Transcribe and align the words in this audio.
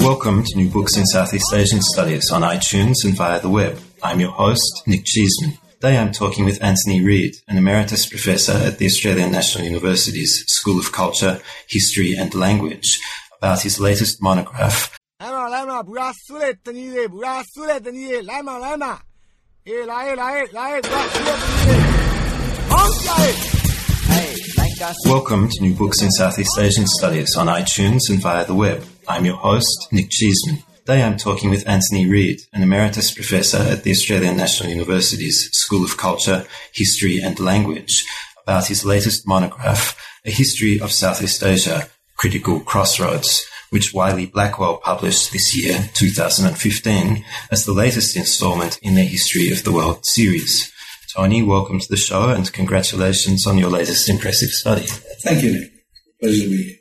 Welcome 0.00 0.42
to 0.44 0.56
New 0.56 0.68
Books 0.68 0.96
in 0.96 1.06
Southeast 1.06 1.54
Asian 1.54 1.80
Studies 1.80 2.32
on 2.32 2.42
iTunes 2.42 2.96
and 3.04 3.16
via 3.16 3.40
the 3.40 3.48
web. 3.48 3.78
I'm 4.02 4.18
your 4.18 4.32
host, 4.32 4.82
Nick 4.86 5.04
Cheesman. 5.04 5.56
Today 5.74 5.96
I'm 5.96 6.10
talking 6.10 6.44
with 6.44 6.60
Anthony 6.60 7.00
Reid, 7.02 7.36
an 7.46 7.56
emeritus 7.56 8.06
professor 8.06 8.52
at 8.52 8.78
the 8.78 8.86
Australian 8.86 9.30
National 9.30 9.64
University's 9.64 10.44
School 10.48 10.80
of 10.80 10.90
Culture, 10.90 11.40
History 11.68 12.14
and 12.16 12.34
Language, 12.34 13.00
about 13.38 13.62
his 13.62 13.78
latest 13.78 14.20
monograph, 14.20 14.98
La 19.66 20.14
la 20.14 20.42
la 20.52 20.80
Welcome 25.04 25.50
to 25.50 25.60
New 25.60 25.74
Books 25.74 26.00
in 26.00 26.10
Southeast 26.10 26.58
Asian 26.58 26.86
Studies 26.86 27.36
on 27.36 27.46
iTunes 27.46 28.08
and 28.08 28.22
via 28.22 28.46
the 28.46 28.54
web. 28.54 28.82
I'm 29.06 29.26
your 29.26 29.36
host, 29.36 29.88
Nick 29.92 30.08
Cheesman. 30.08 30.62
Today 30.78 31.02
I'm 31.02 31.18
talking 31.18 31.50
with 31.50 31.68
Anthony 31.68 32.08
Reid, 32.08 32.40
an 32.54 32.62
emeritus 32.62 33.12
professor 33.12 33.58
at 33.58 33.82
the 33.82 33.90
Australian 33.90 34.38
National 34.38 34.70
University's 34.70 35.50
School 35.52 35.84
of 35.84 35.98
Culture, 35.98 36.46
History 36.72 37.20
and 37.20 37.38
Language 37.38 38.06
about 38.42 38.68
his 38.68 38.86
latest 38.86 39.28
monograph, 39.28 39.94
A 40.24 40.30
History 40.30 40.80
of 40.80 40.90
Southeast 40.90 41.42
Asia, 41.42 41.90
Critical 42.16 42.60
Crossroads, 42.60 43.46
which 43.70 43.94
Wiley 43.94 44.26
Blackwell 44.26 44.78
published 44.78 45.32
this 45.32 45.56
year, 45.56 45.90
2015, 45.94 47.24
as 47.50 47.64
the 47.64 47.72
latest 47.72 48.16
installment 48.16 48.78
in 48.82 48.96
their 48.96 49.06
History 49.06 49.50
of 49.50 49.64
the 49.64 49.72
World 49.72 50.04
series. 50.04 50.72
Tony, 51.14 51.42
welcome 51.42 51.80
to 51.80 51.88
the 51.88 51.96
show 51.96 52.28
and 52.28 52.52
congratulations 52.52 53.46
on 53.46 53.58
your 53.58 53.70
latest 53.70 54.08
impressive 54.08 54.50
study. 54.50 54.86
Thank 55.22 55.42
you, 55.42 55.52
Nick. 55.52 55.72
Pleasure 56.20 56.44
to 56.44 56.50
be 56.50 56.62
here. 56.64 56.76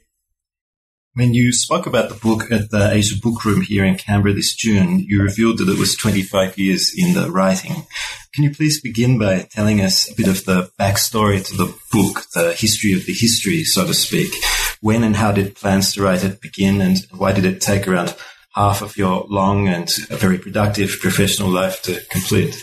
When 1.14 1.34
you 1.34 1.52
spoke 1.52 1.86
about 1.86 2.10
the 2.10 2.16
book 2.16 2.52
at 2.52 2.70
the 2.70 2.92
Asia 2.92 3.16
Book 3.22 3.44
Room 3.44 3.62
here 3.62 3.84
in 3.84 3.96
Canberra 3.96 4.34
this 4.34 4.56
June, 4.56 5.00
you 5.00 5.22
revealed 5.22 5.58
that 5.58 5.70
it 5.70 5.78
was 5.78 5.96
25 5.96 6.58
years 6.58 6.94
in 6.96 7.14
the 7.14 7.30
writing. 7.30 7.88
Can 8.34 8.44
you 8.44 8.54
please 8.54 8.80
begin 8.80 9.18
by 9.18 9.48
telling 9.52 9.82
us 9.82 10.10
a 10.10 10.16
bit 10.16 10.28
of 10.28 10.46
the 10.46 10.72
backstory 10.80 11.46
to 11.46 11.58
the 11.58 11.76
book, 11.92 12.26
the 12.34 12.54
history 12.54 12.94
of 12.94 13.06
the 13.06 13.14
history, 13.14 13.64
so 13.64 13.86
to 13.86 13.94
speak? 13.94 14.32
When 14.82 15.04
and 15.04 15.16
how 15.16 15.32
did 15.32 15.56
plans 15.56 15.94
to 15.94 16.02
write 16.02 16.24
it 16.24 16.42
begin 16.42 16.82
and 16.82 16.98
why 17.12 17.34
did 17.34 17.46
it 17.46 17.62
take 17.62 17.88
around 17.88 18.16
half 18.56 18.82
of 18.82 18.98
your 18.98 19.26
long 19.30 19.68
and 19.68 19.90
very 20.10 20.38
productive 20.38 20.98
professional 21.02 21.50
life 21.50 21.82
to 21.84 22.00
complete? 22.10 22.56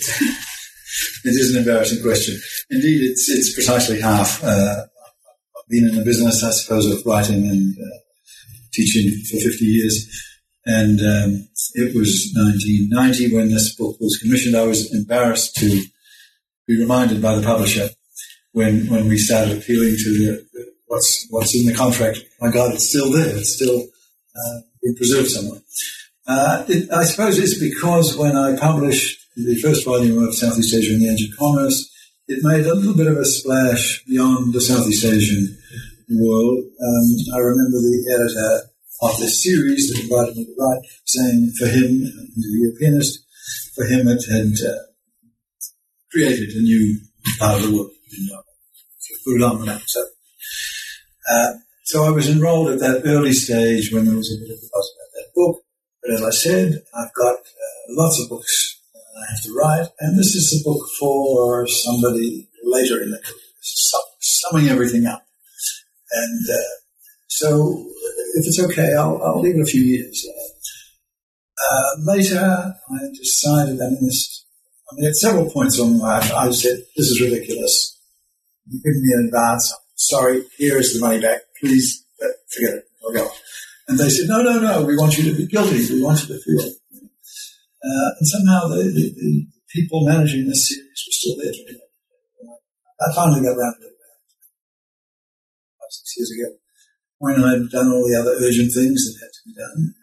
It 1.24 1.34
is 1.34 1.54
an 1.54 1.60
embarrassing 1.60 2.02
question. 2.02 2.40
Indeed, 2.70 3.10
it's 3.10 3.28
it's 3.28 3.54
precisely 3.54 4.00
half. 4.00 4.42
Uh, 4.42 4.84
I've 5.58 5.68
been 5.68 5.88
in 5.88 5.96
the 5.96 6.04
business, 6.04 6.42
I 6.42 6.50
suppose, 6.50 6.90
of 6.90 7.04
writing 7.04 7.48
and 7.48 7.76
uh, 7.76 7.98
teaching 8.72 9.10
for 9.24 9.38
50 9.38 9.64
years. 9.64 10.22
And 10.64 11.00
um, 11.00 11.48
it 11.74 11.94
was 11.94 12.32
1990 12.34 13.34
when 13.34 13.50
this 13.50 13.74
book 13.74 13.96
was 14.00 14.18
commissioned. 14.18 14.56
I 14.56 14.66
was 14.66 14.92
embarrassed 14.92 15.54
to 15.56 15.82
be 16.66 16.78
reminded 16.78 17.22
by 17.22 17.36
the 17.36 17.42
publisher 17.42 17.88
when 18.52 18.86
when 18.88 19.08
we 19.08 19.18
started 19.18 19.58
appealing 19.58 19.96
to 19.96 20.10
the, 20.12 20.46
the 20.52 20.72
what's 20.86 21.26
what's 21.30 21.54
in 21.54 21.66
the 21.66 21.74
contract. 21.74 22.20
My 22.40 22.50
God, 22.50 22.74
it's 22.74 22.88
still 22.88 23.10
there. 23.12 23.36
It's 23.36 23.54
still 23.54 23.80
uh, 23.80 24.60
been 24.82 24.94
preserved 24.94 25.28
somewhere. 25.28 25.60
Uh, 26.26 26.64
it, 26.68 26.90
I 26.92 27.04
suppose 27.04 27.38
it's 27.38 27.58
because 27.58 28.16
when 28.16 28.36
I 28.36 28.56
published 28.56 29.20
the 29.36 29.56
first 29.56 29.84
volume 29.84 30.22
of 30.22 30.34
Southeast 30.34 30.74
Asia 30.74 30.94
and 30.94 31.02
the 31.02 31.12
Age 31.12 31.28
of 31.30 31.36
Commerce, 31.38 31.92
it 32.26 32.42
made 32.42 32.66
a 32.66 32.74
little 32.74 32.96
bit 32.96 33.06
of 33.06 33.16
a 33.16 33.24
splash 33.24 34.02
beyond 34.08 34.52
the 34.52 34.60
Southeast 34.60 35.04
Asian 35.04 35.56
world. 36.10 36.58
Um, 36.58 37.06
I 37.34 37.38
remember 37.38 37.78
the 37.78 38.14
editor 38.14 38.68
of 39.02 39.18
this 39.18 39.42
series 39.42 39.92
that 39.92 40.02
invited 40.02 40.36
me 40.36 40.46
to 40.46 40.54
write 40.58 40.80
saying 41.04 41.52
for 41.58 41.66
him, 41.66 42.02
a 42.02 42.48
Europeanist, 42.58 43.20
for 43.74 43.84
him 43.84 44.08
it 44.08 44.24
had 44.30 44.52
uh, 44.66 44.78
created 46.10 46.50
a 46.50 46.62
new 46.62 46.98
part 47.38 47.56
of 47.56 47.62
the 47.70 47.76
world. 47.76 47.90
You 48.10 48.32
know, 48.32 48.42
uh, 51.28 51.52
so 51.84 52.04
I 52.04 52.10
was 52.10 52.28
enrolled 52.28 52.70
at 52.70 52.80
that 52.80 53.02
early 53.04 53.32
stage 53.32 53.92
when 53.92 54.06
there 54.06 54.16
was 54.16 54.32
a 54.32 54.40
bit 54.40 54.50
of 54.50 54.58
a 54.58 54.68
buzz 54.72 54.92
about 54.94 55.12
that 55.14 55.30
book. 55.34 55.62
But 56.02 56.14
as 56.14 56.22
I 56.22 56.30
said, 56.30 56.82
I've 56.94 57.14
got 57.14 57.36
uh, 57.36 57.84
lots 57.90 58.20
of 58.20 58.28
books 58.28 58.80
I 58.94 59.30
have 59.30 59.42
to 59.44 59.54
write, 59.54 59.88
and 60.00 60.18
this 60.18 60.34
is 60.34 60.60
a 60.60 60.64
book 60.68 60.86
for 60.98 61.66
somebody 61.66 62.48
later 62.62 63.02
in 63.02 63.10
the 63.10 63.18
career, 63.18 63.40
sum, 63.60 64.00
summing 64.20 64.68
everything 64.68 65.06
up. 65.06 65.24
And 66.12 66.50
uh, 66.50 66.74
so, 67.28 67.86
if 68.34 68.46
it's 68.46 68.62
okay, 68.64 68.94
I'll, 68.94 69.22
I'll 69.22 69.40
leave 69.40 69.56
it 69.56 69.62
a 69.62 69.64
few 69.64 69.82
years. 69.82 70.26
Uh, 71.58 72.02
later, 72.04 72.38
I 72.38 72.98
decided, 73.14 73.80
I 73.80 73.88
mean, 73.88 74.04
this, 74.04 74.44
I 74.90 74.96
mean, 74.96 75.06
at 75.06 75.14
several 75.14 75.50
points 75.50 75.80
on 75.80 75.98
my 75.98 76.18
life, 76.18 76.32
I 76.32 76.50
said, 76.50 76.78
this 76.96 77.10
is 77.10 77.20
ridiculous. 77.20 78.00
You've 78.66 78.82
given 78.82 79.02
me 79.02 79.12
an 79.14 79.24
advance. 79.26 79.74
Sorry, 79.96 80.44
here 80.58 80.78
is 80.78 80.92
the 80.92 81.00
money 81.00 81.20
back. 81.20 81.40
Please 81.58 82.04
uh, 82.22 82.28
forget 82.52 82.74
it. 82.76 82.84
I'll 83.02 83.12
go. 83.12 83.28
And 83.88 83.98
they 83.98 84.10
said, 84.10 84.28
no, 84.28 84.42
no, 84.42 84.60
no, 84.60 84.84
we 84.84 84.96
want 84.96 85.16
you 85.16 85.24
to 85.30 85.36
be 85.36 85.46
guilty. 85.46 85.86
We 85.88 86.02
want 86.02 86.20
you 86.22 86.36
to 86.36 86.40
feel. 86.42 86.70
Uh, 87.00 88.10
and 88.18 88.26
somehow 88.28 88.68
the, 88.68 88.82
the, 88.84 89.14
the, 89.16 89.46
people 89.68 90.06
managing 90.06 90.48
this 90.48 90.68
series 90.68 91.04
were 91.04 91.12
still 91.12 91.36
there. 91.36 91.52
I 93.00 93.14
finally 93.14 93.42
got 93.42 93.58
around 93.58 93.76
to 93.76 93.86
it 93.86 93.92
about 95.76 95.90
six 95.90 96.14
years 96.16 96.30
ago 96.32 96.56
when 97.18 97.44
I'd 97.44 97.70
done 97.70 97.92
all 97.92 98.08
the 98.08 98.16
other 98.18 98.36
urgent 98.40 98.72
things 98.72 99.04
that 99.04 99.20
had 99.20 99.32
to 99.32 99.42
be 99.44 99.54
done. 99.54 99.94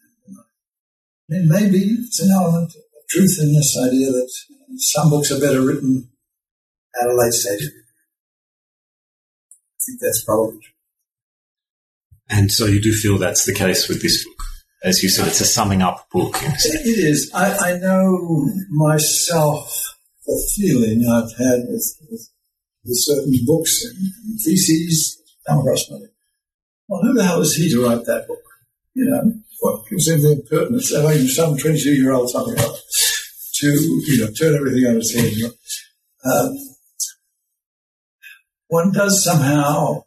And 1.29 1.49
maybe 1.49 1.79
it's 2.05 2.19
an 2.19 2.31
element 2.31 2.69
of 2.75 3.07
truth 3.09 3.37
in 3.41 3.53
this 3.53 3.75
idea 3.81 4.11
that 4.11 4.29
some 4.77 5.09
books 5.09 5.31
are 5.31 5.39
better 5.39 5.61
written 5.61 6.09
at 7.01 7.09
a 7.09 7.15
late 7.15 7.33
stage. 7.33 7.67
Think 9.85 9.99
that's 10.01 10.23
probably 10.23 10.59
true. 10.59 10.73
And 12.29 12.51
so 12.51 12.65
you 12.65 12.81
do 12.81 12.93
feel 12.93 13.17
that's 13.17 13.45
the 13.45 13.53
case 13.53 13.89
with 13.89 14.01
this 14.01 14.25
book? 14.25 14.43
As 14.83 15.01
you 15.01 15.09
said, 15.09 15.27
it's 15.27 15.41
a 15.41 15.45
summing 15.45 15.81
up 15.81 16.09
book. 16.09 16.35
It 16.41 16.99
is. 16.99 17.31
I, 17.33 17.71
I 17.73 17.77
know 17.79 18.49
myself 18.69 19.95
the 20.25 20.51
feeling 20.55 21.05
I've 21.07 21.31
had 21.37 21.67
with, 21.67 21.97
with, 22.09 22.29
with 22.83 22.97
certain 22.97 23.33
books 23.45 23.85
and, 23.85 24.39
theses 24.39 25.21
come 25.47 25.59
across 25.59 25.89
my 25.91 25.99
Well, 26.87 27.01
who 27.01 27.13
the 27.13 27.23
hell 27.23 27.41
is 27.41 27.55
he 27.55 27.69
to 27.71 27.85
write 27.85 28.05
that 28.05 28.27
book? 28.27 28.39
You 28.93 29.05
know, 29.05 29.33
what 29.59 29.87
gives 29.89 30.07
him 30.07 30.21
the 30.21 30.33
impertinence? 30.33 30.95
I 30.95 31.13
mean, 31.13 31.27
some 31.27 31.57
22 31.57 31.93
year 31.93 32.13
old 32.13 32.29
something 32.29 32.55
like 32.55 32.75
to, 33.55 33.67
you 33.67 34.17
know, 34.19 34.31
turn 34.31 34.55
everything 34.55 34.85
on 34.85 34.97
its 34.97 35.13
head. 35.13 35.51
Um, 36.25 36.57
one 38.73 38.91
does 38.91 39.23
somehow 39.23 40.01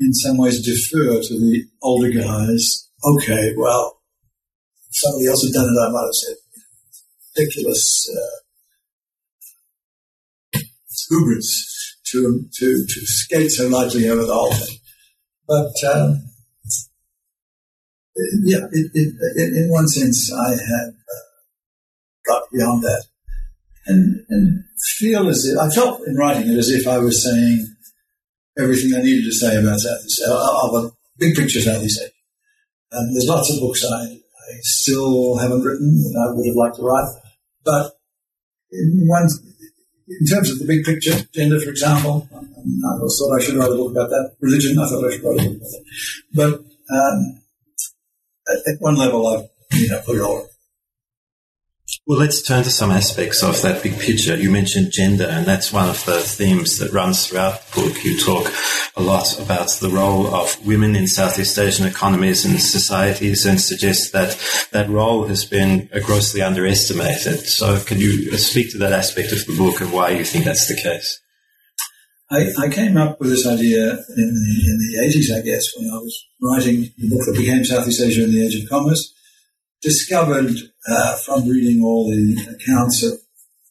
in 0.00 0.12
some 0.12 0.36
ways 0.38 0.64
defer 0.64 1.22
to 1.22 1.34
the 1.38 1.64
older 1.80 2.10
guys. 2.10 2.90
Okay, 3.04 3.54
well, 3.56 4.00
if 4.88 4.96
somebody 4.96 5.28
else 5.28 5.44
had 5.44 5.52
done 5.52 5.66
it, 5.66 5.86
I 5.86 5.92
might 5.92 6.00
have 6.00 6.14
said 6.14 6.36
ridiculous 7.36 8.10
uh, 10.54 10.58
hubris 11.08 11.96
to, 12.10 12.48
to 12.58 12.84
to 12.84 13.06
skate 13.06 13.50
so 13.52 13.68
lightly 13.68 14.08
over 14.08 14.24
the 14.24 14.34
whole 14.34 14.52
thing. 14.52 14.78
But 15.46 15.74
um, 15.94 16.24
yeah, 18.42 18.66
it, 18.72 18.90
it, 18.94 19.54
in 19.54 19.70
one 19.70 19.86
sense, 19.86 20.32
I 20.32 20.50
have 20.50 20.88
uh, 20.88 21.28
got 22.26 22.42
beyond 22.52 22.82
that, 22.82 23.04
and 23.86 24.26
and 24.28 24.64
feel 24.98 25.28
as 25.28 25.46
if 25.46 25.58
I 25.58 25.68
felt 25.70 26.06
in 26.06 26.16
writing 26.16 26.50
it 26.50 26.58
as 26.58 26.70
if 26.70 26.86
I 26.86 26.98
was 26.98 27.22
saying 27.22 27.76
everything 28.58 28.94
I 28.94 29.02
needed 29.02 29.24
to 29.24 29.32
say 29.32 29.56
about 29.56 29.80
Southeast 29.80 30.22
Asia, 30.22 30.32
of 30.32 30.84
a 30.84 30.90
big 31.18 31.34
picture 31.34 31.60
Southeast 31.60 32.00
Asia. 32.00 32.10
And 32.92 33.14
there's 33.14 33.28
lots 33.28 33.52
of 33.52 33.60
books 33.60 33.84
I, 33.84 34.04
I 34.04 34.52
still 34.62 35.36
haven't 35.38 35.62
written 35.62 35.98
that 36.02 36.28
I 36.28 36.34
would 36.34 36.46
have 36.46 36.56
liked 36.56 36.76
to 36.76 36.82
write. 36.82 37.08
But 37.64 37.92
in 38.72 39.06
one, 39.06 39.28
in 40.08 40.26
terms 40.26 40.50
of 40.50 40.58
the 40.58 40.66
big 40.66 40.84
picture, 40.84 41.26
gender, 41.34 41.60
for 41.60 41.70
example, 41.70 42.28
I 42.32 42.98
thought 42.98 43.36
I 43.36 43.42
should 43.42 43.56
write 43.56 43.72
a 43.72 43.76
book 43.76 43.90
about 43.90 44.08
that. 44.10 44.36
Religion, 44.40 44.78
I 44.78 44.86
thought 44.88 45.04
I 45.04 45.10
should 45.10 45.24
write 45.24 45.40
a 45.40 45.48
book 45.48 45.56
about 45.56 45.70
that. 45.70 45.84
But 46.34 46.52
um, 46.94 47.42
at, 48.48 48.74
at, 48.74 48.80
one 48.80 48.96
level, 48.96 49.26
I've 49.26 49.48
you 49.78 49.88
know 49.88 50.00
put 50.00 50.16
it 50.16 50.22
all 50.22 50.48
well, 52.06 52.20
let's 52.20 52.40
turn 52.40 52.62
to 52.62 52.70
some 52.70 52.92
aspects 52.92 53.42
of 53.42 53.60
that 53.62 53.82
big 53.82 53.98
picture. 53.98 54.36
You 54.36 54.48
mentioned 54.48 54.92
gender, 54.92 55.24
and 55.24 55.44
that's 55.44 55.72
one 55.72 55.88
of 55.88 56.04
the 56.04 56.20
themes 56.20 56.78
that 56.78 56.92
runs 56.92 57.26
throughout 57.26 57.66
the 57.66 57.80
book. 57.80 58.04
You 58.04 58.16
talk 58.16 58.46
a 58.96 59.02
lot 59.02 59.36
about 59.40 59.70
the 59.80 59.88
role 59.88 60.32
of 60.32 60.64
women 60.64 60.94
in 60.94 61.08
Southeast 61.08 61.58
Asian 61.58 61.84
economies 61.84 62.44
and 62.44 62.60
societies 62.60 63.44
and 63.44 63.60
suggest 63.60 64.12
that 64.12 64.38
that 64.70 64.88
role 64.88 65.26
has 65.26 65.44
been 65.44 65.90
grossly 66.04 66.42
underestimated. 66.42 67.40
So, 67.48 67.80
can 67.80 67.98
you 67.98 68.38
speak 68.38 68.70
to 68.70 68.78
that 68.78 68.92
aspect 68.92 69.32
of 69.32 69.44
the 69.44 69.56
book 69.56 69.80
and 69.80 69.92
why 69.92 70.10
you 70.10 70.24
think 70.24 70.44
that's 70.44 70.68
the 70.68 70.80
case? 70.80 71.20
I, 72.30 72.50
I, 72.56 72.68
came 72.68 72.96
up 72.96 73.20
with 73.20 73.30
this 73.30 73.46
idea 73.46 73.82
in 73.82 73.98
the, 74.16 74.56
in 74.66 74.78
the 74.78 74.98
80s, 75.06 75.36
I 75.36 75.42
guess, 75.42 75.76
when 75.76 75.90
I 75.90 75.96
was 75.96 76.24
writing 76.40 76.92
the 76.98 77.08
book 77.08 77.24
that 77.26 77.36
became 77.36 77.64
Southeast 77.64 78.00
Asia 78.00 78.24
and 78.24 78.32
the 78.32 78.44
Age 78.46 78.62
of 78.62 78.68
Commerce 78.68 79.12
discovered 79.80 80.50
uh, 80.88 81.16
from 81.24 81.48
reading 81.48 81.82
all 81.82 82.08
the 82.08 82.36
accounts 82.54 83.02
of 83.04 83.18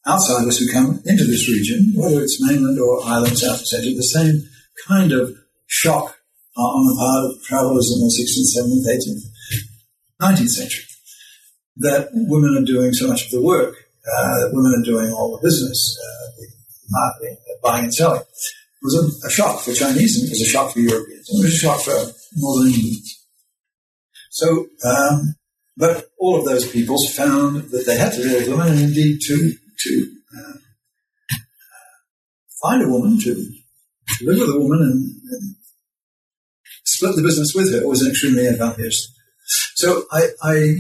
outsiders 0.08 0.60
who 0.60 0.72
come 0.72 1.02
into 1.06 1.26
this 1.26 1.50
region, 1.50 1.94
whether 1.96 2.22
it's 2.22 2.42
mainland 2.42 2.80
or 2.80 3.04
island 3.06 3.38
Southeast 3.38 3.74
Asia, 3.74 3.96
the 3.96 4.04
same 4.04 4.44
kind 4.88 5.12
of 5.12 5.32
shock 5.68 6.18
uh, 6.58 6.62
on 6.62 6.86
the 6.88 6.96
part 7.00 7.26
of 7.26 7.44
travellers 7.44 7.92
in 7.92 8.00
the 8.00 8.12
16th, 8.14 8.54
17th, 8.62 8.88
18th, 10.22 10.40
19th 10.40 10.50
century 10.50 10.86
that 11.78 12.10
women 12.14 12.56
are 12.58 12.66
doing 12.66 12.94
so 12.94 13.08
much 13.08 13.26
of 13.26 13.32
the 13.32 13.42
work, 13.42 13.76
uh, 13.76 14.40
that 14.40 14.52
women 14.54 14.80
are 14.80 14.86
doing 14.86 15.12
all 15.12 15.36
the 15.36 15.46
business, 15.46 15.98
uh, 16.00 16.32
the 16.38 16.48
marketing, 16.90 17.38
buying 17.62 17.84
and 17.86 17.94
selling. 17.94 18.22
It 18.22 18.84
was 18.84 19.24
a, 19.24 19.28
a, 19.28 19.32
shock 19.32 19.62
for 19.62 19.74
Chinese 19.74 20.18
and 20.18 20.28
it 20.28 20.32
was 20.32 20.42
a 20.42 20.46
shock 20.46 20.72
for 20.72 20.80
Europeans 20.80 21.30
and 21.30 21.40
it 21.40 21.46
was 21.46 21.56
a 21.56 21.58
shock 21.58 21.82
for 21.82 22.14
Northern 22.36 22.68
Indians. 22.72 23.26
So 24.30 24.68
um, 24.86 25.36
but 25.78 26.10
all 26.18 26.40
of 26.40 26.46
those 26.46 26.70
peoples 26.70 27.14
found 27.16 27.70
that 27.72 27.86
they 27.86 27.98
had 27.98 28.14
to 28.14 28.24
deal 28.24 28.40
with 28.40 28.50
women, 28.50 28.70
and 28.70 28.80
indeed 28.82 29.20
to 29.28 29.54
to 29.78 30.12
uh, 30.38 30.54
find 32.62 32.84
a 32.84 32.88
woman 32.88 33.20
to, 33.20 33.30
live 34.22 34.40
with 34.40 34.56
a 34.56 34.60
woman 34.60 34.80
and, 34.82 35.34
and, 35.34 35.56
split 36.88 37.16
the 37.16 37.22
business 37.22 37.54
with 37.54 37.74
her 37.74 37.86
was 37.88 38.02
an 38.02 38.12
extremely 38.12 38.48
advantageous. 38.48 39.12
So 39.76 40.04
I, 40.12 40.28
I 40.42 40.76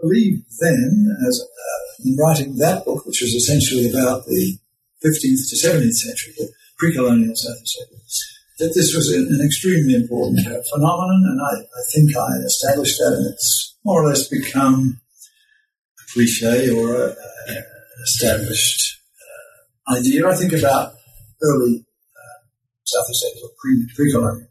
believe 0.00 0.42
then, 0.60 1.16
as 1.26 1.40
uh, 1.40 2.04
in 2.04 2.16
writing 2.16 2.56
that 2.56 2.84
book, 2.84 3.06
which 3.06 3.22
was 3.22 3.32
essentially 3.32 3.88
about 3.88 4.26
the 4.26 4.58
15th 5.04 5.48
to 5.48 5.56
17th 5.56 5.92
century, 5.92 6.34
the 6.36 6.52
pre-colonial 6.76 7.34
Southeast 7.34 7.78
Asia, 7.80 8.00
that 8.58 8.74
this 8.74 8.94
was 8.94 9.10
an, 9.12 9.40
extremely 9.42 9.94
important 9.94 10.46
uh, 10.46 10.60
phenomenon, 10.70 11.24
and 11.24 11.40
I, 11.40 11.60
I, 11.62 11.82
think 11.94 12.14
I 12.14 12.44
established 12.44 12.98
that, 12.98 13.14
and 13.16 13.32
it's 13.32 13.69
more 13.84 14.02
or 14.02 14.08
less 14.08 14.28
become 14.28 15.00
a 15.98 16.12
cliche 16.12 16.70
or 16.70 16.94
a, 16.94 17.16
an 17.48 17.64
established 18.02 18.98
uh, 19.88 19.98
idea. 19.98 20.28
I 20.28 20.34
think 20.34 20.52
about 20.52 20.92
early 21.42 21.84
uh, 22.16 22.40
Southeast 22.84 23.26
Asia, 23.34 23.46
pre, 23.58 23.86
pre-colonial. 23.94 24.48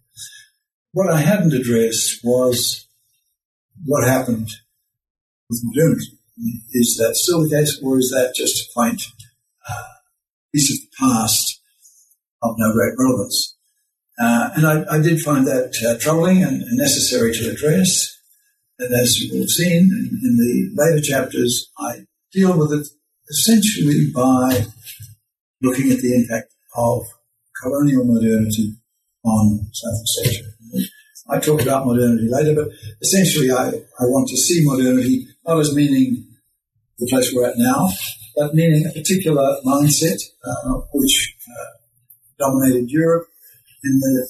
What 0.91 1.11
I 1.11 1.19
hadn't 1.19 1.53
addressed 1.53 2.19
was 2.23 2.87
what 3.85 4.07
happened 4.07 4.49
with 5.49 5.61
modernity. 5.63 6.17
Is 6.71 6.95
that 6.97 7.15
still 7.15 7.43
the 7.43 7.49
case, 7.49 7.79
or 7.83 7.99
is 7.99 8.09
that 8.11 8.33
just 8.35 8.59
a 8.61 8.65
quaint 8.73 9.01
uh, 9.69 9.73
piece 10.53 10.71
of 10.71 10.79
the 10.79 10.95
past 10.97 11.61
of 12.41 12.55
no 12.57 12.73
great 12.73 12.93
relevance? 12.97 13.57
Uh, 14.19 14.49
and 14.55 14.65
I, 14.65 14.95
I, 14.95 15.01
did 15.01 15.21
find 15.21 15.47
that 15.47 15.73
uh, 15.85 15.97
troubling 16.01 16.43
and 16.43 16.61
necessary 16.71 17.33
to 17.33 17.51
address. 17.51 18.18
And 18.79 18.93
as 18.93 19.19
you 19.19 19.33
will 19.33 19.41
have 19.41 19.49
seen 19.49 19.91
in, 19.91 20.19
in, 20.23 20.37
the 20.37 20.71
later 20.73 21.01
chapters, 21.01 21.69
I 21.77 22.05
deal 22.31 22.57
with 22.57 22.71
it 22.71 22.87
essentially 23.29 24.09
by 24.15 24.65
looking 25.61 25.91
at 25.91 25.99
the 25.99 26.15
impact 26.15 26.53
of 26.75 27.03
colonial 27.61 28.05
modernity 28.05 28.75
on 29.25 29.59
Southeast 29.73 30.19
Asia. 30.23 30.87
I 31.29 31.39
talk 31.39 31.61
about 31.61 31.85
modernity 31.85 32.27
later, 32.29 32.55
but 32.55 32.69
essentially 33.01 33.51
I, 33.51 33.67
I 33.67 34.05
want 34.05 34.29
to 34.29 34.37
see 34.37 34.61
modernity 34.65 35.27
not 35.45 35.59
as 35.59 35.75
meaning 35.75 36.25
the 36.97 37.07
place 37.07 37.33
we're 37.33 37.49
at 37.49 37.57
now, 37.57 37.89
but 38.35 38.53
meaning 38.53 38.85
a 38.85 38.93
particular 38.93 39.57
mindset 39.65 40.19
uh, 40.45 40.73
which 40.93 41.35
uh, 41.49 41.65
dominated 42.39 42.89
Europe 42.89 43.27
in 43.83 43.99
the 43.99 44.27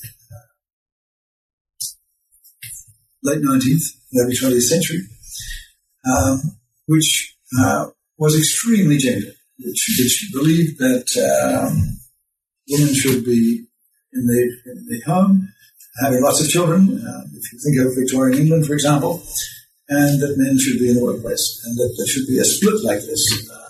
late 3.24 3.42
19th, 3.42 3.84
early 4.20 4.36
20th 4.36 4.62
century, 4.62 5.02
um, 6.06 6.40
which 6.88 7.36
uh, 7.60 7.88
was 8.18 8.38
extremely 8.38 8.98
gendered, 8.98 9.36
which 9.60 10.30
believed 10.34 10.78
that 10.80 11.08
um, 11.18 12.00
women 12.70 12.94
should 12.94 13.26
be 13.26 13.66
in 14.14 14.26
the, 14.26 14.42
in 14.66 14.86
the 14.88 15.02
home, 15.06 15.48
having 16.02 16.22
lots 16.24 16.42
of 16.42 16.50
children, 16.50 17.02
uh, 17.06 17.24
if 17.34 17.54
you 17.54 17.60
think 17.64 17.86
of 17.86 17.96
Victorian 17.96 18.40
England, 18.40 18.66
for 18.66 18.74
example, 18.74 19.22
and 19.90 20.22
that 20.22 20.36
men 20.38 20.58
should 20.58 20.80
be 20.80 20.90
in 20.90 20.96
the 20.96 21.04
workplace, 21.04 21.62
and 21.66 21.76
that 21.78 21.94
there 21.98 22.08
should 22.08 22.28
be 22.28 22.40
a 22.40 22.46
split 22.46 22.84
like 22.84 23.00
this, 23.00 23.50
uh, 23.52 23.70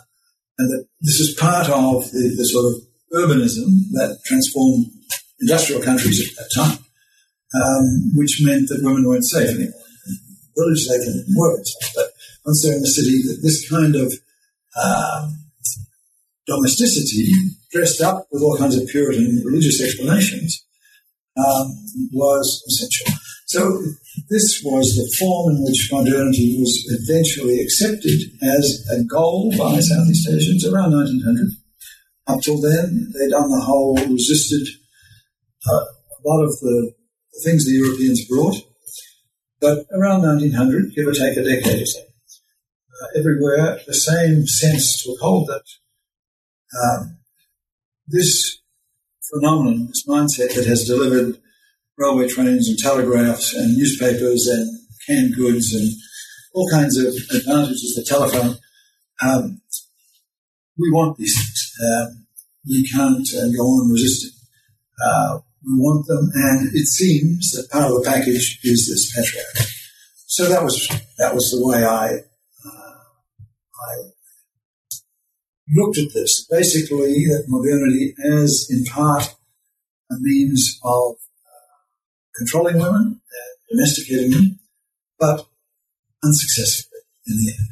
and 0.60 0.69
that 0.72 0.86
this 1.02 1.19
is 1.19 1.36
part 1.36 1.69
of 1.69 2.10
the, 2.12 2.36
the 2.38 2.45
sort 2.45 2.66
of 2.66 2.81
urbanism 3.13 3.90
that 3.92 4.19
transformed 4.25 4.86
industrial 5.40 5.81
countries 5.81 6.30
at 6.30 6.36
that 6.36 6.50
time, 6.54 6.78
um, 7.56 8.12
which 8.16 8.42
meant 8.44 8.69
that 8.69 8.84
women 8.84 9.07
weren't 9.07 9.25
safe 9.25 9.50
anymore. 9.50 9.74
In 10.07 10.18
village 10.56 10.88
they 10.88 11.04
can 11.04 11.25
work 11.36 11.63
but 11.96 12.07
once 12.46 12.63
they're 12.63 12.75
in 12.75 12.81
the 12.81 12.88
city, 12.88 13.22
this 13.42 13.69
kind 13.69 13.96
of 13.96 14.13
um, 14.81 15.44
domesticity, 16.48 17.31
dressed 17.72 18.01
up 18.01 18.28
with 18.31 18.42
all 18.42 18.57
kinds 18.57 18.75
of 18.75 18.88
Puritan 18.88 19.42
religious 19.46 19.81
explanations, 19.81 20.66
um, 21.38 21.68
was 22.12 22.63
essential. 22.68 23.13
So 23.46 23.81
this 24.30 24.62
was 24.63 24.95
the 24.95 25.10
form 25.18 25.56
in 25.56 25.63
which 25.63 25.90
modernity 25.92 26.57
was 26.60 26.86
eventually 26.90 27.62
accepted 27.62 28.19
as 28.44 28.86
a 28.92 29.04
goal 29.04 29.52
by 29.52 29.80
Southeast 29.80 30.30
Asians 30.30 30.66
around 30.66 30.94
1900. 30.94 31.52
Up 32.28 32.42
till 32.42 32.62
then, 32.62 33.12
they'd 33.13 33.34
on 33.34 33.50
the 33.50 33.62
whole 33.62 33.95
resisted 33.95 34.68
uh, 35.68 35.73
a 35.73 36.19
lot 36.26 36.44
of 36.44 36.52
the 36.59 36.94
things 37.44 37.66
the 37.66 37.74
Europeans 37.74 38.26
brought. 38.28 38.56
But 39.62 39.86
around 39.92 40.21
1900, 40.21 40.95
give 40.95 41.07
or 41.07 41.12
take 41.12 41.38
a 41.38 41.44
decade 41.44 41.81
or 41.81 41.86
so, 41.86 42.00
uh, 42.00 43.19
everywhere 43.19 43.80
the 43.86 43.94
same 43.94 44.48
sense 44.48 45.04
took 45.04 45.19
hold 45.19 45.48
that 45.48 45.64
um, 46.81 47.18
this 48.07 48.59
phenomenon, 49.31 49.88
this 49.88 50.07
mindset 50.07 50.56
that 50.56 50.66
has 50.66 50.86
delivered 50.86 51.40
railway 51.98 52.28
trains 52.28 52.69
and 52.69 52.78
telegraphs 52.78 53.54
and 53.54 53.76
newspapers 53.78 54.48
and 54.48 54.80
canned 55.07 55.36
goods 55.36 55.74
and 55.74 55.92
all 56.54 56.69
kinds 56.69 56.98
of 56.98 57.14
advantages, 57.36 57.95
the 57.95 58.06
telephone, 58.07 58.57
um, 59.21 59.62
we 60.78 60.90
want 60.92 61.18
these 61.18 61.36
things. 61.36 61.74
Um, 61.83 62.26
we 62.68 62.88
can't 62.88 63.28
uh, 63.36 63.48
go 63.56 63.64
on 63.64 63.92
resisting. 63.92 64.31
Uh, 65.04 65.40
we 65.66 65.73
want 65.73 66.07
them, 66.07 66.30
and 66.33 66.75
it 66.75 66.87
seems 66.87 67.51
that 67.51 67.69
part 67.69 67.85
of 67.85 67.92
the 67.92 68.09
package 68.09 68.59
is 68.63 68.87
this 68.87 69.11
patriarchy. 69.16 69.68
So 70.28 70.47
that 70.47 70.63
was 70.63 70.87
that 71.18 71.33
was 71.33 71.51
the 71.51 71.66
way 71.66 71.83
I 71.83 72.07
uh, 72.66 72.99
I 73.81 73.94
looked 75.75 75.97
at 75.97 76.13
this. 76.13 76.45
Basically, 76.49 77.25
that 77.25 77.45
modernity 77.47 78.16
as 78.23 78.68
in 78.69 78.85
part 78.85 79.35
a 80.11 80.16
means 80.19 80.80
of 80.83 81.11
uh, 81.11 81.78
controlling 82.37 82.78
women 82.78 83.21
and 83.21 83.78
domesticating 83.78 84.31
them, 84.31 84.59
but 85.19 85.45
unsuccessfully 86.23 87.01
in 87.28 87.37
the 87.37 87.54
end. 87.57 87.69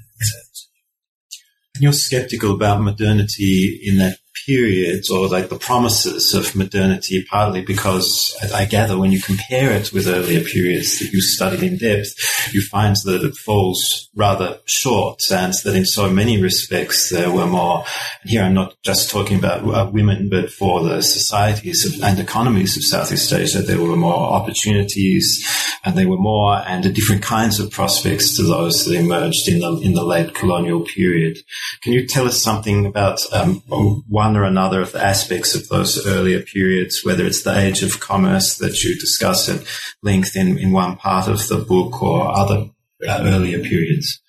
You're 1.79 1.93
skeptical 1.93 2.55
about 2.55 2.81
modernity 2.81 3.79
in 3.83 3.97
that 3.97 4.17
periods 4.45 5.09
or 5.09 5.27
like 5.27 5.49
the 5.49 5.57
promises 5.57 6.33
of 6.33 6.55
modernity, 6.55 7.25
partly 7.29 7.61
because 7.61 8.35
I 8.53 8.65
gather 8.65 8.97
when 8.97 9.11
you 9.11 9.21
compare 9.21 9.71
it 9.71 9.91
with 9.93 10.07
earlier 10.07 10.41
periods 10.41 10.99
that 10.99 11.11
you 11.11 11.21
studied 11.21 11.63
in 11.63 11.77
depth, 11.77 12.53
you 12.53 12.61
find 12.61 12.95
that 13.05 13.23
it 13.23 13.35
falls 13.35 14.09
rather 14.15 14.59
short 14.65 15.21
and 15.31 15.53
that 15.63 15.75
in 15.75 15.85
so 15.85 16.09
many 16.09 16.41
respects 16.41 17.09
there 17.09 17.31
were 17.31 17.45
more, 17.45 17.83
and 18.21 18.29
here 18.29 18.43
I'm 18.43 18.53
not 18.53 18.75
just 18.83 19.09
talking 19.09 19.37
about 19.37 19.63
uh, 19.63 19.89
women, 19.91 20.29
but 20.29 20.51
for 20.51 20.83
the 20.83 21.01
societies 21.01 21.85
of, 21.85 22.03
and 22.03 22.19
economies 22.19 22.77
of 22.77 22.83
Southeast 22.83 23.31
Asia, 23.31 23.61
there 23.61 23.81
were 23.81 23.95
more 23.95 24.33
opportunities 24.33 25.45
and 25.83 25.97
there 25.97 26.09
were 26.09 26.17
more 26.17 26.57
and 26.67 26.93
different 26.93 27.21
kinds 27.21 27.59
of 27.59 27.71
prospects 27.71 28.35
to 28.35 28.43
those 28.43 28.85
that 28.85 28.95
emerged 28.95 29.47
in 29.47 29.59
the, 29.59 29.79
in 29.81 29.93
the 29.93 30.03
late 30.03 30.33
colonial 30.33 30.83
period. 30.83 31.37
Can 31.81 31.93
you 31.93 32.07
tell 32.07 32.25
us 32.25 32.41
something 32.41 32.85
about 32.85 33.19
um, 33.33 33.63
one 34.27 34.35
or 34.35 34.43
another 34.43 34.81
of 34.81 34.91
the 34.91 35.01
aspects 35.03 35.55
of 35.55 35.69
those 35.69 36.05
earlier 36.05 36.41
periods, 36.41 37.01
whether 37.05 37.25
it's 37.25 37.43
the 37.43 37.57
age 37.57 37.81
of 37.81 38.01
commerce 38.01 38.57
that 38.57 38.83
you 38.83 38.93
discuss 38.95 39.47
at 39.47 39.65
length 40.03 40.35
in, 40.35 40.57
in 40.57 40.71
one 40.73 40.97
part 40.97 41.29
of 41.29 41.47
the 41.47 41.57
book 41.57 42.01
or 42.01 42.29
other 42.29 42.69
uh, 43.07 43.21
earlier 43.23 43.59
periods? 43.59 44.21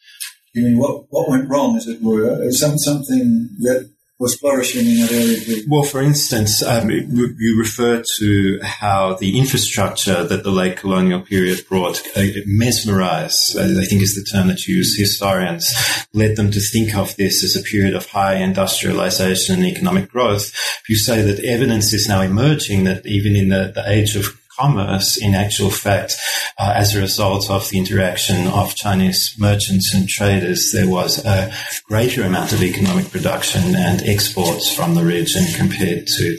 You 0.55 0.63
mean 0.65 0.79
what, 0.79 1.07
what 1.11 1.29
went 1.29 1.51
wrong, 1.51 1.77
as 1.77 1.89
it 1.89 2.01
were? 2.01 2.51
Some, 2.53 2.79
something 2.79 3.49
that 3.59 3.91
was 4.19 4.35
flourishing 4.35 4.87
in 4.87 5.01
that 5.01 5.13
area? 5.13 5.63
Well, 5.69 5.85
for 5.85 6.03
instance, 6.03 6.63
um, 6.63 6.91
you 6.91 7.59
refer 7.59 8.03
to 8.19 8.61
how 8.63 9.15
the 9.15 9.39
infrastructure 9.39 10.25
that 10.25 10.43
the 10.43 10.51
late 10.51 10.77
colonial 10.77 11.21
period 11.21 11.65
brought 11.69 12.01
uh, 12.17 12.23
mesmerized, 12.47 13.57
I 13.57 13.85
think 13.85 14.03
is 14.03 14.15
the 14.15 14.29
term 14.29 14.49
that 14.49 14.67
you 14.67 14.77
use, 14.77 14.99
historians, 14.99 15.73
led 16.13 16.37
them 16.37 16.51
to 16.51 16.61
think 16.61 16.97
of 16.97 17.15
this 17.17 17.45
as 17.45 17.55
a 17.55 17.63
period 17.63 17.95
of 17.95 18.07
high 18.07 18.37
industrialization 18.37 19.57
and 19.57 19.67
economic 19.67 20.11
growth. 20.11 20.53
You 20.89 20.97
say 20.97 21.23
that 21.23 21.45
evidence 21.45 21.93
is 21.93 22.09
now 22.09 22.21
emerging 22.23 22.85
that 22.85 23.07
even 23.07 23.37
in 23.37 23.51
the, 23.51 23.73
the 23.75 23.89
age 23.89 24.17
of 24.17 24.37
commerce 24.59 25.17
in 25.17 25.35
actual 25.35 25.71
fact, 25.71 26.17
uh, 26.59 26.73
as 26.75 26.95
a 26.95 27.01
result 27.01 27.51
of 27.51 27.69
the 27.71 27.79
interaction 27.79 28.47
of 28.49 28.75
Chinese 28.75 29.35
merchants 29.39 29.95
and 29.95 30.09
traders, 30.09 30.73
there 30.73 30.89
was 30.89 31.25
a 31.25 31.53
greater 31.87 32.23
amount 32.23 32.53
of 32.53 32.63
economic 32.63 33.11
production 33.11 33.75
and 33.77 34.03
exports 34.03 34.73
from 34.75 34.95
the 34.95 35.05
region 35.05 35.45
compared 35.57 36.07
to 36.07 36.39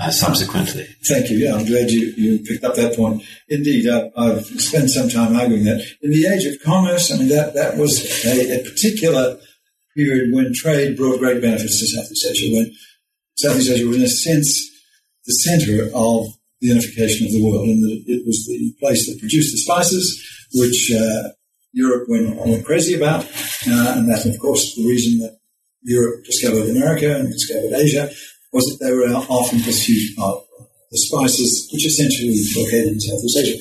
uh, 0.00 0.10
subsequently. 0.10 0.86
Thank 1.06 1.30
you. 1.30 1.38
Yeah, 1.38 1.54
I'm 1.54 1.66
glad 1.66 1.90
you, 1.90 2.12
you 2.16 2.38
picked 2.38 2.64
up 2.64 2.74
that 2.76 2.96
point. 2.96 3.22
Indeed, 3.48 3.88
I, 3.88 4.10
I've 4.16 4.46
spent 4.46 4.88
some 4.90 5.08
time 5.08 5.36
arguing 5.36 5.64
that. 5.64 5.84
In 6.00 6.10
the 6.10 6.26
age 6.26 6.46
of 6.46 6.60
commerce, 6.64 7.12
I 7.12 7.18
mean, 7.18 7.28
that, 7.28 7.54
that 7.54 7.76
was 7.76 8.24
a, 8.24 8.60
a 8.60 8.64
particular 8.64 9.38
period 9.94 10.32
when 10.32 10.54
trade 10.54 10.96
brought 10.96 11.18
great 11.18 11.42
benefits 11.42 11.80
to 11.80 11.86
Southeast 11.86 12.26
Asia, 12.30 12.54
when 12.54 12.72
Southeast 13.36 13.70
Asia 13.70 13.86
was, 13.86 13.96
in 13.98 14.02
a 14.02 14.08
sense, 14.08 14.70
the 15.26 15.32
center 15.32 15.90
of 15.94 16.28
the 16.60 16.68
unification 16.68 17.26
of 17.26 17.32
the 17.32 17.42
world, 17.42 17.68
and 17.68 17.82
that 17.82 18.04
it 18.06 18.26
was 18.26 18.46
the 18.46 18.74
place 18.80 19.06
that 19.06 19.18
produced 19.18 19.52
the 19.52 19.58
spices, 19.58 20.04
which 20.54 20.92
uh, 20.92 21.30
Europe 21.72 22.08
went, 22.08 22.36
went 22.36 22.64
crazy 22.64 22.94
about, 22.94 23.24
uh, 23.24 23.94
and 23.96 24.08
that, 24.10 24.26
of 24.26 24.38
course, 24.40 24.74
the 24.74 24.86
reason 24.86 25.18
that 25.20 25.38
Europe 25.82 26.24
discovered 26.24 26.68
America 26.68 27.16
and 27.16 27.32
discovered 27.32 27.72
Asia 27.72 28.10
was 28.52 28.64
that 28.66 28.84
they 28.84 28.92
were 28.92 29.06
often 29.28 29.60
pursuit 29.60 30.10
of 30.18 30.44
the 30.90 30.98
spices, 30.98 31.70
which 31.72 31.86
essentially 31.86 32.34
located 32.56 32.94
in 32.94 33.00
Southeast 33.00 33.38
Asia. 33.38 33.58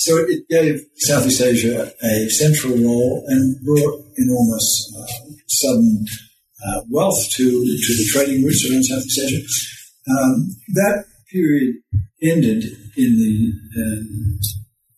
So 0.00 0.16
it 0.18 0.48
gave 0.48 0.84
Southeast 0.96 1.40
Asia 1.40 1.90
a 2.02 2.28
central 2.28 2.76
role 2.76 3.24
and 3.26 3.56
brought 3.64 4.04
enormous 4.18 4.94
uh, 4.96 5.32
sudden 5.48 6.04
uh, 6.66 6.80
wealth 6.90 7.18
to, 7.30 7.44
to 7.44 7.92
the 7.96 8.08
trading 8.12 8.44
routes 8.44 8.68
around 8.68 8.84
Southeast 8.84 9.18
Asia. 9.18 9.42
Um, 10.10 10.56
that 10.74 11.04
period 11.30 11.76
ended 12.22 12.64
in 12.96 13.16
the 13.16 13.52
um, 13.80 14.38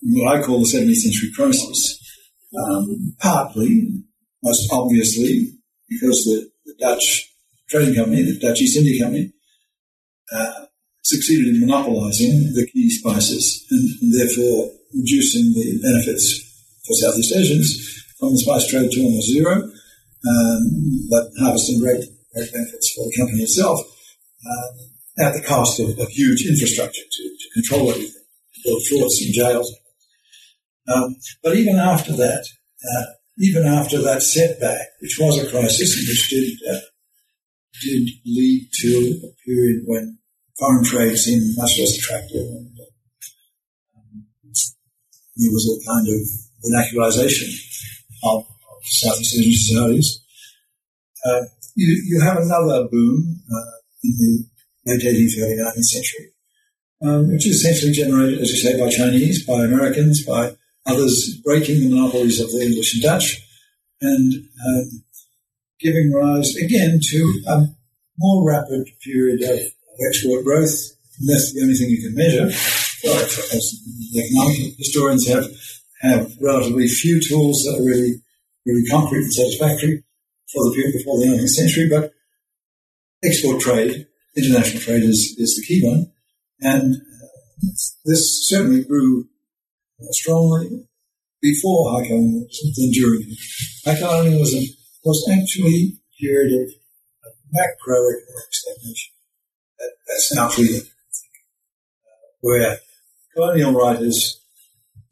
what 0.02 0.36
I 0.36 0.42
call 0.42 0.60
the 0.60 0.66
17th 0.66 0.94
century 0.94 1.30
crisis, 1.34 2.00
um, 2.56 3.14
partly, 3.18 4.02
most 4.42 4.68
obviously, 4.72 5.52
because 5.88 6.24
the, 6.24 6.50
the, 6.64 6.74
Dutch 6.80 7.28
trading 7.68 7.94
company, 7.94 8.22
the 8.22 8.38
Dutch 8.38 8.62
East 8.62 8.78
India 8.78 9.02
Company, 9.02 9.32
uh, 10.32 10.66
succeeded 11.04 11.54
in 11.54 11.60
monopolizing 11.60 12.52
the 12.54 12.66
key 12.72 12.90
spices 12.90 13.66
and, 13.70 13.88
and, 14.00 14.12
therefore 14.18 14.70
reducing 14.94 15.52
the 15.52 15.80
benefits 15.82 16.40
for 16.86 16.94
Southeast 16.94 17.36
Asians 17.36 18.04
from 18.18 18.32
the 18.32 18.38
spice 18.38 18.66
trade 18.68 18.90
to 18.90 19.00
almost 19.02 19.28
zero, 19.28 19.54
um, 19.54 20.62
but 21.10 21.28
harvesting 21.40 21.80
great, 21.80 22.04
great 22.34 22.52
benefits 22.52 22.92
for 22.94 23.04
the 23.04 23.16
company 23.18 23.42
itself. 23.42 23.78
Um, 24.46 24.90
at 25.20 25.34
the 25.34 25.42
cost 25.42 25.80
of, 25.80 25.98
of 25.98 26.08
huge 26.08 26.46
infrastructure 26.46 27.02
to, 27.02 27.22
to, 27.22 27.50
control 27.54 27.90
everything, 27.90 28.22
build 28.64 28.82
forts 28.88 29.22
and 29.22 29.34
jails. 29.34 29.72
Um, 30.88 31.16
but 31.42 31.56
even 31.56 31.76
after 31.76 32.12
that, 32.12 32.46
uh, 32.82 33.04
even 33.38 33.66
after 33.66 34.00
that 34.02 34.22
setback, 34.22 34.80
which 35.00 35.18
was 35.20 35.38
a 35.38 35.50
crisis 35.50 35.98
and 35.98 36.08
which 36.08 36.30
did 36.30 36.58
uh, 36.68 36.80
did 37.82 38.08
lead 38.26 38.68
to 38.80 39.20
a 39.24 39.30
period 39.46 39.82
when 39.86 40.18
foreign 40.58 40.84
trade 40.84 41.16
seemed 41.16 41.56
much 41.56 41.78
less 41.78 41.96
attractive, 41.96 42.40
and 42.40 42.76
um, 43.96 44.24
there 45.36 45.52
was 45.52 45.66
a 45.68 45.76
kind 45.88 46.08
of 46.08 46.20
vernacularization 46.64 47.48
of, 48.24 48.40
of 48.40 48.82
Southeast 48.82 49.38
Asian 49.38 49.52
societies. 49.52 50.20
Uh, 51.24 51.42
you, 51.76 52.02
you 52.06 52.20
have 52.20 52.38
another 52.38 52.88
boom 52.88 53.40
uh, 53.50 53.76
in 54.04 54.12
the 54.18 54.44
late 54.90 55.02
18th, 55.02 55.42
early 55.42 55.56
19th 55.56 55.84
century, 55.84 56.32
um, 57.02 57.28
which 57.28 57.46
is 57.46 57.56
essentially 57.56 57.92
generated, 57.92 58.40
as 58.40 58.50
you 58.50 58.56
say, 58.56 58.78
by 58.78 58.90
Chinese, 58.90 59.46
by 59.46 59.64
Americans, 59.64 60.24
by 60.24 60.56
others 60.86 61.40
breaking 61.44 61.80
the 61.80 61.94
monopolies 61.94 62.40
of 62.40 62.50
the 62.50 62.60
English 62.60 62.94
and 62.94 63.02
Dutch, 63.02 63.40
and 64.00 64.32
um, 64.66 65.02
giving 65.78 66.12
rise 66.12 66.54
again 66.56 66.98
to 67.10 67.42
a 67.48 67.66
more 68.18 68.46
rapid 68.46 68.88
period 69.02 69.42
of, 69.42 69.60
export 70.08 70.42
growth. 70.44 70.72
And 71.18 71.28
that's 71.28 71.52
the 71.52 71.60
only 71.60 71.74
thing 71.74 71.90
you 71.90 72.00
can 72.00 72.14
measure. 72.14 72.48
Well, 73.04 73.20
as 73.20 73.74
economic 74.16 74.78
historians 74.78 75.28
have 75.28 75.44
have 76.00 76.32
relatively 76.40 76.88
few 76.88 77.20
tools 77.20 77.62
that 77.64 77.76
are 77.78 77.84
really 77.84 78.22
really 78.64 78.86
concrete 78.86 79.24
and 79.24 79.32
satisfactory 79.32 80.02
for 80.52 80.64
the 80.64 80.72
period 80.74 80.94
before 80.96 81.18
the 81.18 81.26
19th 81.26 81.48
century, 81.48 81.88
but 81.88 82.12
export 83.22 83.60
trade 83.60 84.06
international 84.36 84.80
trade 84.80 85.04
is, 85.04 85.36
is 85.38 85.56
the 85.56 85.66
key 85.66 85.86
one. 85.86 86.12
And 86.60 86.96
uh, 86.96 87.66
this 88.04 88.48
certainly 88.48 88.84
grew 88.84 89.26
strongly 90.10 90.86
before 91.40 91.90
colonialism 92.02 92.72
than 92.76 92.90
during. 92.90 93.36
High 93.84 93.98
colonialism 93.98 94.64
was 95.04 95.28
actually 95.30 95.96
a 95.96 96.22
period 96.22 96.62
of 96.62 96.70
macroeconomic 97.54 98.52
stagnation. 98.52 99.12
That's 99.78 100.34
now 100.34 100.48
clear, 100.48 100.80
where 102.40 102.78
colonial 103.34 103.72
writers 103.72 104.40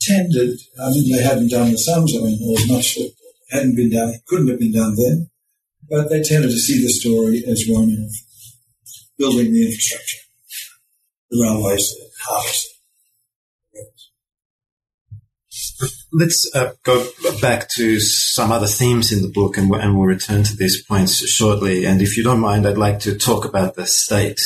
tended, 0.01 0.59
I 0.83 0.91
mean, 0.91 1.11
they 1.11 1.23
hadn't 1.23 1.51
done 1.51 1.71
the 1.71 1.79
sums, 1.79 2.15
I 2.17 2.21
mean, 2.21 2.39
there 2.39 2.51
was 2.51 2.71
much 2.71 2.95
that 2.97 3.13
hadn't 3.51 3.77
been 3.77 3.91
done, 3.91 4.15
couldn't 4.27 4.49
have 4.49 4.59
been 4.59 4.73
done 4.73 4.95
then, 4.97 5.31
but 5.89 6.11
they 6.11 6.23
tended 6.23 6.51
to 6.51 6.59
see 6.59 6.83
the 6.83 6.91
story 6.91 7.45
as 7.47 7.65
one 7.67 7.85
of 7.85 8.28
building 9.19 9.53
the 9.53 9.67
infrastructure, 9.67 10.19
the 11.31 11.43
railways, 11.43 11.95
the 11.99 12.11
harvest. 12.25 12.78
Let's 16.11 16.51
uh, 16.55 16.73
go 16.85 17.07
back 17.43 17.69
to 17.77 18.01
some 18.01 18.51
other 18.51 18.67
themes 18.67 19.13
in 19.13 19.21
the 19.21 19.29
book, 19.29 19.59
and, 19.59 19.71
and, 19.75 19.95
we'll 19.95 20.07
return 20.07 20.43
to 20.43 20.57
these 20.57 20.83
points 20.83 21.17
shortly. 21.29 21.85
And 21.85 22.01
if 22.01 22.17
you 22.17 22.25
don't 22.25 22.41
mind, 22.41 22.67
I'd 22.67 22.79
like 22.79 23.01
to 23.01 23.19
talk 23.19 23.45
about 23.45 23.75
the 23.75 23.87
state. 23.87 24.41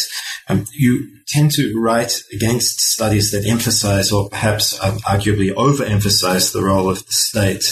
Um, 0.49 0.65
you 0.73 1.07
tend 1.29 1.53
to 1.53 1.79
write 1.79 2.21
against 2.33 2.81
studies 2.81 3.31
that 3.31 3.47
emphasize, 3.47 4.11
or 4.11 4.29
perhaps 4.29 4.77
arguably 4.81 5.55
overemphasize, 5.55 6.53
the 6.53 6.63
role 6.63 6.91
of 6.91 7.07
the 7.07 7.13
state. 7.13 7.63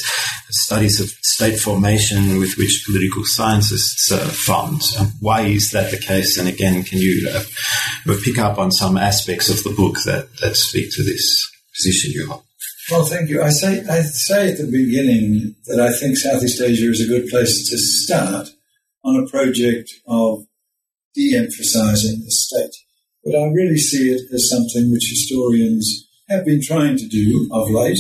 Studies 0.51 1.01
of 1.01 1.09
state 1.09 1.59
formation 1.59 2.39
with 2.39 2.57
which 2.57 2.85
political 2.87 3.25
scientists 3.25 4.11
uh, 4.13 4.19
fund. 4.19 4.83
Um, 5.01 5.13
why 5.21 5.43
is 5.43 5.73
that 5.73 5.91
the 5.91 5.99
case? 5.99 6.39
And 6.39 6.49
again, 6.49 6.85
can 6.85 6.99
you 6.99 7.29
uh, 7.29 8.15
pick 8.25 8.39
up 8.39 8.59
on 8.59 8.71
some 8.71 8.97
aspects 8.97 9.49
of 9.49 9.65
the 9.65 9.75
book 9.77 9.97
that, 10.07 10.29
that 10.41 10.57
speak 10.57 10.93
to 10.95 11.03
this 11.03 11.51
position 11.75 12.13
you 12.13 12.29
hold? 12.29 12.45
Well, 12.91 13.05
thank 13.05 13.31
you. 13.31 13.43
I 13.43 13.51
say 13.51 13.85
I 13.89 14.01
say 14.03 14.51
at 14.53 14.59
the 14.59 14.71
beginning 14.71 15.55
that 15.67 15.81
I 15.81 15.93
think 15.93 16.17
Southeast 16.17 16.61
Asia 16.61 16.91
is 16.91 17.01
a 17.01 17.09
good 17.09 17.29
place 17.29 17.71
to 17.71 17.79
start 17.79 18.49
on 19.05 19.17
a 19.17 19.29
project 19.29 19.91
of 20.07 20.47
de-emphasizing 21.15 22.21
the 22.25 22.31
state. 22.31 22.75
But 23.25 23.37
I 23.37 23.47
really 23.53 23.77
see 23.77 24.11
it 24.11 24.23
as 24.33 24.51
something 24.51 24.91
which 24.91 25.09
historians 25.09 26.09
have 26.29 26.45
been 26.45 26.61
trying 26.63 26.97
to 26.97 27.07
do 27.07 27.49
of 27.53 27.71
late 27.71 27.99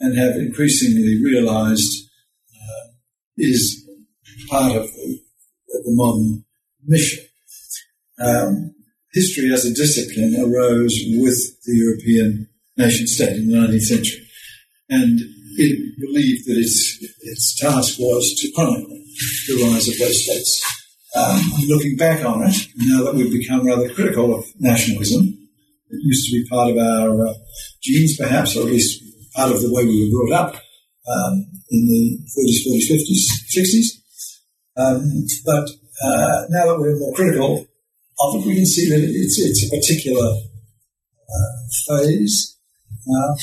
and 0.00 0.18
have 0.18 0.36
increasingly 0.36 1.22
realized 1.22 2.10
uh, 2.54 2.90
is 3.38 3.88
part 4.50 4.76
of 4.76 4.86
the, 4.92 5.20
the 5.68 5.82
modern 5.86 6.44
mission. 6.86 7.24
um, 8.18 8.74
history 9.12 9.52
as 9.52 9.64
a 9.64 9.74
discipline 9.74 10.34
arose 10.40 10.94
with 11.16 11.38
the 11.64 11.76
European 11.76 12.48
nation 12.76 13.06
state 13.06 13.36
in 13.36 13.48
the 13.48 13.56
19th 13.56 13.80
century. 13.82 14.23
And 14.88 15.18
it 15.56 15.98
believed 16.00 16.46
that 16.46 16.58
its, 16.58 16.98
its 17.20 17.58
task 17.58 17.98
was 17.98 18.34
to 18.38 18.52
chronicle 18.52 18.98
the 19.48 19.64
rise 19.64 19.88
of 19.88 19.98
those 19.98 20.24
states. 20.24 20.62
Um, 21.16 21.40
looking 21.68 21.96
back 21.96 22.24
on 22.24 22.42
it, 22.42 22.56
now 22.76 23.04
that 23.04 23.14
we've 23.14 23.30
become 23.30 23.66
rather 23.66 23.88
critical 23.94 24.34
of 24.34 24.44
nationalism, 24.58 25.22
it 25.90 26.00
used 26.02 26.26
to 26.28 26.42
be 26.42 26.48
part 26.48 26.70
of 26.70 26.78
our 26.78 27.28
uh, 27.28 27.34
genes, 27.82 28.16
perhaps, 28.16 28.56
or 28.56 28.60
at 28.60 28.72
least 28.72 29.02
part 29.34 29.52
of 29.52 29.60
the 29.60 29.72
way 29.72 29.84
we 29.84 30.10
were 30.10 30.26
brought 30.28 30.48
up 30.48 30.54
um, 31.06 31.46
in 31.70 31.86
the 31.86 32.18
30s, 32.34 32.66
40s, 32.66 32.90
50s, 32.90 33.22
60s. 33.56 34.04
Um, 34.76 35.26
but 35.46 35.68
uh, 36.02 36.46
now 36.50 36.66
that 36.66 36.78
we're 36.78 36.98
more 36.98 37.14
critical 37.14 37.66
of 38.20 38.34
it, 38.34 38.46
we 38.46 38.56
can 38.56 38.66
see 38.66 38.88
that 38.90 39.00
it's, 39.00 39.38
it's 39.38 39.66
a 39.66 39.76
particular 39.76 40.26
uh, 41.30 41.56
phase, 41.86 42.58
uh, 42.90 43.34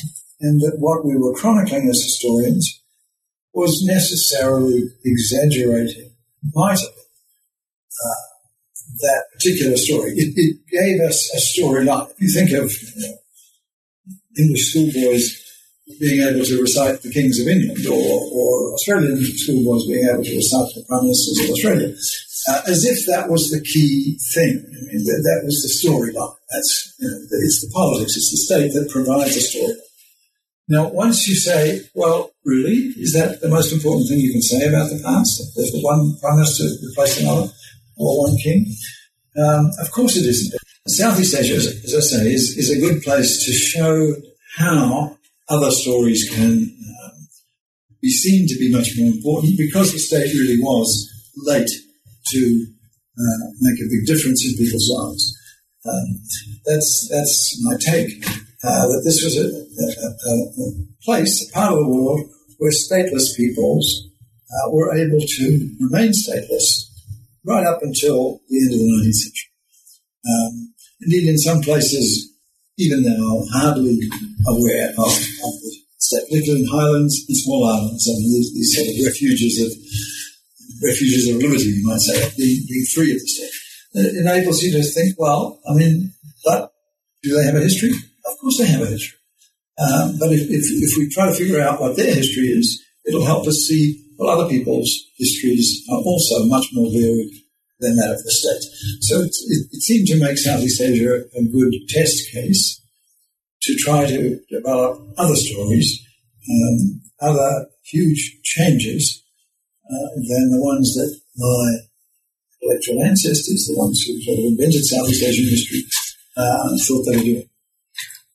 and 0.41 0.59
that 0.61 0.77
what 0.79 1.05
we 1.05 1.15
were 1.15 1.33
chronicling 1.33 1.87
as 1.89 2.01
historians 2.01 2.81
was 3.53 3.83
necessarily 3.83 4.89
exaggerating 5.05 6.11
mightily 6.53 6.87
uh, 6.87 8.31
that 9.01 9.23
particular 9.33 9.77
story. 9.77 10.11
It, 10.11 10.33
it, 10.35 10.57
gave 10.71 11.01
us 11.01 11.29
a 11.35 11.39
storyline. 11.39 12.09
If 12.11 12.21
you 12.21 12.31
think 12.31 12.51
of 12.51 12.71
you 12.71 13.07
know, 13.07 13.17
English 14.37 14.71
schoolboys 14.71 15.37
being 15.99 16.21
able 16.21 16.45
to 16.45 16.61
recite 16.61 17.01
the 17.01 17.11
Kings 17.11 17.39
of 17.39 17.47
England 17.47 17.85
or, 17.87 17.99
or 18.31 18.73
Australian 18.73 19.19
schoolboys 19.19 19.85
being 19.85 20.07
able 20.07 20.23
to 20.23 20.35
recite 20.35 20.73
the 20.73 20.85
Prime 20.87 21.03
Ministers 21.03 21.39
of 21.43 21.49
Australia, 21.51 21.89
uh, 22.47 22.61
as 22.71 22.85
if 22.85 23.05
that 23.07 23.29
was 23.29 23.51
the 23.51 23.59
key 23.61 24.17
thing. 24.33 24.63
I 24.63 24.79
mean, 24.87 25.03
that, 25.03 25.21
that 25.27 25.41
was 25.43 25.59
the 25.59 25.73
storyline. 25.75 26.35
That's, 26.49 26.95
you 26.99 27.07
know, 27.09 27.19
it's 27.19 27.61
the 27.61 27.71
politics, 27.73 28.15
it's 28.15 28.31
the 28.31 28.41
state 28.47 28.73
that 28.73 28.89
provides 28.89 29.35
the 29.35 29.41
story. 29.41 29.75
Now, 30.67 30.89
once 30.89 31.27
you 31.27 31.35
say, 31.35 31.81
well, 31.93 32.31
really, 32.45 32.93
is 32.97 33.13
that 33.13 33.41
the 33.41 33.49
most 33.49 33.73
important 33.73 34.07
thing 34.07 34.19
you 34.19 34.31
can 34.31 34.41
say 34.41 34.67
about 34.67 34.89
the 34.89 35.01
past? 35.03 35.41
There's 35.55 35.71
one 35.81 36.17
prime 36.21 36.37
minister 36.37 36.63
replaced 36.87 37.21
another, 37.21 37.49
or 37.97 38.27
one 38.27 38.37
king? 38.37 38.65
Um, 39.37 39.71
of 39.79 39.91
course 39.91 40.17
it 40.17 40.25
isn't. 40.25 40.59
Southeast 40.87 41.35
Asia, 41.35 41.55
as 41.55 41.95
I 41.95 41.99
say, 41.99 42.33
is, 42.33 42.57
is 42.57 42.71
a 42.71 42.79
good 42.79 43.01
place 43.03 43.45
to 43.45 43.51
show 43.51 44.13
how 44.57 45.17
other 45.49 45.71
stories 45.71 46.29
can 46.29 46.47
um, 46.53 47.27
be 48.01 48.09
seen 48.09 48.47
to 48.47 48.57
be 48.57 48.71
much 48.71 48.89
more 48.97 49.11
important 49.11 49.57
because 49.57 49.91
the 49.91 49.99
state 49.99 50.33
really 50.33 50.57
was 50.59 51.09
late 51.37 51.69
to 52.31 52.65
uh, 53.19 53.45
make 53.59 53.79
a 53.79 53.89
big 53.89 54.05
difference 54.05 54.45
in 54.45 54.57
people's 54.57 54.89
lives. 54.89 55.37
Um, 55.85 56.21
that's 56.65 57.07
that's 57.11 57.63
my 57.63 57.75
take. 57.79 58.23
Uh, 58.63 58.85
that 58.87 59.01
this 59.03 59.23
was 59.23 59.37
a, 59.37 59.47
a, 59.49 59.87
a, 59.89 60.71
place, 61.03 61.49
a 61.49 61.51
part 61.51 61.73
of 61.73 61.79
the 61.79 61.87
world 61.87 62.21
where 62.59 62.71
stateless 62.71 63.35
peoples 63.35 64.07
uh, 64.53 64.69
were 64.69 64.93
able 64.93 65.19
to 65.19 65.75
remain 65.79 66.11
stateless 66.11 66.85
right 67.43 67.65
up 67.65 67.79
until 67.81 68.39
the 68.49 68.57
end 68.61 68.73
of 68.73 68.77
the 68.77 68.85
19th 68.85 69.13
century. 69.13 69.49
Um, 70.29 70.73
indeed, 71.01 71.27
in 71.27 71.37
some 71.39 71.61
places, 71.61 72.31
even 72.77 73.01
now 73.01 73.41
hardly 73.51 73.99
aware 74.45 74.89
of, 74.89 75.09
of 75.09 75.53
the 75.61 75.71
state, 75.97 76.29
particularly 76.29 76.63
in 76.63 76.69
highlands 76.69 77.25
and 77.27 77.37
small 77.37 77.65
islands, 77.65 78.07
and 78.07 78.17
these, 78.17 78.53
these 78.53 78.75
sort 78.75 78.87
of 78.89 79.05
refuges 79.05 79.57
of 79.61 79.71
refuges 80.83 81.29
of 81.29 81.41
liberty, 81.41 81.65
you 81.65 81.87
might 81.87 81.99
say, 81.99 82.29
being, 82.37 82.61
being 82.67 82.85
free 82.93 83.11
of 83.13 83.19
the 83.19 83.27
state. 83.27 83.51
It 83.93 84.17
enables 84.17 84.63
you 84.63 84.71
to 84.73 84.83
think, 84.83 85.15
well, 85.17 85.59
I 85.69 85.73
mean, 85.73 86.13
but 86.45 86.73
do 87.21 87.35
they 87.35 87.45
have 87.45 87.55
a 87.55 87.59
history? 87.59 87.91
Of 88.31 88.37
course 88.39 88.57
they 88.57 88.67
have 88.67 88.81
a 88.81 88.85
history. 88.85 89.19
Um, 89.77 90.17
but 90.19 90.31
if, 90.31 90.41
if, 90.49 90.63
if, 90.69 90.97
we 90.97 91.09
try 91.09 91.27
to 91.27 91.33
figure 91.33 91.61
out 91.61 91.79
what 91.79 91.95
their 91.95 92.13
history 92.13 92.47
is, 92.47 92.83
it'll 93.05 93.25
help 93.25 93.47
us 93.47 93.65
see 93.67 94.03
well, 94.17 94.39
other 94.39 94.49
people's 94.49 94.91
histories 95.17 95.83
are 95.89 95.97
also 95.97 96.45
much 96.45 96.67
more 96.73 96.91
varied 96.91 97.33
than 97.79 97.95
that 97.95 98.11
of 98.11 98.23
the 98.23 98.31
state. 98.31 99.01
So 99.01 99.21
it, 99.21 99.33
it, 99.47 99.67
it 99.71 99.81
seemed 99.81 100.07
to 100.07 100.19
make 100.19 100.37
Southeast 100.37 100.81
Asia 100.81 101.23
a 101.35 101.43
good 101.43 101.73
test 101.89 102.31
case 102.31 102.79
to 103.63 103.75
try 103.75 104.05
to 104.05 104.39
develop 104.49 105.01
other 105.17 105.35
stories, 105.35 106.05
um, 106.49 107.01
other 107.21 107.67
huge 107.83 108.39
changes 108.43 109.23
uh, 109.89 110.09
than 110.15 110.51
the 110.51 110.61
ones 110.61 110.93
that 110.93 111.19
my 111.37 111.79
intellectual 112.61 113.03
ancestors, 113.03 113.67
the 113.67 113.77
ones 113.77 114.01
who 114.01 114.21
sort 114.21 114.37
of 114.37 114.45
invented 114.45 114.85
Southeast 114.85 115.23
Asian 115.23 115.49
history, 115.49 115.83
uh, 116.37 116.69
thought 116.85 117.03
they 117.05 117.17
were 117.17 117.23
doing. 117.23 117.49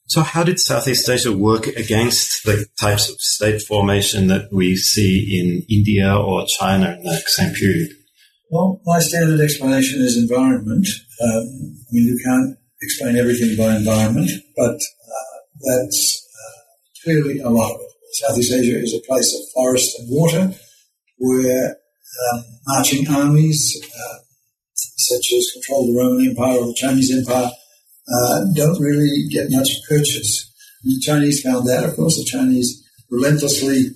So, 0.08 0.22
how 0.22 0.44
did 0.44 0.60
Southeast 0.60 1.08
Asia 1.08 1.36
work 1.36 1.66
against 1.66 2.44
the 2.44 2.66
types 2.80 3.10
of 3.10 3.16
state 3.18 3.60
formation 3.60 4.28
that 4.28 4.52
we 4.52 4.76
see 4.76 5.40
in 5.40 5.66
India 5.68 6.16
or 6.16 6.46
China 6.60 6.94
in 6.96 7.02
that 7.04 7.24
same 7.26 7.52
period? 7.54 7.90
Well, 8.48 8.80
my 8.86 9.00
standard 9.00 9.40
explanation 9.40 10.00
is 10.02 10.16
environment. 10.16 10.86
Um, 11.20 11.42
I 11.42 11.90
mean, 11.90 12.06
you 12.06 12.20
can't 12.24 12.56
explain 12.80 13.16
everything 13.16 13.56
by 13.56 13.74
environment, 13.74 14.30
but 14.56 14.76
uh, 14.76 15.36
that's 15.66 16.28
uh, 16.38 16.60
clearly 17.02 17.40
a 17.40 17.50
lot 17.50 17.74
of 17.74 17.80
it. 17.80 17.90
Southeast 18.12 18.52
Asia 18.52 18.78
is 18.78 18.94
a 18.94 19.04
place 19.08 19.34
of 19.34 19.40
forest 19.54 19.98
and 19.98 20.08
water 20.08 20.54
where 21.18 21.76
um, 22.32 22.44
marching 22.68 23.08
armies, 23.08 23.76
uh, 23.84 24.18
such 24.74 25.32
as 25.36 25.50
control 25.52 25.86
the 25.88 25.98
Roman 25.98 26.30
Empire 26.30 26.58
or 26.58 26.66
the 26.66 26.74
Chinese 26.74 27.12
Empire, 27.12 27.50
uh, 28.08 28.44
don't 28.54 28.80
really 28.80 29.26
get 29.30 29.50
much 29.50 29.68
purchase. 29.88 30.52
And 30.82 30.92
the 30.92 31.00
Chinese 31.00 31.42
found 31.42 31.66
that, 31.66 31.84
of 31.84 31.96
course. 31.96 32.16
The 32.16 32.24
Chinese 32.24 32.84
relentlessly 33.10 33.90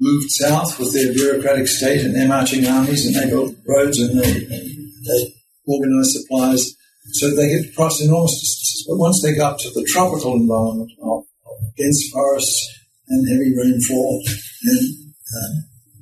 moved 0.00 0.30
south 0.30 0.78
with 0.78 0.92
their 0.92 1.12
bureaucratic 1.12 1.66
state 1.66 2.04
and 2.04 2.14
their 2.14 2.28
marching 2.28 2.66
armies, 2.66 3.06
and 3.06 3.14
they 3.14 3.30
built 3.30 3.54
roads 3.66 3.98
and 3.98 4.20
they, 4.20 4.32
they 4.32 5.34
organized 5.66 6.12
supplies 6.12 6.74
so 7.12 7.30
they 7.30 7.48
could 7.48 7.74
cross 7.74 8.00
enormous 8.00 8.32
distances. 8.40 8.84
But 8.88 8.98
once 8.98 9.22
they 9.22 9.34
got 9.34 9.58
to 9.58 9.70
the 9.70 9.86
tropical 9.88 10.34
environment 10.34 10.92
of, 11.02 11.24
of 11.46 11.76
dense 11.76 12.10
forests 12.12 12.68
and 13.08 13.28
heavy 13.28 13.56
rainfall 13.56 14.22
and 14.64 15.12
uh, 15.34 15.52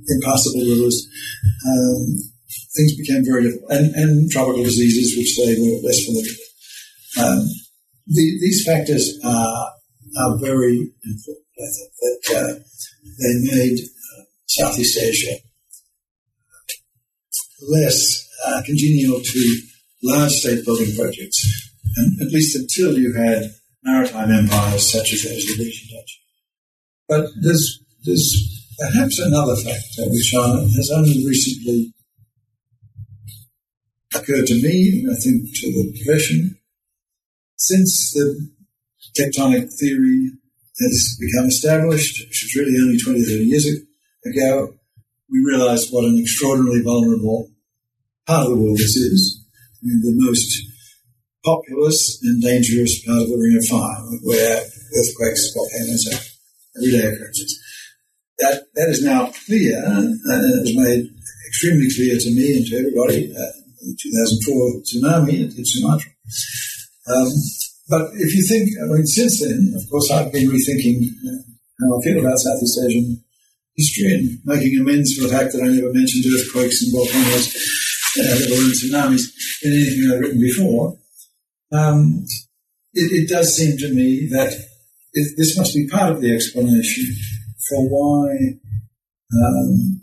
impassable 0.08 0.66
rivers, 0.66 1.06
um, 1.66 2.18
things 2.74 2.96
became 2.96 3.24
very 3.24 3.44
difficult. 3.44 3.70
And, 3.70 3.94
and, 3.94 4.30
tropical 4.30 4.62
diseases, 4.62 5.16
which 5.16 5.36
they 5.36 5.54
were 5.60 5.80
less 5.86 6.04
familiar 6.04 6.30
with. 6.30 6.45
Um, 7.18 7.48
the, 8.06 8.38
these 8.40 8.64
factors 8.64 9.18
are, 9.24 9.72
are 10.18 10.38
very 10.38 10.90
important. 11.04 11.46
I 11.58 11.68
think 11.72 11.92
that 11.94 12.36
uh, 12.36 12.54
they 13.18 13.56
made 13.56 13.78
uh, 13.80 14.22
Southeast 14.46 14.98
Asia 14.98 15.36
less 17.70 18.28
uh, 18.46 18.62
congenial 18.66 19.20
to 19.22 19.60
large 20.02 20.32
state 20.32 20.64
building 20.64 20.94
projects, 20.94 21.70
and 21.96 22.20
at 22.20 22.28
least 22.28 22.54
until 22.54 22.98
you 22.98 23.14
had 23.14 23.50
maritime 23.82 24.30
empires 24.30 24.92
such 24.92 25.14
as 25.14 25.22
the 25.22 25.72
Dutch. 25.94 26.20
But 27.08 27.26
there's, 27.40 27.80
there's 28.04 28.64
perhaps 28.78 29.18
another 29.18 29.56
factor 29.56 30.10
which 30.10 30.32
has 30.32 30.90
only 30.94 31.26
recently 31.26 31.94
occurred 34.14 34.46
to 34.46 34.62
me, 34.62 35.02
and 35.02 35.12
I 35.12 35.18
think 35.18 35.42
to 35.54 35.66
the 35.72 36.02
profession, 36.04 36.58
since 37.56 38.12
the 38.12 38.48
tectonic 39.18 39.68
theory 39.78 40.30
has 40.78 41.16
become 41.20 41.46
established, 41.46 42.20
which 42.28 42.44
was 42.44 42.56
really 42.56 42.78
only 42.78 42.98
20, 42.98 43.22
30 43.22 43.44
years 43.44 43.66
ago, 44.24 44.74
we 45.30 45.40
realized 45.44 45.88
what 45.90 46.04
an 46.04 46.18
extraordinarily 46.18 46.82
vulnerable 46.82 47.50
part 48.26 48.44
of 48.44 48.50
the 48.50 48.62
world 48.62 48.78
this 48.78 48.96
is. 48.96 49.44
I 49.82 49.86
mean, 49.86 50.00
the 50.02 50.24
most 50.24 50.50
populous 51.44 52.20
and 52.22 52.42
dangerous 52.42 53.04
part 53.04 53.22
of 53.22 53.28
the 53.28 53.38
Ring 53.38 53.56
of 53.56 53.64
Fire, 53.66 54.02
where 54.22 54.58
earthquakes, 54.98 55.54
volcanoes 55.54 56.06
are 56.12 56.20
everyday 56.76 57.06
occurrences. 57.06 57.62
That, 58.38 58.66
that 58.74 58.88
is 58.90 59.02
now 59.02 59.32
clear, 59.46 59.82
and 59.82 60.20
it 60.26 60.60
was 60.60 60.76
made 60.76 61.08
extremely 61.48 61.88
clear 61.94 62.18
to 62.18 62.30
me 62.34 62.58
and 62.58 62.66
to 62.66 62.76
everybody 62.76 63.32
uh, 63.32 63.52
in 63.82 63.96
2004 63.96 64.82
tsunami 64.82 65.56
in 65.56 65.64
Sumatra. 65.64 66.10
Um, 67.06 67.28
but 67.88 68.10
if 68.14 68.34
you 68.34 68.42
think, 68.46 68.70
I 68.82 68.86
mean, 68.86 69.06
since 69.06 69.40
then, 69.40 69.72
of 69.76 69.88
course, 69.88 70.10
I've 70.10 70.32
been 70.32 70.50
rethinking 70.50 71.06
uh, 71.06 71.42
how 71.80 71.98
I 71.98 72.02
feel 72.02 72.20
about 72.20 72.38
Southeast 72.38 72.80
Asian 72.84 73.24
history 73.76 74.14
and 74.14 74.38
making 74.44 74.80
amends 74.80 75.14
for 75.14 75.28
the 75.28 75.32
fact 75.32 75.52
that 75.52 75.62
I 75.62 75.68
never 75.68 75.92
mentioned 75.92 76.24
earthquakes 76.26 76.82
and 76.82 76.92
volcanoes, 76.92 77.54
uh, 78.18 78.22
let 78.22 78.48
tsunamis, 78.74 79.22
in 79.62 79.72
anything 79.72 80.10
I've 80.10 80.20
written 80.20 80.40
before. 80.40 80.96
Um, 81.72 82.24
it, 82.94 83.12
it, 83.12 83.28
does 83.28 83.54
seem 83.54 83.76
to 83.78 83.92
me 83.92 84.28
that 84.30 84.52
it, 85.12 85.34
this 85.36 85.56
must 85.58 85.74
be 85.74 85.88
part 85.88 86.12
of 86.12 86.20
the 86.20 86.34
explanation 86.34 87.14
for 87.68 87.88
why 87.88 88.58
um, 89.34 90.00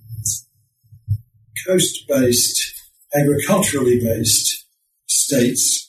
coast-based, 1.66 2.82
agriculturally 3.16 4.00
based 4.00 4.66
states 5.08 5.83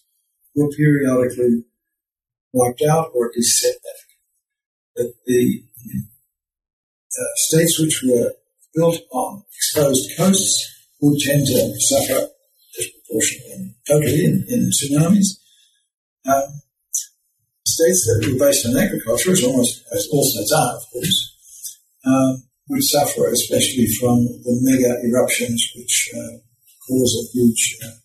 were 0.54 0.70
periodically 0.70 1.64
wiped 2.52 2.82
out 2.82 3.10
or 3.14 3.30
at. 3.36 3.80
That 4.96 5.14
the 5.26 5.64
uh, 7.18 7.34
states 7.34 7.80
which 7.80 8.04
were 8.06 8.32
built 8.74 9.00
on 9.10 9.42
exposed 9.52 10.10
coasts 10.16 10.86
would 11.00 11.18
tend 11.20 11.46
to 11.46 11.74
suffer 11.80 12.28
disproportionately, 12.76 13.74
totally 13.88 14.24
in, 14.24 14.44
in 14.48 14.70
tsunamis. 14.70 15.38
Um, 16.26 16.62
states 17.66 18.06
that 18.06 18.30
were 18.30 18.46
based 18.46 18.66
on 18.66 18.76
agriculture, 18.76 19.32
as 19.32 19.44
almost 19.44 19.82
as 19.92 20.08
all 20.12 20.24
states 20.24 20.52
are, 20.52 20.76
of 20.76 20.82
course, 20.92 21.34
um, 22.06 22.44
would 22.68 22.82
suffer, 22.82 23.28
especially 23.30 23.86
from 24.00 24.24
the 24.44 24.58
mega 24.62 25.00
eruptions 25.04 25.72
which 25.76 26.10
uh, 26.14 26.38
cause 26.86 27.14
a 27.18 27.36
huge 27.36 27.78
uh, 27.84 28.03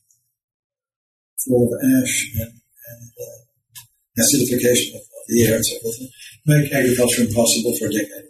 of 1.49 1.69
ash 2.01 2.31
and, 2.39 2.53
and 2.53 3.11
uh, 3.19 4.21
acidification 4.21 4.95
of, 4.95 5.01
of, 5.01 5.23
the 5.27 5.45
air 5.45 5.55
and 5.55 5.65
so 5.65 5.77
forth, 5.79 5.99
make 6.45 6.73
agriculture 6.73 7.21
impossible 7.21 7.75
for 7.77 7.85
a 7.85 7.91
decade. 7.91 8.29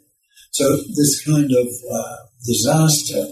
So 0.52 0.76
this 0.96 1.24
kind 1.26 1.50
of 1.52 1.68
uh, 1.92 2.18
disaster 2.46 3.26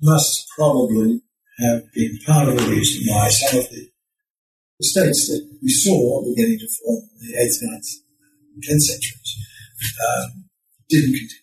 must 0.00 0.46
probably 0.56 1.20
have 1.58 1.82
been 1.92 2.18
part 2.26 2.48
of 2.48 2.56
the 2.56 2.70
reason 2.70 3.12
why 3.12 3.28
some 3.28 3.60
of 3.60 3.70
the, 3.70 3.88
the 4.78 4.86
states 4.86 5.28
that 5.28 5.58
we 5.62 5.68
saw 5.70 6.24
beginning 6.24 6.58
to 6.58 6.68
form 6.84 7.02
in 7.20 7.28
the 7.28 7.34
8th, 7.34 7.62
9th, 7.64 8.70
10th 8.70 8.80
centuries 8.80 9.36
um, 10.06 10.44
didn't 10.88 11.12
continue. 11.12 11.39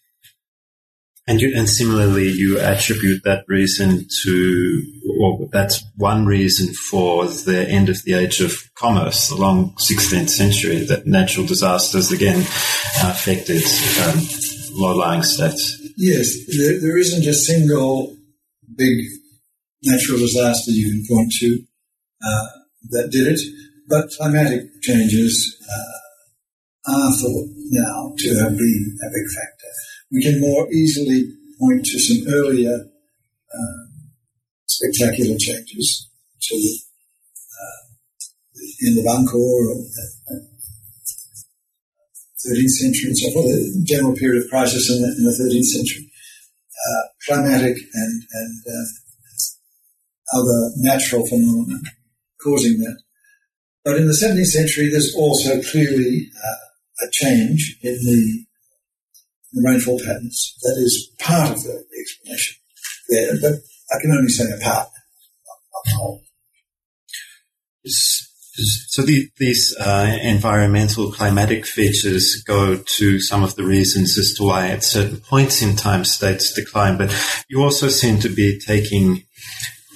And 1.28 1.42
you, 1.42 1.54
and 1.56 1.68
similarly, 1.68 2.30
you 2.30 2.58
attribute 2.58 3.24
that 3.26 3.44
reason 3.50 4.08
to, 4.24 4.84
well, 5.20 5.50
that's 5.52 5.84
one 5.98 6.26
reason 6.26 6.74
for 6.74 7.26
the 7.26 7.68
end 7.68 7.90
of 7.90 8.02
the 8.04 8.13
age 8.13 8.40
of 8.40 8.74
commerce, 8.76 9.28
the 9.28 9.36
long 9.36 9.72
16th 9.72 10.30
century, 10.30 10.86
that 10.86 11.06
natural 11.06 11.46
disasters 11.46 12.13
again 12.13 12.40
affected 13.04 13.62
um, 14.06 14.20
low-lying 14.72 15.24
states. 15.24 15.78
Yes, 15.98 16.34
there, 16.48 16.80
there 16.80 16.98
isn't 16.98 17.26
a 17.26 17.34
single 17.34 18.16
big 18.76 18.98
natural 19.84 20.20
disaster 20.20 20.72
you 20.72 20.92
can 20.92 21.06
point 21.10 21.32
to 21.40 21.63
uh, 22.24 22.48
that 22.92 23.10
did 23.12 23.28
it, 23.28 23.40
but 23.90 24.10
climatic 24.18 24.62
changes 24.82 25.58
uh, 25.70 26.92
are 26.92 27.12
thought 27.18 27.48
now 27.70 28.13
to 28.18 28.30
have 28.36 28.58
been 28.58 28.98
a 29.04 29.10
big 29.10 29.28
factor. 29.36 29.87
We 30.12 30.24
can 30.24 30.39
more 30.39 30.72
easily 30.72 31.34
point 31.60 31.86
to 31.86 32.00
some 32.00 32.34
earlier 32.34 32.88
uh, 33.54 33.84
spectacular 34.67 35.38
changes 35.38 36.10
to 36.41 36.56
uh, 36.56 37.82
in 38.82 38.96
the 38.96 39.10
end 39.10 39.28
or 39.34 39.76
13th 42.46 42.70
century 42.70 43.08
and 43.08 43.17
so 43.17 43.32
forth, 43.32 43.48
the 43.48 43.84
general 43.84 44.15
period 44.15 44.43
of 44.43 44.50
crisis 44.50 44.89
in 44.89 45.02
the, 45.02 45.08
in 45.08 45.24
the 45.26 45.36
13th 45.36 45.65
century. 45.65 46.10
Uh, 46.78 47.02
climatic 47.26 47.76
and, 47.93 48.24
and 48.32 48.63
uh, 48.70 50.38
other 50.38 50.72
natural 50.78 51.26
phenomena 51.26 51.80
causing 52.41 52.80
that. 52.80 53.02
But 53.84 53.98
in 53.98 54.08
the 54.08 54.13
17th 54.13 54.46
century, 54.46 54.89
there's 54.89 55.15
also 55.15 55.62
clearly 55.62 56.30
uh, 56.36 57.06
a 57.06 57.10
change 57.12 57.78
in 57.82 57.93
the, 57.93 58.46
rainfall 59.56 60.00
patterns 60.00 60.56
that 60.62 60.76
is 60.78 61.12
part 61.20 61.52
of 61.52 61.64
the, 61.64 61.84
the 61.90 62.00
explanation 62.00 62.58
but 63.42 63.54
I 63.92 64.02
can 64.02 64.12
only 64.12 64.30
say 64.30 64.46
a 64.52 64.60
part. 64.60 64.90
So 67.86 69.04
the, 69.04 69.30
these 69.38 69.76
uh, 69.80 70.18
environmental 70.24 71.12
climatic 71.12 71.66
features 71.66 72.44
go 72.46 72.78
to 72.78 73.20
some 73.20 73.44
of 73.44 73.56
the 73.56 73.64
reasons 73.64 74.18
as 74.18 74.34
to 74.34 74.44
why 74.44 74.70
at 74.70 74.84
certain 74.84 75.18
points 75.18 75.62
in 75.62 75.76
time 75.76 76.04
states 76.04 76.54
decline, 76.54 76.98
but 76.98 77.14
you 77.48 77.62
also 77.62 77.88
seem 77.88 78.20
to 78.22 78.30
be 78.30 78.60
taking 78.60 79.24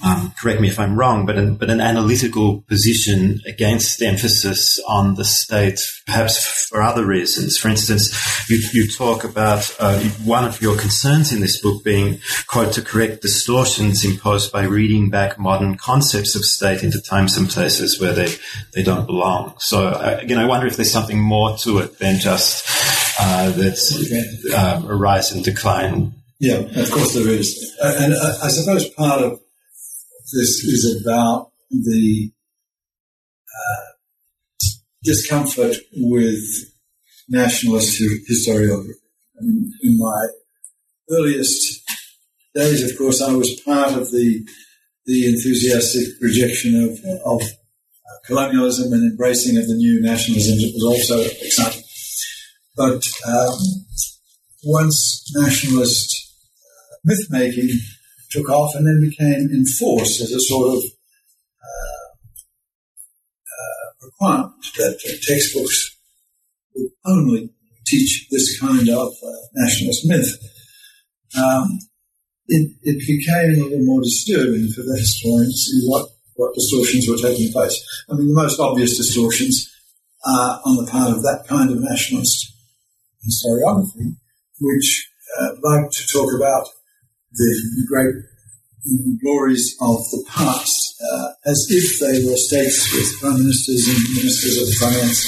um, 0.03 0.33
correct 0.39 0.61
me 0.61 0.67
if 0.67 0.79
I'm 0.79 0.97
wrong, 0.97 1.25
but 1.25 1.37
an, 1.37 1.55
but 1.55 1.69
an 1.69 1.79
analytical 1.79 2.61
position 2.61 3.41
against 3.45 4.01
emphasis 4.01 4.79
on 4.87 5.15
the 5.15 5.25
state, 5.25 5.79
perhaps 6.05 6.67
for 6.67 6.81
other 6.81 7.05
reasons. 7.05 7.57
For 7.57 7.69
instance, 7.69 8.49
you, 8.49 8.59
you 8.73 8.89
talk 8.89 9.23
about 9.23 9.75
uh, 9.79 9.99
one 10.23 10.43
of 10.43 10.61
your 10.61 10.77
concerns 10.77 11.31
in 11.31 11.41
this 11.41 11.61
book 11.61 11.83
being, 11.83 12.19
quote, 12.47 12.73
to 12.73 12.81
correct 12.81 13.21
distortions 13.21 14.03
imposed 14.03 14.51
by 14.51 14.63
reading 14.63 15.09
back 15.09 15.37
modern 15.37 15.77
concepts 15.77 16.35
of 16.35 16.45
state 16.45 16.83
into 16.83 17.01
times 17.01 17.37
and 17.37 17.49
places 17.49 17.99
where 17.99 18.13
they, 18.13 18.33
they 18.73 18.83
don't 18.83 19.05
belong. 19.05 19.53
So, 19.59 19.87
uh, 19.87 20.17
again, 20.19 20.39
I 20.39 20.45
wonder 20.45 20.67
if 20.67 20.77
there's 20.77 20.91
something 20.91 21.19
more 21.19 21.57
to 21.57 21.79
it 21.79 21.99
than 21.99 22.19
just 22.19 22.65
uh, 23.19 23.51
that 23.51 23.77
um, 24.57 25.35
and 25.35 25.43
decline. 25.43 26.13
Yeah, 26.39 26.55
of 26.55 26.89
course 26.89 27.13
there 27.13 27.27
is. 27.27 27.75
and 27.79 28.15
I 28.15 28.47
suppose 28.47 28.89
part 28.89 29.21
of 29.21 29.39
this 30.33 30.63
is 30.63 31.01
about 31.01 31.51
the 31.69 32.31
uh, 33.49 33.91
discomfort 35.03 35.75
with 35.95 36.43
nationalist 37.29 38.01
historiography. 38.01 38.93
Mean, 39.41 39.73
in 39.81 39.97
my 39.97 40.27
earliest 41.09 41.81
days, 42.53 42.89
of 42.89 42.97
course, 42.97 43.21
I 43.21 43.33
was 43.33 43.59
part 43.61 43.93
of 43.93 44.11
the 44.11 44.45
the 45.07 45.27
enthusiastic 45.27 46.21
rejection 46.21 46.75
of, 46.83 46.99
of 47.25 47.41
colonialism 48.25 48.93
and 48.93 49.11
embracing 49.11 49.57
of 49.57 49.67
the 49.67 49.73
new 49.73 49.99
nationalism. 49.99 50.59
It 50.59 50.73
was 50.75 50.83
also 50.83 51.21
exciting. 51.21 51.83
But 52.75 53.01
um, 53.27 53.57
once 54.63 55.31
nationalist 55.35 56.35
uh, 56.55 56.95
myth 57.03 57.27
making 57.29 57.69
took 58.31 58.49
off 58.49 58.75
and 58.75 58.87
then 58.87 59.09
became 59.09 59.49
enforced 59.53 60.21
as 60.21 60.31
a 60.31 60.39
sort 60.39 60.77
of 60.77 60.83
uh, 61.61 62.05
uh, 63.51 64.05
requirement 64.05 64.53
that 64.77 64.99
textbooks 65.27 65.97
would 66.75 66.89
only 67.05 67.49
teach 67.85 68.27
this 68.31 68.59
kind 68.59 68.87
of 68.89 69.07
uh, 69.09 69.41
nationalist 69.53 70.05
myth. 70.05 70.37
Um, 71.37 71.79
it, 72.47 72.71
it, 72.83 72.99
became 73.07 73.61
a 73.61 73.63
little 73.63 73.85
more 73.85 74.01
disturbing 74.01 74.67
for 74.71 74.81
the 74.81 74.97
historian 74.97 75.47
to 75.47 75.53
see 75.53 75.83
what, 75.87 76.09
what 76.35 76.53
distortions 76.53 77.07
were 77.07 77.15
taking 77.15 77.51
place. 77.51 77.79
I 78.09 78.15
mean, 78.15 78.27
the 78.27 78.33
most 78.33 78.59
obvious 78.59 78.97
distortions 78.97 79.71
are 80.25 80.59
on 80.65 80.83
the 80.83 80.91
part 80.91 81.11
of 81.11 81.23
that 81.23 81.45
kind 81.47 81.71
of 81.71 81.79
nationalist 81.79 82.51
historiography, 83.25 84.15
which 84.59 85.09
uh, 85.39 85.49
like 85.63 85.89
to 85.91 86.07
talk 86.07 86.33
about 86.35 86.67
the 87.33 87.85
great 87.87 88.15
glories 89.21 89.75
of 89.79 89.97
the 90.11 90.25
past 90.27 90.95
uh, 91.01 91.29
as 91.45 91.67
if 91.69 91.99
they 91.99 92.25
were 92.25 92.37
states 92.37 92.91
with 92.93 93.19
prime 93.21 93.43
ministers 93.43 93.87
and 93.87 94.15
ministers 94.15 94.57
of 94.57 94.89
finance 94.89 95.21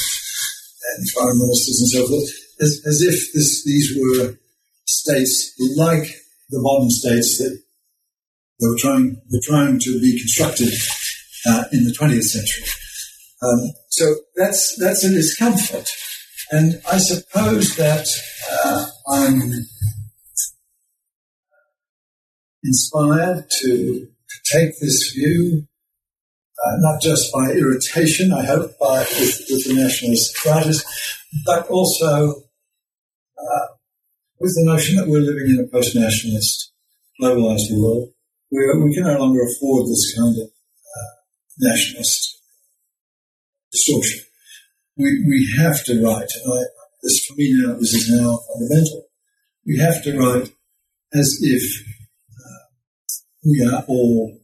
and 0.98 1.10
foreign 1.12 1.38
ministers 1.38 1.80
and 1.80 1.90
so 1.90 2.08
forth, 2.08 2.30
as, 2.62 2.82
as 2.86 3.02
if 3.02 3.34
this, 3.34 3.64
these 3.64 3.98
were 4.00 4.38
states 4.86 5.54
like 5.76 6.08
the 6.50 6.60
modern 6.60 6.90
states 6.90 7.38
that 7.38 7.58
they 8.60 8.68
were 8.68 8.78
trying, 8.78 9.22
were 9.32 9.40
trying 9.44 9.80
to 9.80 10.00
be 10.00 10.20
constructed 10.20 10.74
uh, 11.48 11.64
in 11.72 11.84
the 11.86 11.96
20th 12.00 12.24
century. 12.24 12.66
Um, 13.42 13.72
so 13.90 14.16
that's, 14.36 14.78
that's 14.80 15.04
a 15.04 15.10
discomfort. 15.10 15.90
And 16.52 16.82
I 16.92 16.98
suppose 16.98 17.76
that 17.78 18.08
uh, 18.66 18.86
I'm 19.10 19.52
inspired 22.64 23.46
to, 23.62 24.08
take 24.52 24.72
this 24.82 25.14
view, 25.16 25.66
uh, 26.66 26.76
not 26.80 27.02
just 27.02 27.32
by 27.32 27.52
irritation, 27.52 28.34
I 28.34 28.44
hope, 28.44 28.78
by, 28.80 29.00
with, 29.00 29.46
with 29.50 29.66
the 29.66 29.76
nationalist 29.76 30.46
writers, 30.46 30.84
but 31.46 31.68
also 31.68 32.42
uh, 33.38 33.68
with 34.40 34.54
the 34.56 34.66
notion 34.66 34.98
that 34.98 35.08
we're 35.08 35.22
living 35.22 35.52
in 35.52 35.64
a 35.64 35.68
post-nationalist, 35.68 36.74
globalized 37.22 37.72
world 37.72 38.10
where 38.50 38.80
we 38.80 38.94
can 38.94 39.04
no 39.04 39.18
longer 39.18 39.42
afford 39.42 39.88
this 39.88 40.14
kind 40.16 40.36
of 40.38 40.48
uh, 40.48 41.14
nationalist 41.60 42.40
distortion. 43.72 44.20
We, 44.96 45.26
we 45.28 45.56
have 45.58 45.84
to 45.86 46.04
write, 46.04 46.30
and 46.36 46.54
I, 46.54 46.64
this 47.02 47.26
for 47.26 47.34
me 47.36 47.54
now, 47.56 47.74
this 47.74 47.94
is 47.94 48.10
now 48.12 48.40
fundamental. 48.54 49.06
We 49.66 49.78
have 49.80 50.04
to 50.04 50.18
write 50.18 50.52
as 51.14 51.40
if 51.42 51.64
we 53.46 53.64
are 53.64 53.84
all 53.88 54.38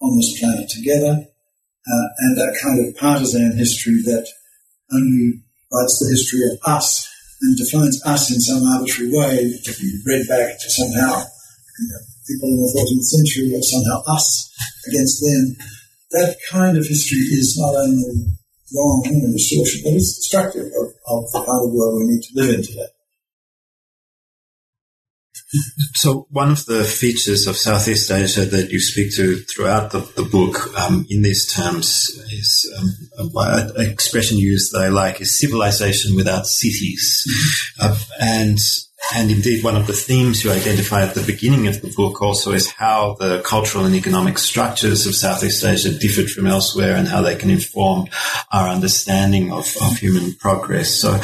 on 0.00 0.16
this 0.16 0.38
planet 0.38 0.68
together, 0.68 1.26
uh, 1.86 2.06
and 2.18 2.36
that 2.36 2.58
kind 2.62 2.86
of 2.86 2.96
partisan 2.96 3.56
history 3.56 4.02
that 4.04 4.26
only 4.92 5.40
writes 5.72 5.98
the 6.00 6.10
history 6.10 6.42
of 6.50 6.58
us 6.66 7.08
and 7.42 7.56
defines 7.56 8.00
us 8.04 8.30
in 8.30 8.40
some 8.40 8.62
arbitrary 8.62 9.10
way 9.12 9.52
to 9.64 9.72
be 9.80 9.88
read 10.06 10.26
back 10.28 10.58
to 10.58 10.70
somehow 10.70 11.22
you 11.78 11.86
know, 11.88 12.02
people 12.26 12.48
in 12.48 12.60
the 12.62 12.72
14th 12.72 13.08
century 13.10 13.52
or 13.54 13.62
somehow 13.62 14.02
us 14.08 14.50
against 14.86 15.20
them. 15.22 15.56
that 16.10 16.36
kind 16.50 16.76
of 16.78 16.86
history 16.86 17.26
is 17.34 17.58
not 17.58 17.74
only 17.74 18.30
wrong 18.74 19.02
and 19.06 19.32
distortion, 19.32 19.82
but 19.84 19.94
it's 19.94 20.16
destructive 20.16 20.66
of, 20.66 20.86
of 21.06 21.30
the 21.32 21.42
kind 21.44 21.62
of 21.62 21.72
world 21.72 21.98
we 21.98 22.14
need 22.14 22.22
to 22.22 22.34
live 22.34 22.54
in 22.54 22.62
today. 22.62 22.93
So 25.94 26.26
one 26.30 26.50
of 26.50 26.66
the 26.66 26.84
features 26.84 27.46
of 27.46 27.56
Southeast 27.56 28.10
Asia 28.10 28.44
that 28.44 28.70
you 28.70 28.80
speak 28.80 29.14
to 29.16 29.36
throughout 29.36 29.90
the, 29.92 30.00
the 30.16 30.24
book 30.24 30.76
um, 30.78 31.06
in 31.08 31.22
these 31.22 31.52
terms 31.52 32.10
is 32.30 32.72
um, 32.78 33.34
an 33.36 33.90
expression 33.90 34.38
used 34.38 34.72
that 34.72 34.84
I 34.84 34.88
like 34.88 35.20
is 35.20 35.38
civilization 35.38 36.16
without 36.16 36.46
cities. 36.46 37.24
Mm-hmm. 37.80 37.92
Uh, 37.92 37.98
and 38.20 38.58
and 39.12 39.30
indeed, 39.30 39.62
one 39.62 39.76
of 39.76 39.86
the 39.86 39.92
themes 39.92 40.44
you 40.44 40.50
identify 40.50 41.02
at 41.02 41.14
the 41.14 41.22
beginning 41.22 41.66
of 41.66 41.82
the 41.82 41.92
book 41.94 42.22
also 42.22 42.52
is 42.52 42.70
how 42.70 43.16
the 43.18 43.42
cultural 43.42 43.84
and 43.84 43.94
economic 43.94 44.38
structures 44.38 45.06
of 45.06 45.14
Southeast 45.14 45.62
Asia 45.62 45.96
differed 45.96 46.30
from 46.30 46.46
elsewhere 46.46 46.96
and 46.96 47.06
how 47.06 47.20
they 47.20 47.36
can 47.36 47.50
inform 47.50 48.06
our 48.50 48.68
understanding 48.68 49.52
of, 49.52 49.76
of 49.82 49.98
human 49.98 50.34
progress. 50.34 50.94
So 50.94 51.20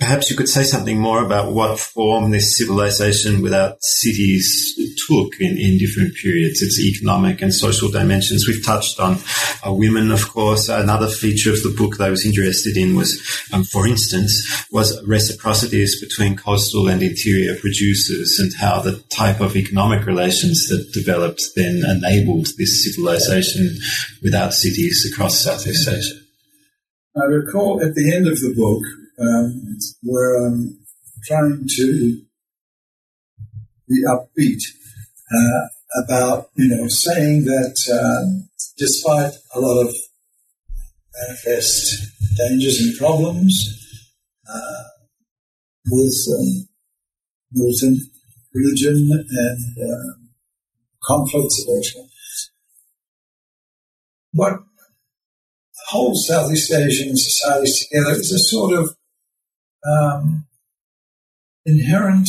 perhaps 0.00 0.30
you 0.30 0.36
could 0.36 0.48
say 0.48 0.62
something 0.62 0.98
more 0.98 1.22
about 1.22 1.52
what 1.52 1.78
form 1.78 2.30
this 2.30 2.56
civilization 2.56 3.42
without 3.42 3.82
cities 3.82 4.74
took 5.06 5.38
in, 5.38 5.58
in 5.58 5.76
different 5.78 6.14
periods, 6.14 6.62
its 6.62 6.80
economic 6.80 7.42
and 7.42 7.52
social 7.52 7.90
dimensions. 7.90 8.48
We've 8.48 8.64
touched 8.64 8.98
on 8.98 9.18
uh, 9.64 9.72
women, 9.72 10.10
of 10.10 10.28
course. 10.28 10.70
Another 10.70 11.08
feature 11.08 11.50
of 11.50 11.62
the 11.62 11.74
book 11.76 11.98
that 11.98 12.06
I 12.06 12.10
was 12.10 12.24
interested 12.24 12.76
in 12.78 12.96
was, 12.96 13.20
um, 13.52 13.62
for 13.62 13.86
instance, 13.86 14.66
was 14.72 15.04
reciprocities 15.06 16.00
between 16.00 16.34
coastal 16.34 16.88
and 16.88 17.02
interior 17.02 17.54
producers 17.56 18.38
and 18.38 18.52
how 18.58 18.80
the 18.80 19.00
type 19.10 19.40
of 19.40 19.54
economic 19.54 20.06
relations 20.06 20.66
that 20.68 20.92
developed 20.92 21.42
then 21.56 21.82
enabled 21.84 22.48
this 22.56 22.84
civilization 22.84 23.76
without 24.22 24.54
cities 24.54 25.06
across 25.12 25.40
Southeast 25.40 25.86
Asia. 25.86 26.20
I 27.16 27.24
recall 27.24 27.82
at 27.82 27.94
the 27.94 28.14
end 28.14 28.26
of 28.26 28.38
the 28.38 28.54
book, 28.56 28.82
um, 29.20 29.78
where 30.02 30.46
I'm 30.46 30.78
trying 31.24 31.66
to 31.76 32.22
be 33.88 34.04
upbeat 34.06 34.62
uh, 35.32 36.04
about, 36.04 36.48
you 36.54 36.68
know, 36.74 36.86
saying 36.88 37.44
that 37.44 37.76
uh, 37.92 38.22
despite 38.78 39.32
a 39.54 39.60
lot 39.60 39.86
of 39.86 39.94
manifest 41.18 42.12
dangers 42.36 42.80
and 42.80 42.96
problems 42.96 44.02
uh, 44.48 44.84
with 45.90 46.14
um, 46.38 46.68
religion 48.54 49.10
and 49.10 49.76
uh, 49.78 50.12
conflicts 51.02 51.64
of 51.68 51.84
what 54.32 54.60
holds 55.88 56.26
Southeast 56.26 56.72
Asian 56.72 57.16
societies 57.16 57.88
together 57.88 58.12
is 58.12 58.32
a 58.32 58.38
sort 58.38 58.74
of 58.78 58.94
um, 59.86 60.46
inherent 61.64 62.28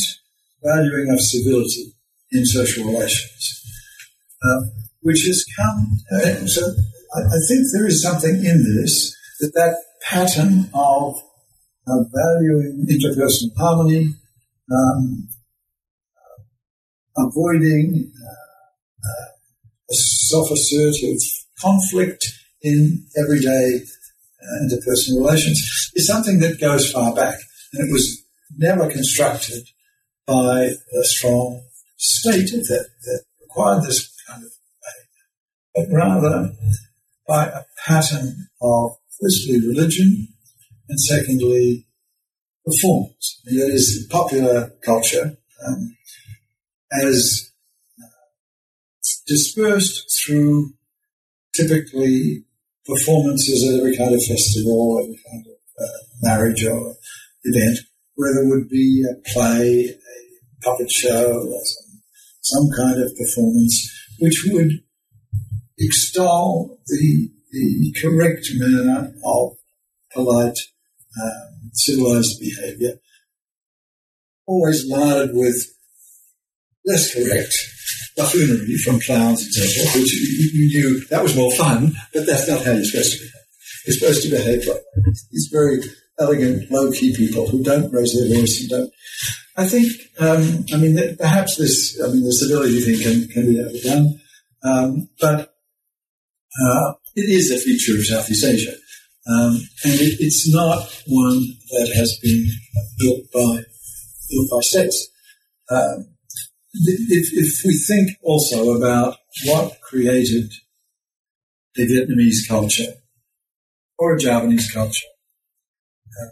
valuing 0.62 1.10
of 1.10 1.20
civility 1.20 1.94
in 2.30 2.44
social 2.44 2.84
relations, 2.86 3.62
uh, 4.42 4.60
which 5.00 5.24
has 5.26 5.44
come. 5.56 5.92
Uh, 6.12 6.46
so 6.46 6.62
I, 7.14 7.20
I, 7.20 7.38
think 7.48 7.66
there 7.72 7.86
is 7.86 8.02
something 8.02 8.36
in 8.44 8.64
this 8.76 9.14
that 9.40 9.52
that 9.54 9.76
pattern 10.08 10.70
of 10.74 11.22
uh, 11.86 12.04
valuing 12.14 12.86
interpersonal 12.88 13.56
harmony, 13.58 14.14
um, 14.70 15.28
avoiding 17.16 18.12
uh, 18.16 19.08
uh, 19.08 19.92
self-assertive 19.92 21.18
conflict 21.60 22.24
in 22.62 23.04
everyday 23.16 23.80
uh, 24.42 24.64
interpersonal 24.64 25.24
relations 25.24 25.90
is 25.94 26.06
something 26.06 26.40
that 26.40 26.60
goes 26.60 26.90
far 26.90 27.14
back. 27.14 27.38
And 27.72 27.88
it 27.88 27.92
was 27.92 28.22
never 28.56 28.90
constructed 28.90 29.68
by 30.26 30.70
a 31.00 31.04
strong 31.04 31.62
state 31.96 32.50
that, 32.50 32.88
that 33.02 33.24
required 33.40 33.82
this 33.84 34.14
kind 34.26 34.42
of 34.42 34.50
behavior, 35.74 35.90
but 35.90 35.96
rather 35.96 36.52
by 37.26 37.46
a 37.46 37.62
pattern 37.86 38.48
of 38.60 38.96
firstly 39.20 39.60
religion 39.60 40.28
and 40.88 41.00
secondly 41.00 41.86
performance. 42.64 43.40
That 43.44 43.70
is 43.72 44.06
popular 44.10 44.72
culture 44.84 45.36
um, 45.66 45.96
as 46.92 47.50
dispersed 49.26 50.20
through 50.24 50.74
typically 51.54 52.44
performances 52.86 53.68
at 53.68 53.78
every 53.78 53.96
kind 53.96 54.14
of 54.14 54.22
festival, 54.22 55.00
every 55.02 55.20
kind 55.30 55.46
of 55.46 55.84
uh, 55.84 55.98
marriage 56.22 56.64
or 56.64 56.94
event, 57.44 57.78
where 58.14 58.34
there 58.34 58.48
would 58.48 58.68
be 58.68 59.04
a 59.08 59.30
play, 59.32 59.88
a 59.88 60.64
puppet 60.64 60.90
show, 60.90 61.42
some, 61.64 62.00
some 62.40 62.68
kind 62.76 63.02
of 63.02 63.12
performance, 63.16 63.90
which 64.18 64.44
would 64.48 64.70
extol 65.78 66.78
the, 66.86 67.30
the 67.50 67.94
correct 68.00 68.46
manner 68.54 69.12
of 69.24 69.56
polite, 70.12 70.58
um, 71.22 71.70
civilized 71.72 72.38
behavior, 72.40 72.94
always 74.46 74.86
larded 74.88 75.34
with 75.34 75.56
less 76.84 77.14
correct 77.14 77.54
buffoonery 78.16 78.76
from 78.78 79.00
clowns, 79.00 79.46
etc., 79.46 80.00
which 80.00 80.12
you, 80.12 80.50
you, 80.52 80.66
knew 80.68 81.04
that 81.06 81.22
was 81.22 81.36
more 81.36 81.52
fun, 81.52 81.92
but 82.12 82.26
that's 82.26 82.48
not 82.48 82.64
how 82.64 82.72
you're 82.72 82.84
supposed 82.84 83.12
to 83.12 83.18
behave. 83.18 83.32
You're 83.86 83.96
supposed 83.96 84.22
to 84.22 84.30
behave 84.30 84.66
like 84.66 84.82
these 85.30 85.48
very 85.52 85.80
elegant, 86.18 86.70
low-key 86.70 87.16
people 87.16 87.48
who 87.48 87.62
don't 87.62 87.92
raise 87.92 88.14
their 88.14 88.38
voice 88.38 88.60
and 88.60 88.70
don't. 88.70 88.92
I 89.56 89.66
think, 89.66 89.92
um, 90.18 90.64
I 90.72 90.76
mean, 90.76 91.16
perhaps 91.16 91.56
this, 91.56 92.00
I 92.02 92.08
mean, 92.08 92.24
the 92.24 92.32
civility 92.32 92.80
thing 92.80 93.00
can, 93.02 93.28
can 93.28 93.52
be 93.52 93.60
overdone, 93.60 94.20
um, 94.64 95.08
but 95.20 95.54
uh, 96.60 96.92
it 97.16 97.28
is 97.28 97.50
a 97.50 97.58
feature 97.58 97.98
of 97.98 98.06
Southeast 98.06 98.44
Asia. 98.44 98.74
Um, 99.26 99.54
and 99.84 99.94
it, 99.94 100.16
it's 100.20 100.52
not 100.52 100.82
one 101.06 101.40
that 101.70 101.92
has 101.94 102.18
been 102.18 102.46
built 102.98 103.30
by 103.32 103.62
built 104.30 104.50
by 104.50 104.60
states. 104.60 105.08
Um, 105.70 106.11
if, 106.74 107.32
if 107.32 107.64
we 107.64 107.74
think 107.76 108.18
also 108.22 108.74
about 108.76 109.16
what 109.46 109.80
created 109.80 110.52
the 111.74 111.86
Vietnamese 111.86 112.48
culture 112.48 112.94
or 113.98 114.16
a 114.16 114.18
Javanese 114.18 114.70
culture 114.72 115.06
uh, 116.20 116.28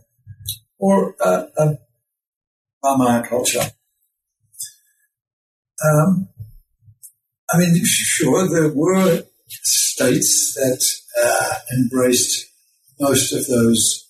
or 0.78 1.14
a, 1.20 1.46
a 2.82 3.22
culture, 3.28 3.70
um, 5.84 6.28
I 7.52 7.58
mean, 7.58 7.80
sure, 7.84 8.48
there 8.48 8.72
were 8.72 9.22
states 9.48 10.54
that 10.54 10.84
uh, 11.24 11.54
embraced 11.78 12.46
most 13.00 13.32
of 13.32 13.46
those 13.46 14.06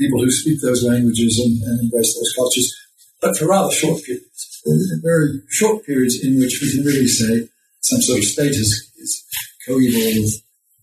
people 0.00 0.20
who 0.20 0.30
speak 0.30 0.60
those 0.60 0.82
languages 0.82 1.40
and, 1.44 1.62
and 1.62 1.80
embrace 1.80 2.14
those 2.14 2.34
cultures, 2.36 2.74
but 3.20 3.36
for 3.36 3.46
rather 3.46 3.72
short 3.72 4.02
periods 4.02 4.53
very 5.02 5.40
short 5.48 5.84
periods 5.84 6.20
in 6.22 6.38
which 6.38 6.60
we 6.62 6.70
can 6.72 6.84
really 6.84 7.06
say 7.06 7.48
some 7.80 8.00
sort 8.00 8.18
of 8.18 8.24
state 8.24 8.50
is, 8.50 8.92
is 8.96 9.24
coeval 9.66 10.22
with, 10.22 10.42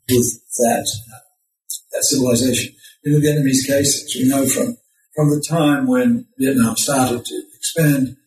with 0.09 0.41
that, 0.57 0.87
that 1.91 2.03
civilization. 2.03 2.75
In 3.03 3.13
the 3.13 3.19
Vietnamese 3.19 3.65
case, 3.65 4.03
as 4.05 4.15
we 4.15 4.29
know 4.29 4.45
from, 4.45 4.77
from 5.15 5.29
the 5.29 5.43
time 5.47 5.87
when 5.87 6.27
Vietnam 6.37 6.75
started 6.77 7.25
to 7.25 7.43
expand 7.55 8.17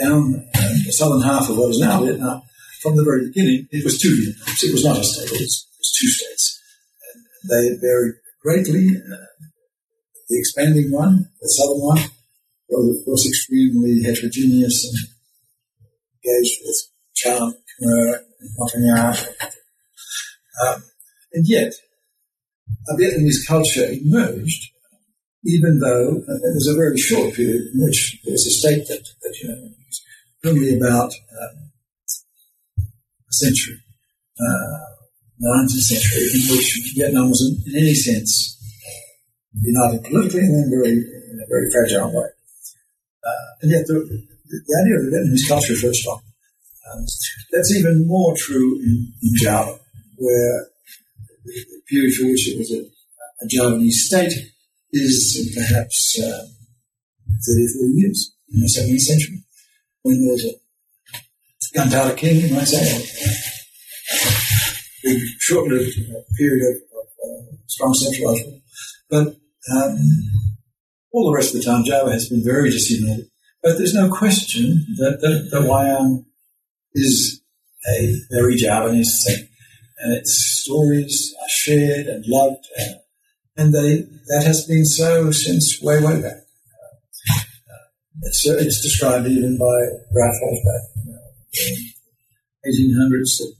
down 0.00 0.48
the 0.52 0.92
southern 0.92 1.22
half 1.22 1.48
of 1.48 1.56
what 1.56 1.70
is 1.70 1.78
now 1.78 2.04
Vietnam, 2.04 2.42
from 2.82 2.96
the 2.96 3.04
very 3.04 3.28
beginning, 3.28 3.68
it 3.70 3.84
was 3.84 4.00
two 4.00 4.10
Vietnams. 4.10 4.64
It 4.64 4.72
was 4.72 4.84
not 4.84 4.98
a 4.98 5.04
state, 5.04 5.26
it 5.26 5.40
was, 5.40 5.68
it 5.70 5.78
was 5.78 5.96
two 6.00 6.08
states. 6.08 6.60
And 7.14 7.50
they 7.50 7.76
varied 7.80 8.14
greatly. 8.42 8.96
Uh, 8.96 9.16
the 10.28 10.38
expanding 10.38 10.90
one, 10.92 11.28
the 11.40 11.48
southern 11.48 11.80
one, 11.80 11.98
was, 12.70 13.26
extremely 13.26 14.02
heterogeneous 14.02 14.84
and 14.84 15.14
engaged 16.24 16.60
with 16.64 16.76
Cham, 17.14 17.54
Khmer, 17.82 18.18
Montagnard. 18.58 19.28
Um, 20.62 20.82
and 21.32 21.44
yet, 21.46 21.72
a 22.88 22.94
Vietnamese 22.94 23.46
culture 23.46 23.88
emerged, 23.90 24.72
even 25.44 25.78
though 25.78 26.22
uh, 26.28 26.38
was 26.54 26.68
a 26.68 26.76
very 26.76 26.98
short 26.98 27.34
period 27.34 27.62
in 27.74 27.84
which 27.84 28.20
there 28.24 28.32
was 28.32 28.46
a 28.46 28.50
state 28.50 28.86
that, 28.88 29.08
that 29.22 29.36
you 29.42 29.48
know, 29.48 29.62
was 29.62 30.02
only 30.44 30.76
about 30.76 31.12
um, 31.12 31.70
a 33.28 33.32
century, 33.32 33.78
uh, 34.38 34.78
the 35.38 35.46
19th 35.46 35.80
century, 35.80 36.22
in 36.34 36.56
which 36.56 36.94
Vietnam 36.96 37.30
was 37.30 37.42
in, 37.42 37.72
in 37.72 37.82
any 37.82 37.94
sense 37.94 38.58
united 39.54 40.04
politically 40.04 40.40
and 40.40 40.54
then 40.54 40.70
very, 40.70 40.92
in 40.92 41.40
a 41.42 41.48
very 41.48 41.70
fragile 41.70 42.12
way. 42.12 42.28
Uh, 43.24 43.48
and 43.62 43.70
yet 43.70 43.86
the, 43.86 43.94
the 44.48 44.74
idea 44.82 44.96
of 44.98 45.04
the 45.04 45.12
Vietnamese 45.16 45.48
culture 45.48 45.72
is 45.72 45.82
very 45.82 45.94
strong. 45.94 46.20
Um, 46.90 47.04
that's 47.52 47.74
even 47.74 48.06
more 48.06 48.34
true 48.36 48.78
in, 48.80 49.12
in 49.22 49.30
Java, 49.36 49.78
where 50.16 50.66
the 51.44 51.82
period 51.88 52.14
for 52.14 52.26
which 52.26 52.48
it 52.48 52.58
was 52.58 52.72
a, 52.72 52.80
a 53.44 53.48
Javanese 53.48 54.06
state 54.06 54.32
is 54.92 55.54
perhaps 55.54 56.18
uh, 56.20 56.46
30, 57.46 57.66
40 57.78 57.92
years 57.94 58.34
in 58.52 58.60
the 58.60 58.66
17th 58.66 59.00
century, 59.00 59.44
when 60.02 60.20
there 60.20 60.32
was 60.32 60.44
a 60.44 60.54
gunpowder 61.74 62.14
king, 62.16 62.40
you 62.40 62.54
might 62.54 62.66
say, 62.66 62.82
a 65.06 65.18
short-lived 65.38 65.94
period 66.36 66.62
of, 66.68 66.76
of 66.98 67.06
uh, 67.24 67.56
strong 67.66 67.94
centralized 67.94 68.46
rule. 68.46 68.60
But 69.08 69.26
um, 69.72 69.96
all 71.12 71.30
the 71.30 71.36
rest 71.36 71.54
of 71.54 71.60
the 71.60 71.66
time, 71.66 71.84
Java 71.84 72.12
has 72.12 72.28
been 72.28 72.44
very 72.44 72.70
disunited. 72.70 73.26
But 73.62 73.76
there's 73.76 73.94
no 73.94 74.08
question 74.10 74.86
that, 74.96 75.20
that, 75.20 75.48
that 75.50 75.62
Wayang 75.62 76.24
is 76.94 77.42
a 77.88 78.14
very 78.30 78.56
Javanese 78.56 79.24
thing. 79.26 79.48
And 79.98 80.16
its 80.16 80.62
stories 80.62 81.34
are 81.42 81.48
shared 81.48 82.06
and 82.06 82.24
loved, 82.26 82.64
and, 82.76 82.96
and 83.56 83.74
they, 83.74 84.06
that 84.28 84.44
has 84.46 84.66
been 84.66 84.86
so 84.86 85.30
since 85.30 85.78
way, 85.82 86.02
way 86.02 86.22
back. 86.22 86.38
Uh, 87.30 87.76
it's, 88.22 88.48
uh, 88.48 88.56
it's 88.56 88.80
described 88.80 89.26
even 89.26 89.58
by 89.58 89.76
Ralph 90.14 90.36
know, 91.04 91.18
in 91.66 91.76
1800s 92.66 93.38
that 93.38 93.54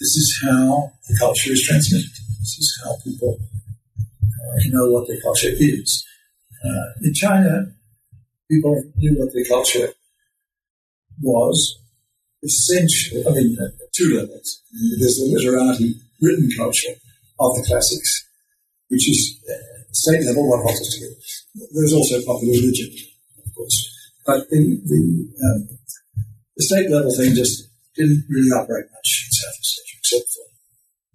this 0.00 0.16
is 0.16 0.40
how 0.42 0.92
the 1.06 1.16
culture 1.18 1.52
is 1.52 1.62
transmitted. 1.62 2.10
This 2.40 2.56
is 2.58 2.80
how 2.82 2.96
people 3.04 3.38
uh, 4.22 4.60
know 4.68 4.90
what 4.90 5.06
their 5.06 5.20
culture 5.20 5.50
is. 5.52 6.04
Uh, 6.64 6.86
in 7.02 7.12
China, 7.12 7.66
people 8.50 8.82
knew 8.96 9.14
what 9.18 9.32
their 9.34 9.44
culture 9.44 9.92
was 11.20 11.78
essentially, 12.42 13.24
I 13.26 13.30
mean, 13.30 13.56
uh, 13.60 13.68
two 13.92 14.16
levels. 14.16 14.62
There's 14.98 15.16
the 15.16 15.28
literati 15.32 15.94
written 16.20 16.48
culture 16.56 16.92
of 17.40 17.56
the 17.56 17.64
classics, 17.66 18.28
which 18.88 19.08
is 19.08 19.40
uh, 19.48 19.82
state 19.92 20.24
level, 20.26 20.48
what 20.48 20.62
holds 20.62 20.94
together. 20.94 21.16
There's 21.72 21.92
also 21.92 22.20
popular 22.24 22.52
religion, 22.52 22.92
of 23.44 23.54
course. 23.54 23.90
But 24.26 24.48
the, 24.50 24.80
the, 24.84 25.00
um, 25.44 25.68
the 26.56 26.64
state 26.64 26.90
level 26.90 27.14
thing 27.14 27.34
just 27.34 27.68
didn't 27.96 28.24
really 28.28 28.50
operate 28.50 28.86
much 28.92 29.26
in 29.26 29.32
Southeast 29.32 29.80
Asia, 29.84 29.96
except 29.98 30.28
for, 30.32 30.44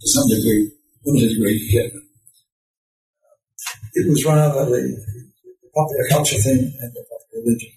to 0.02 0.08
some 0.08 0.30
degree, 0.30 0.72
limited 1.06 1.30
degree 1.36 1.60
here. 1.70 1.92
It 3.94 4.10
was 4.10 4.26
rather 4.26 4.66
the, 4.66 4.72
the 4.72 5.29
popular 5.74 6.08
culture 6.10 6.38
thing 6.38 6.74
and 6.82 6.94
the 6.94 7.04
popular 7.10 7.44
religion. 7.46 7.72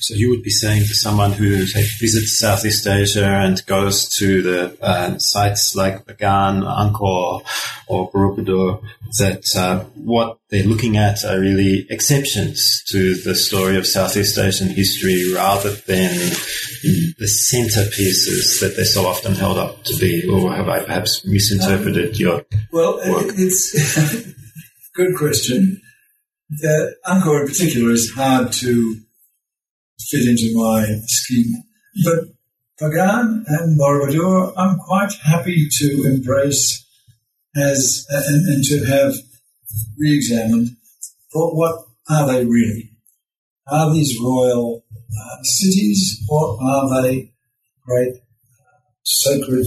So 0.00 0.14
you 0.14 0.30
would 0.30 0.42
be 0.42 0.48
saying 0.50 0.84
to 0.84 0.94
someone 0.94 1.32
who 1.32 1.66
say, 1.66 1.82
visits 2.00 2.38
Southeast 2.38 2.86
Asia 2.86 3.26
and 3.26 3.60
goes 3.66 4.08
to 4.16 4.40
the 4.40 4.78
uh, 4.80 5.18
sites 5.18 5.74
like 5.74 6.06
Bagan, 6.06 6.62
Angkor, 6.62 7.42
or 7.88 8.10
Borobudur 8.10 8.80
that 9.18 9.44
uh, 9.54 9.80
what 9.96 10.38
they're 10.48 10.64
looking 10.64 10.96
at 10.96 11.24
are 11.26 11.38
really 11.38 11.86
exceptions 11.90 12.82
to 12.88 13.16
the 13.16 13.34
story 13.34 13.76
of 13.76 13.86
Southeast 13.86 14.38
Asian 14.38 14.68
history 14.68 15.34
rather 15.34 15.72
than 15.72 16.16
the 17.18 17.28
centerpieces 17.52 18.60
that 18.60 18.76
they're 18.76 18.86
so 18.86 19.04
often 19.04 19.34
held 19.34 19.58
up 19.58 19.82
to 19.84 19.96
be. 19.98 20.26
Or 20.26 20.54
have 20.54 20.68
I 20.70 20.84
perhaps 20.84 21.26
misinterpreted 21.26 22.10
um, 22.10 22.14
your 22.14 22.46
Well, 22.72 22.96
work? 23.10 23.26
it's 23.36 24.32
good 24.98 25.16
question. 25.16 25.80
The 26.50 26.96
Angkor 27.06 27.42
in 27.42 27.46
particular 27.46 27.92
is 27.92 28.10
hard 28.16 28.50
to 28.54 28.96
fit 30.10 30.26
into 30.28 30.50
my 30.56 30.86
scheme. 31.06 31.52
But 32.04 32.24
Bagan 32.80 33.44
and 33.46 33.78
Borobudur, 33.78 34.54
I'm 34.56 34.76
quite 34.78 35.12
happy 35.22 35.68
to 35.70 36.02
embrace 36.04 36.84
as 37.56 38.06
and, 38.10 38.48
and 38.48 38.64
to 38.64 38.84
have 38.86 39.14
re-examined. 39.96 40.70
But 41.32 41.54
what 41.54 41.84
are 42.10 42.26
they 42.26 42.44
really? 42.44 42.90
Are 43.68 43.92
these 43.94 44.18
royal 44.20 44.84
uh, 44.92 45.42
cities, 45.44 46.24
or 46.28 46.58
are 46.60 47.02
they 47.02 47.32
great 47.86 48.14
uh, 48.16 48.78
sacred 49.04 49.66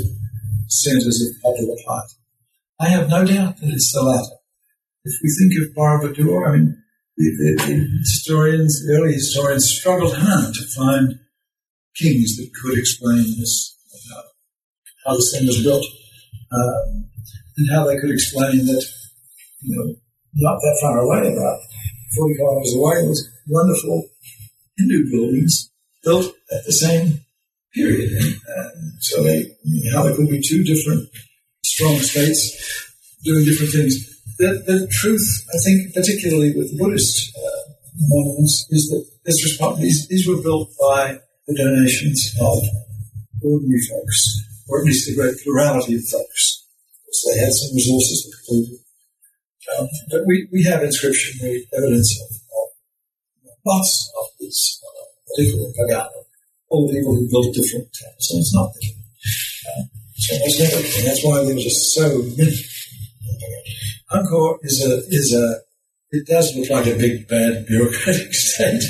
centres 0.68 1.22
of 1.22 1.42
popular 1.42 1.76
piety? 1.88 2.16
I 2.82 2.90
have 2.90 3.08
no 3.08 3.24
doubt 3.24 3.58
that 3.62 3.70
it's 3.70 3.94
the 3.94 4.02
latter. 4.02 4.41
If 5.04 5.14
we 5.24 5.30
think 5.40 5.54
of 5.62 5.76
Borobudur, 5.76 6.48
I 6.48 6.58
mean, 6.58 6.78
the, 7.18 7.56
the, 7.58 7.88
historians, 8.00 8.86
early 8.90 9.14
historians, 9.14 9.70
struggled 9.70 10.16
hard 10.16 10.54
to 10.54 10.64
find 10.76 11.20
kings 11.96 12.38
that 12.38 12.52
could 12.62 12.78
explain 12.78 13.24
this, 13.40 13.78
uh, 14.14 14.22
how 15.06 15.16
this 15.16 15.34
thing 15.34 15.48
was 15.48 15.64
built, 15.64 15.86
um, 16.52 17.10
and 17.58 17.70
how 17.72 17.86
they 17.86 17.98
could 17.98 18.12
explain 18.12 18.66
that, 18.66 18.86
you 19.62 19.76
know, 19.76 19.96
not 20.36 20.60
that 20.62 20.78
far 20.82 21.00
away, 21.00 21.34
about 21.34 21.60
40 22.16 22.36
kilometers 22.36 22.76
away, 22.76 23.08
was 23.08 23.30
wonderful 23.48 24.10
Hindu 24.78 25.10
buildings 25.10 25.72
built 26.04 26.28
at 26.52 26.66
the 26.66 26.72
same 26.72 27.22
period. 27.74 28.12
And, 28.12 28.36
uh, 28.36 28.70
so 29.00 29.24
they, 29.24 29.40
I 29.40 29.66
mean, 29.66 29.92
how 29.94 30.04
there 30.04 30.16
could 30.16 30.30
be 30.30 30.42
two 30.42 30.64
different 30.64 31.10
strong 31.64 31.98
states 31.98 32.88
doing 33.24 33.46
different 33.46 33.72
things 33.72 34.11
the, 34.42 34.50
the 34.66 34.88
truth, 34.90 35.22
I 35.54 35.58
think, 35.62 35.94
particularly 35.94 36.58
with 36.58 36.78
Buddhist 36.78 37.30
uh, 37.38 37.62
monuments, 38.10 38.66
is 38.70 38.90
that 38.90 39.06
this 39.26 39.38
these, 39.78 40.08
these 40.10 40.28
were 40.28 40.42
built 40.42 40.74
by 40.82 41.22
the 41.48 41.54
donations 41.54 42.34
of 42.42 42.58
ordinary 43.46 43.82
folks, 43.86 44.42
or 44.68 44.82
at 44.82 44.86
least 44.86 45.08
the 45.08 45.16
great 45.16 45.38
plurality 45.44 45.96
of 45.96 46.04
folks. 46.10 46.66
So 47.12 47.32
they 47.32 47.40
had 47.40 47.54
some 47.54 47.76
resources 47.76 48.26
that 48.26 48.38
could 48.48 48.82
um, 49.78 49.88
but 50.10 50.22
we, 50.26 50.50
we 50.52 50.64
have 50.64 50.84
inscription, 50.84 51.40
we 51.42 51.68
evidence 51.78 52.20
of, 52.20 52.36
of 52.36 52.68
lots 53.66 54.12
of 54.20 54.28
these, 54.40 54.82
uh, 54.84 55.06
particularly 55.30 55.74
Pagano, 55.78 56.10
all 56.68 56.88
the 56.88 56.94
people 56.94 57.16
who 57.16 57.30
built 57.30 57.54
different 57.54 57.88
temples, 57.94 58.32
and 58.32 58.40
it's 58.42 58.56
not 58.56 58.74
the 58.74 58.88
uh, 59.70 59.84
so 60.18 60.36
that's, 60.38 61.04
that's 61.06 61.26
why 61.26 61.44
there 61.44 61.56
was 61.56 61.64
just 61.64 61.94
so 61.94 62.08
many. 62.38 62.58
Angkor 64.14 64.60
is 64.64 64.86
a 64.86 64.98
is 65.08 65.34
a 65.34 65.62
it 66.12 66.28
does 66.28 66.54
look 66.56 66.70
like 66.70 66.88
a 66.88 66.98
big 66.98 67.28
bad 67.28 67.66
bureaucratic 67.66 68.34
state, 68.52 68.84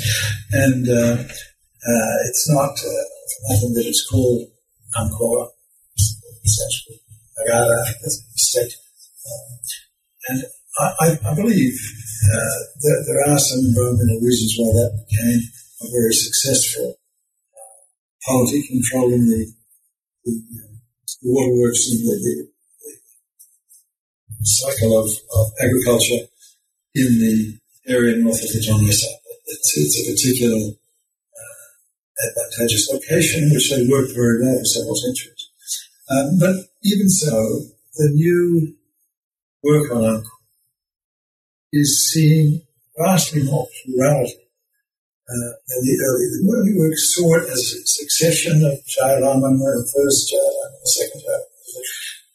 and 0.50 0.88
uh, 0.88 1.22
uh, 1.22 2.16
it's 2.26 2.50
not 2.50 2.70
uh, 2.70 3.04
nothing 3.50 3.72
that 3.74 3.86
is 3.86 4.06
called 4.10 4.48
Angkor. 4.98 5.48
It's 5.96 6.58
actually 6.66 7.00
Nagara 7.38 7.80
as 8.04 8.18
a 8.18 8.38
state, 8.38 8.74
um, 9.30 9.58
and 10.28 10.44
I, 10.78 11.30
I 11.30 11.34
believe 11.34 11.78
uh, 12.34 12.58
there, 12.82 13.04
there, 13.06 13.28
are 13.28 13.38
some 13.38 13.60
environmental 13.60 14.20
reasons 14.22 14.56
why 14.58 14.72
that 14.72 15.06
became 15.06 15.40
a 15.82 15.90
very 15.90 16.12
successful 16.14 16.96
uh, 17.54 17.78
polity 18.26 18.66
controlling 18.66 19.26
the, 19.28 19.52
the, 20.24 20.32
the 21.22 21.30
waterworks 21.30 21.90
and 21.90 22.00
the, 22.00 22.14
the 22.24 22.51
cycle 24.42 24.98
of, 24.98 25.08
of 25.36 25.52
agriculture 25.60 26.26
in 26.94 27.08
the 27.20 27.58
area 27.86 28.16
north 28.16 28.42
of 28.42 28.52
the 28.52 28.60
John 28.60 28.84
It's, 28.84 29.06
it's 29.76 29.98
a 30.00 30.10
particular 30.12 30.56
uh, 30.58 32.28
advantageous 32.28 32.90
location 32.92 33.50
which 33.52 33.70
they 33.70 33.86
worked 33.86 34.14
very 34.14 34.42
well 34.42 34.58
for 34.58 34.64
several 34.64 34.96
centuries. 34.96 35.50
Um, 36.10 36.38
but 36.38 36.56
even 36.82 37.08
so, 37.08 37.60
the 37.94 38.10
new 38.14 38.74
work 39.62 39.90
on 39.92 40.02
Angkor 40.02 40.24
is 41.72 42.12
seeing 42.12 42.62
vastly 42.98 43.42
more 43.44 43.66
plurality 43.84 44.34
uh, 45.28 45.52
than 45.68 45.80
the 45.86 45.96
early. 46.04 46.26
The 46.28 46.52
early 46.52 46.78
work 46.78 46.96
saw 46.96 47.36
it 47.36 47.48
as 47.48 47.58
a 47.58 47.86
succession 47.86 48.64
of 48.64 48.78
Jayavarman, 48.84 49.58
the 49.58 49.90
first 49.94 50.32
Jayavarman, 50.32 50.80
the 50.82 50.90
second 50.90 51.20
Jayavarman, 51.22 51.52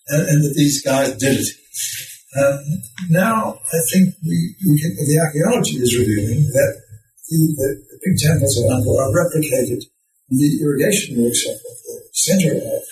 and, 0.07 0.29
and 0.29 0.43
that 0.43 0.53
these 0.55 0.81
guys 0.81 1.15
did 1.17 1.39
it 1.41 1.47
um, 2.37 2.59
now, 3.09 3.59
I 3.73 3.79
think 3.91 4.15
we, 4.23 4.55
we 4.67 4.79
can, 4.81 4.95
the 4.95 5.19
archaeology 5.19 5.77
is 5.77 5.97
revealing 5.97 6.43
that 6.53 6.81
the, 7.29 7.39
the, 7.55 7.69
the 7.87 7.97
big 8.03 8.17
temples 8.19 8.57
of 8.59 8.65
Angkor 8.65 8.99
are 8.99 9.13
replicated 9.15 9.83
the 10.29 10.59
irrigation 10.61 11.23
works 11.23 11.45
of 11.47 11.55
the 11.55 12.01
center 12.11 12.51
of 12.51 12.83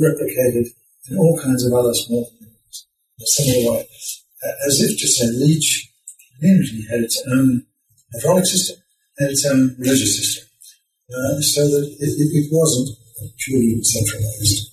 replicated 0.00 0.66
in 1.10 1.18
all 1.18 1.38
kinds 1.42 1.64
of 1.64 1.72
other 1.72 1.92
small 1.92 2.24
communities 2.24 2.86
in 3.18 3.22
a 3.22 3.26
similar 3.26 3.72
way, 3.72 3.88
uh, 4.42 4.66
as 4.66 4.80
if 4.80 4.98
to 4.98 5.06
say 5.06 5.26
each 5.44 5.92
community 6.38 6.86
had 6.90 7.00
its 7.00 7.22
own 7.28 7.66
hydraulic 8.14 8.46
system 8.46 8.76
and 9.18 9.30
its 9.30 9.44
own 9.44 9.76
religious 9.78 10.16
system, 10.16 10.48
uh, 11.10 11.40
so 11.40 11.68
that 11.68 11.84
it, 12.00 12.08
it, 12.08 12.28
it 12.32 12.48
wasn't 12.50 12.96
purely 13.44 13.78
centralized. 13.82 14.71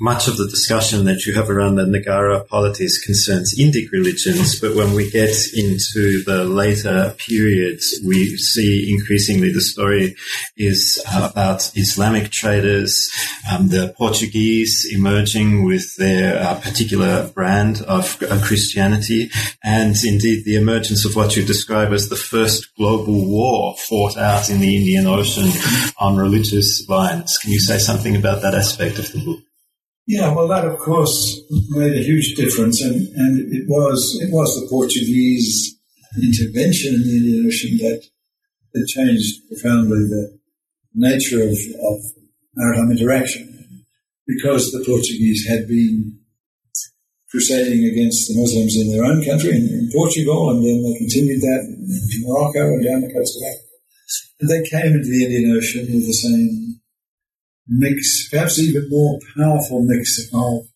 Much 0.00 0.28
of 0.28 0.36
the 0.36 0.48
discussion 0.48 1.04
that 1.04 1.24
you 1.26 1.34
have 1.34 1.50
around 1.50 1.76
the 1.76 1.84
Nagara 1.84 2.46
polities 2.46 2.98
concerns 3.04 3.58
Indic 3.58 3.90
religions, 3.92 4.60
but 4.60 4.74
when 4.74 4.92
we 4.92 5.10
get 5.10 5.34
into 5.54 6.22
the 6.24 6.44
later 6.44 7.14
periods, 7.18 7.98
we 8.04 8.36
see 8.36 8.92
increasingly 8.92 9.52
the 9.52 9.60
story 9.60 10.16
is 10.56 11.02
about 11.14 11.70
Islamic 11.74 12.30
traders, 12.30 13.10
um, 13.50 13.68
the 13.68 13.94
Portuguese 13.96 14.86
emerging 14.92 15.64
with 15.64 15.96
their 15.96 16.42
uh, 16.42 16.60
particular 16.60 17.28
brand 17.28 17.82
of 17.82 18.22
uh, 18.22 18.40
Christianity, 18.42 19.30
and 19.62 19.96
indeed 20.04 20.44
the 20.44 20.56
emergence 20.56 21.04
of 21.04 21.16
what 21.16 21.36
you 21.36 21.44
describe 21.44 21.92
as 21.92 22.08
the 22.08 22.16
first 22.16 22.74
global 22.76 23.26
war 23.26 23.76
fought 23.76 24.16
out 24.16 24.50
in 24.50 24.60
the 24.60 24.76
Indian 24.76 25.06
Ocean 25.06 25.50
on 25.98 26.16
religious 26.16 26.86
lines. 26.88 27.38
Can 27.38 27.52
you 27.52 27.60
say 27.60 27.78
something 27.78 28.16
about 28.16 28.42
that 28.42 28.54
aspect 28.54 28.98
of 28.98 29.10
the 29.12 29.24
book? 29.24 29.45
Yeah, 30.06 30.32
well, 30.32 30.46
that 30.48 30.64
of 30.64 30.78
course 30.78 31.40
made 31.70 31.94
a 31.98 32.02
huge 32.02 32.36
difference, 32.36 32.80
and, 32.80 33.08
and 33.16 33.52
it 33.52 33.66
was 33.66 34.18
it 34.22 34.30
was 34.32 34.54
the 34.54 34.68
Portuguese 34.70 35.74
intervention 36.22 36.94
in 36.94 37.02
the 37.02 37.16
Indian 37.16 37.46
Ocean 37.46 37.76
that 37.78 38.02
that 38.72 38.86
changed 38.86 39.48
profoundly 39.48 39.98
the 40.06 40.38
nature 40.94 41.42
of, 41.42 41.58
of 41.58 41.98
maritime 42.54 42.92
interaction, 42.92 43.84
because 44.26 44.70
the 44.70 44.84
Portuguese 44.86 45.44
had 45.48 45.66
been 45.66 46.18
crusading 47.30 47.84
against 47.84 48.28
the 48.28 48.38
Muslims 48.38 48.76
in 48.76 48.92
their 48.92 49.04
own 49.04 49.24
country, 49.24 49.50
in, 49.50 49.66
in 49.66 49.90
Portugal, 49.92 50.50
and 50.50 50.62
then 50.62 50.82
they 50.86 50.96
continued 50.98 51.40
that 51.42 51.66
in 51.66 52.22
Morocco 52.22 52.62
and 52.62 52.84
down 52.84 53.00
the 53.02 53.12
coast 53.12 53.34
of 53.36 53.42
Africa. 53.42 53.74
And 54.38 54.48
they 54.48 54.62
came 54.70 54.94
into 54.94 55.10
the 55.10 55.24
Indian 55.24 55.56
Ocean 55.56 55.86
with 55.90 56.06
the 56.06 56.14
same 56.14 56.80
mix, 57.68 58.28
perhaps 58.30 58.58
even 58.58 58.88
more 58.88 59.18
powerful 59.36 59.82
mix 59.82 60.20
of 60.32 60.66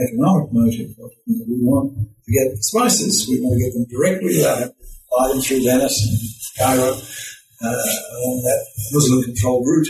economic 0.00 0.52
motive. 0.52 0.90
We 1.26 1.58
want 1.60 1.96
to 1.96 2.32
get 2.32 2.56
spices. 2.58 3.26
We 3.28 3.40
want 3.40 3.58
to 3.58 3.64
get 3.64 3.72
them 3.74 3.86
directly 3.88 4.36
without 4.36 4.72
buy 5.16 5.28
them 5.28 5.40
through 5.40 5.64
Venice 5.64 5.96
and 6.04 6.18
Cairo 6.58 6.92
uh, 6.92 7.66
along 7.66 8.42
that 8.44 8.66
Muslim-controlled 8.92 9.66
route. 9.66 9.88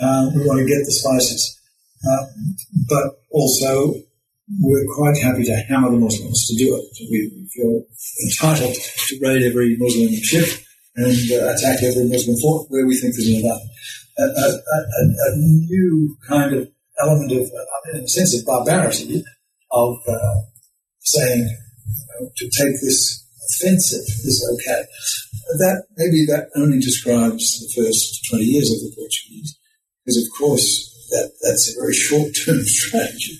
Uh, 0.00 0.30
we 0.34 0.46
want 0.46 0.58
to 0.58 0.66
get 0.66 0.84
the 0.84 0.92
spices, 0.92 1.60
uh, 2.08 2.26
but 2.88 3.04
also 3.30 3.94
we're 4.60 4.86
quite 4.94 5.16
happy 5.22 5.44
to 5.44 5.54
hammer 5.68 5.90
the 5.90 5.96
Muslims 5.96 6.46
to 6.48 6.56
do 6.56 6.76
it. 6.76 6.84
We 7.10 7.48
feel 7.54 7.84
entitled 8.24 8.74
to 8.74 9.18
raid 9.20 9.42
every 9.42 9.76
Muslim 9.78 10.12
ship 10.22 10.48
and 10.96 11.32
uh, 11.32 11.52
attack 11.52 11.82
every 11.82 12.08
Muslim 12.08 12.36
fort 12.40 12.66
where 12.68 12.86
we 12.86 12.96
think 12.98 13.14
there's 13.14 13.28
enough 13.28 13.60
a, 14.18 14.22
a, 14.22 14.78
a, 15.00 15.36
new 15.36 16.16
kind 16.28 16.54
of 16.54 16.68
element 17.00 17.32
of, 17.32 17.40
uh, 17.40 17.96
in 17.96 18.04
a 18.04 18.08
sense, 18.08 18.38
of 18.38 18.44
barbarity 18.44 19.24
of 19.70 19.96
uh, 20.08 20.40
saying 21.00 21.48
you 21.48 22.20
know, 22.20 22.30
to 22.36 22.44
take 22.44 22.80
this 22.80 23.24
offensive 23.50 24.04
is 24.24 24.38
okay. 24.54 24.82
That 25.58 25.84
maybe 25.96 26.24
that 26.26 26.48
only 26.56 26.78
describes 26.78 27.60
the 27.60 27.82
first 27.82 28.26
20 28.30 28.44
years 28.44 28.70
of 28.70 28.78
the 28.80 28.92
Portuguese, 28.96 29.58
because 30.04 30.22
of 30.22 30.28
course 30.38 30.92
that, 31.10 31.32
that's 31.42 31.72
a 31.72 31.80
very 31.80 31.94
short-term 31.94 32.62
strategy, 32.64 33.38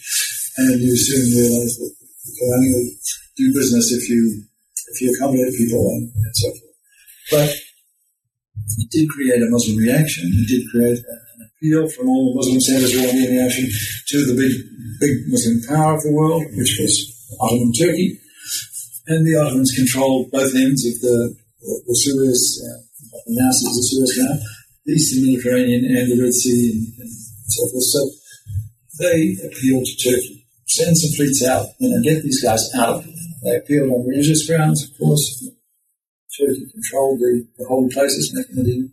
and 0.59 0.81
you 0.81 0.97
soon 0.97 1.25
realise 1.37 1.77
that 1.79 1.95
you 2.25 2.35
can 2.39 2.51
only 2.55 2.97
do 3.37 3.53
business 3.55 3.93
if 3.93 4.09
you 4.09 4.45
if 4.93 5.01
you 5.01 5.15
accommodate 5.15 5.57
people 5.57 5.89
and, 5.89 6.13
and 6.13 6.37
so 6.37 6.51
forth. 6.51 6.73
But 7.31 7.57
it 8.79 8.91
did 8.91 9.09
create 9.09 9.43
a 9.43 9.51
Muslim 9.51 9.77
reaction. 9.79 10.31
It 10.33 10.49
did 10.49 10.71
create 10.71 10.99
an 10.99 11.49
appeal 11.49 11.89
from 11.89 12.09
all 12.09 12.33
the 12.33 12.37
Muslim 12.39 12.61
centers 12.61 12.95
around 12.95 13.15
the 13.15 13.25
Indian 13.27 13.47
Ocean 13.47 13.69
to 14.09 14.25
the 14.27 14.37
big, 14.37 14.53
big 15.01 15.29
Muslim 15.29 15.61
power 15.69 15.95
of 15.95 16.03
the 16.03 16.13
world, 16.13 16.45
which 16.57 16.79
was 16.81 16.95
Ottoman 17.41 17.73
Turkey. 17.73 18.19
And 19.07 19.27
the 19.27 19.37
Ottomans 19.37 19.73
controlled 19.75 20.31
both 20.31 20.55
ends 20.55 20.87
of 20.87 20.95
the, 21.01 21.35
the 21.61 21.95
Suez, 21.95 22.63
uh, 22.63 22.81
now 23.29 23.49
the 23.51 23.83
Suez 23.83 24.15
Canal, 24.15 24.39
the 24.87 24.93
Eastern 24.93 25.27
Mediterranean 25.27 25.85
and 25.85 26.11
the 26.11 26.23
Red 26.23 26.33
Sea 26.33 26.71
and, 26.71 27.03
and 27.03 27.11
so 27.51 27.63
forth. 27.71 27.85
So 27.85 28.01
they 28.99 29.37
appealed 29.45 29.87
to 29.87 29.97
Turkey. 29.99 30.47
Send 30.67 30.97
some 30.97 31.13
fleets 31.13 31.45
out, 31.45 31.67
you 31.79 31.91
know, 31.91 32.03
get 32.03 32.23
these 32.23 32.43
guys 32.43 32.63
out. 32.75 33.05
They 33.43 33.57
appealed 33.57 33.91
on 33.91 34.07
religious 34.07 34.47
grounds, 34.47 34.89
of 34.89 34.97
course, 34.97 35.51
Turkey 36.39 36.67
control 36.73 37.17
the, 37.19 37.47
the 37.59 37.65
holy 37.67 37.89
places, 37.93 38.33
Mecca 38.35 38.53
Medina. 38.55 38.89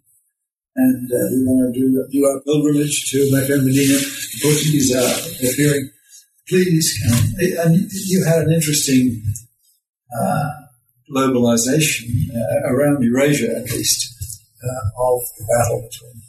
And 0.75 1.11
uh, 1.11 1.27
we 1.31 1.43
want 1.45 1.73
to 1.73 1.79
do, 1.79 2.07
do 2.11 2.25
our 2.25 2.41
pilgrimage 2.41 3.11
to 3.11 3.31
Mecca 3.31 3.57
Medina. 3.57 3.97
The 3.97 4.39
Portuguese 4.41 4.95
are 4.95 5.49
appearing, 5.49 5.89
please 6.47 6.87
come. 7.07 7.65
And 7.65 7.89
you 7.91 8.25
had 8.25 8.43
an 8.43 8.53
interesting 8.53 9.23
uh, 10.13 10.49
globalization 11.11 12.29
uh, 12.35 12.73
around 12.73 13.03
Eurasia, 13.03 13.55
at 13.55 13.71
least, 13.71 14.13
uh, 14.63 15.03
of 15.03 15.21
the 15.37 15.45
battle 15.47 15.87
between 15.89 16.21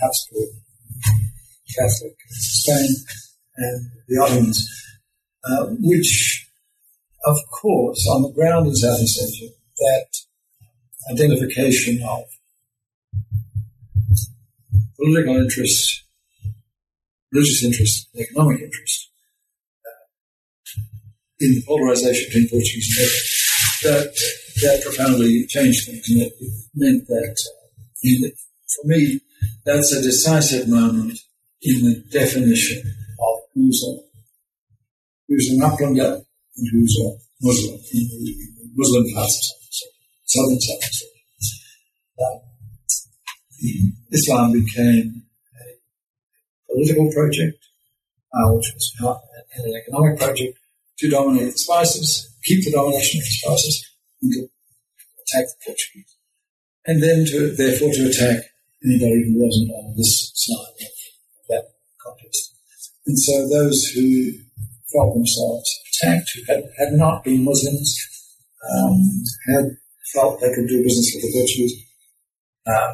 Habsburg, 0.00 0.50
Catholic 1.74 2.16
Spain, 2.28 2.90
and 3.56 3.90
the 4.08 4.18
Ottomans, 4.18 4.68
uh, 5.44 5.66
which, 5.80 6.48
of 7.24 7.36
course, 7.60 8.06
on 8.12 8.22
the 8.22 8.32
ground 8.32 8.66
in 8.66 8.74
Southeast 8.74 9.22
Asia, 9.22 9.52
that 9.78 10.06
identification 11.10 12.02
of 12.02 12.24
political 14.98 15.36
interests, 15.36 16.04
religious 17.32 17.64
interests, 17.64 18.08
economic 18.18 18.60
interests 18.60 19.10
uh, 19.86 20.80
in 21.40 21.54
the 21.54 21.62
polarization 21.66 22.26
between 22.28 22.48
Portuguese 22.48 22.88
and 22.88 23.04
American. 23.04 23.32
That, 23.82 24.08
that 24.62 24.82
profoundly 24.84 25.46
changed 25.46 25.86
things 25.86 26.08
and 26.08 26.22
it 26.22 26.32
meant 26.74 27.06
that, 27.06 27.36
uh, 27.54 28.28
for 28.74 28.88
me, 28.88 29.20
that's 29.64 29.92
a 29.92 30.02
decisive 30.02 30.68
moment 30.68 31.18
in 31.62 31.84
the 31.84 32.04
definition 32.10 32.78
of 33.20 33.40
who's 33.54 33.84
a 33.86 34.06
who's 35.28 35.50
an 35.50 35.60
uplander 35.60 36.22
and 36.56 36.68
who's 36.70 36.96
a 37.00 37.10
Muslim 37.42 37.74
in 37.92 38.08
the 38.08 38.34
Muslim 38.76 39.04
of 39.16 39.32
Southern 40.26 40.60
South 40.60 40.82
uh, 42.18 42.38
Islam 44.12 44.52
became 44.52 45.22
a 45.60 46.72
political 46.72 47.10
project, 47.12 47.58
uh, 48.34 48.52
which 48.52 48.66
was 48.74 48.92
not 49.00 49.20
an 49.56 49.74
economic 49.74 50.18
project, 50.18 50.58
to 50.98 51.10
dominate 51.10 51.52
the 51.52 51.58
spices, 51.58 52.34
keep 52.44 52.64
the 52.64 52.72
domination 52.72 53.20
of 53.20 53.24
the 53.24 53.30
spices, 53.30 53.86
and 54.22 54.32
to 54.32 54.40
attack 55.22 55.46
the 55.46 55.56
Portuguese. 55.64 56.16
And 56.86 57.02
then 57.02 57.24
to, 57.26 57.54
therefore, 57.54 57.92
to 57.92 58.08
attack 58.08 58.44
anybody 58.84 59.24
who 59.26 59.44
wasn't 59.44 59.70
on 59.70 59.94
this 59.96 60.32
side 60.34 60.86
of 60.86 61.46
that 61.48 61.64
contest. 62.02 62.54
And 63.06 63.18
so 63.18 63.48
those 63.48 63.84
who 63.94 64.32
felt 64.92 65.14
themselves 65.14 65.80
attacked, 65.92 66.30
who 66.34 66.52
had, 66.52 66.64
had 66.78 66.92
not 66.92 67.24
been 67.24 67.44
Muslims, 67.44 67.96
um, 68.72 69.00
had 69.48 69.76
felt 70.12 70.40
they 70.40 70.52
could 70.54 70.68
do 70.68 70.82
business 70.82 71.12
with 71.14 71.22
the 71.24 71.32
Portuguese, 71.32 71.84
uh, 72.66 72.92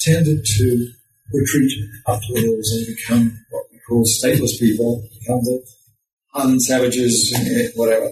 tended 0.00 0.44
to 0.44 0.88
retreat 1.32 1.72
up 2.06 2.20
hills 2.22 2.70
and 2.72 2.96
become 2.96 3.40
what 3.50 3.64
we 3.72 3.78
call 3.88 4.04
stateless 4.04 4.58
people, 4.58 5.02
become 5.20 5.40
the 5.44 6.60
savages, 6.60 7.34
whatever, 7.74 8.10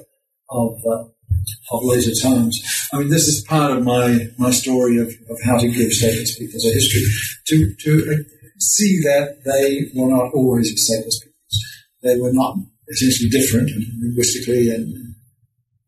of, 0.51 0.79
uh, 0.87 1.05
of 1.73 1.85
later 1.85 2.13
times. 2.23 2.61
I 2.93 2.99
mean, 2.99 3.09
this 3.09 3.29
is 3.29 3.45
part 3.45 3.77
of 3.77 3.85
my, 3.85 4.29
my 4.39 4.51
story 4.51 4.99
of, 4.99 5.09
of 5.09 5.39
how 5.45 5.59
to 5.59 5.69
give 5.69 5.91
stateless 5.91 6.39
peoples 6.39 6.67
a 6.67 6.73
history, 6.73 7.03
to, 7.49 7.75
to 7.75 8.25
see 8.59 9.01
that 9.03 9.43
they 9.45 9.91
were 9.99 10.09
not 10.09 10.33
always 10.35 10.71
stateless 10.73 11.21
peoples. 11.23 11.65
They 12.03 12.19
were 12.19 12.33
not 12.33 12.57
essentially 12.89 13.29
different 13.31 13.71
linguistically 14.01 14.71
and 14.71 15.15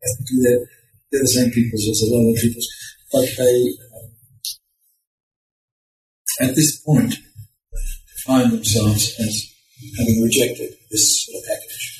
ethnically. 0.03 0.65
They're, 1.15 1.21
the 1.21 1.27
same 1.27 1.51
peoples 1.51 1.87
as 1.89 2.01
a 2.01 2.07
lot 2.13 2.29
of 2.29 2.35
peoples, 2.41 2.67
but 3.11 3.25
they, 3.37 3.77
um, 3.95 4.11
at 6.49 6.55
this 6.55 6.79
point, 6.81 7.15
find 8.25 8.51
themselves 8.51 9.13
as 9.19 9.53
having 9.97 10.23
rejected 10.23 10.75
this 10.91 11.25
sort 11.25 11.41
of 11.41 11.47
package. 11.47 11.91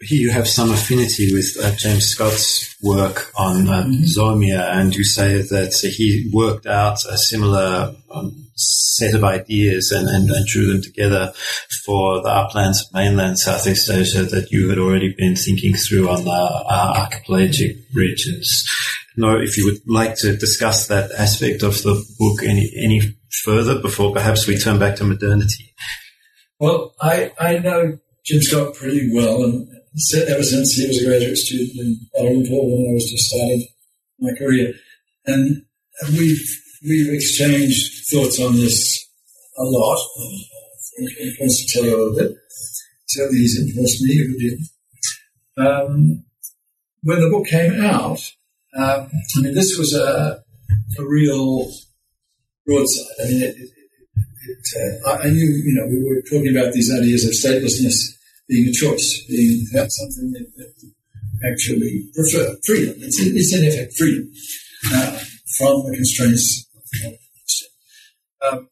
Here 0.00 0.20
you 0.20 0.32
have 0.32 0.48
some 0.48 0.70
affinity 0.70 1.32
with 1.32 1.56
uh, 1.62 1.74
James 1.76 2.06
Scott's 2.06 2.76
work 2.82 3.30
on 3.38 3.68
uh, 3.68 3.84
mm-hmm. 3.84 4.04
Zomia, 4.04 4.72
and 4.72 4.94
you 4.94 5.04
say 5.04 5.42
that 5.42 5.72
he 5.96 6.30
worked 6.32 6.66
out 6.66 6.98
a 7.08 7.16
similar 7.16 7.94
um, 8.10 8.43
set 8.56 9.14
of 9.14 9.24
ideas 9.24 9.90
and, 9.90 10.08
and, 10.08 10.30
and, 10.30 10.46
drew 10.46 10.72
them 10.72 10.82
together 10.82 11.32
for 11.84 12.22
the 12.22 12.28
uplands 12.28 12.80
of 12.82 12.94
mainland 12.94 13.38
Southeast 13.38 13.90
Asia 13.90 14.22
that 14.22 14.50
you 14.50 14.68
had 14.68 14.78
already 14.78 15.12
been 15.18 15.34
thinking 15.34 15.74
through 15.74 16.08
on 16.08 16.24
the 16.24 16.30
uh, 16.30 16.94
archipelagic 16.96 17.76
regions. 17.94 18.64
Know 19.16 19.38
if 19.40 19.56
you 19.56 19.64
would 19.66 19.80
like 19.86 20.16
to 20.18 20.36
discuss 20.36 20.86
that 20.88 21.10
aspect 21.12 21.62
of 21.62 21.82
the 21.82 21.94
book 22.18 22.42
any 22.42 22.70
any 22.76 23.16
further 23.44 23.80
before 23.80 24.12
perhaps 24.12 24.46
we 24.46 24.56
turn 24.56 24.78
back 24.78 24.96
to 24.96 25.04
modernity. 25.04 25.74
Well, 26.58 26.94
I, 27.00 27.32
I 27.38 27.58
know 27.58 27.98
Jim 28.24 28.42
Scott 28.42 28.74
pretty 28.74 29.10
well, 29.12 29.44
and 29.44 29.68
ever 30.28 30.42
since 30.42 30.72
he 30.72 30.86
was 30.86 31.02
a 31.02 31.06
graduate 31.06 31.36
student 31.36 31.70
in 31.76 32.08
Lumpur 32.16 32.64
when 32.64 32.90
I 32.90 32.94
was 32.94 33.10
just 33.10 33.28
starting 33.28 33.66
my 34.18 34.32
career, 34.38 34.72
and 35.26 35.62
we've 36.16 36.63
we've 36.84 37.12
exchanged 37.14 38.06
thoughts 38.10 38.40
on 38.40 38.56
this 38.56 39.08
a 39.58 39.64
lot. 39.64 39.98
He 40.96 41.36
wants 41.40 41.64
to 41.64 41.72
tell 41.72 41.88
you 41.88 41.96
a 41.96 41.98
little 41.98 42.16
bit. 42.16 42.36
Certainly, 43.06 43.40
he's 43.40 43.60
influenced 43.60 44.02
me 44.02 44.38
deal. 44.38 44.58
Um, 45.56 46.24
when 47.02 47.20
the 47.20 47.30
book 47.30 47.46
came 47.46 47.80
out, 47.84 48.18
um, 48.76 49.10
I 49.36 49.40
mean, 49.40 49.54
this 49.54 49.78
was 49.78 49.94
a, 49.94 50.42
a 50.98 51.04
real 51.04 51.70
broadside. 52.66 53.06
I 53.22 53.28
mean, 53.28 53.42
it, 53.42 53.56
it, 53.56 53.70
it, 54.46 55.02
uh, 55.06 55.18
I 55.22 55.28
knew, 55.28 55.62
you 55.64 55.74
know, 55.74 55.86
we 55.86 56.02
were 56.02 56.22
talking 56.22 56.56
about 56.56 56.72
these 56.72 56.92
ideas 56.92 57.24
of 57.24 57.32
statelessness 57.32 57.96
being 58.48 58.68
a 58.68 58.72
choice, 58.72 59.24
being 59.28 59.64
something 59.66 60.32
that, 60.32 60.46
that 60.56 61.50
actually 61.52 62.08
prefer 62.14 62.56
freedom. 62.64 62.94
It's, 62.98 63.20
it's 63.20 63.54
in 63.54 63.64
effect 63.64 63.96
freedom 63.96 64.30
uh, 64.92 65.18
from 65.58 65.84
the 65.86 65.92
constraints 65.94 66.63
um, 68.50 68.68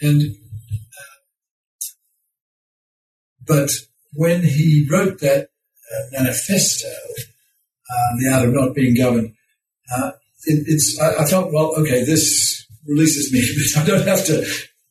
and 0.00 0.22
uh, 0.22 1.14
but 3.46 3.70
when 4.14 4.42
he 4.42 4.86
wrote 4.90 5.20
that 5.20 5.48
uh, 5.94 6.02
manifesto, 6.12 6.88
uh, 6.88 8.16
the 8.18 8.30
art 8.32 8.48
of 8.48 8.54
not 8.54 8.74
being 8.74 8.96
governed, 8.96 9.34
uh, 9.94 10.12
it, 10.44 10.64
it's 10.66 10.98
I, 11.00 11.22
I 11.22 11.24
thought, 11.24 11.52
well, 11.52 11.74
okay, 11.78 12.04
this 12.04 12.66
releases 12.86 13.32
me, 13.32 13.40
but 13.74 13.82
I 13.82 13.86
don't 13.86 14.08
have 14.08 14.24
to, 14.26 14.46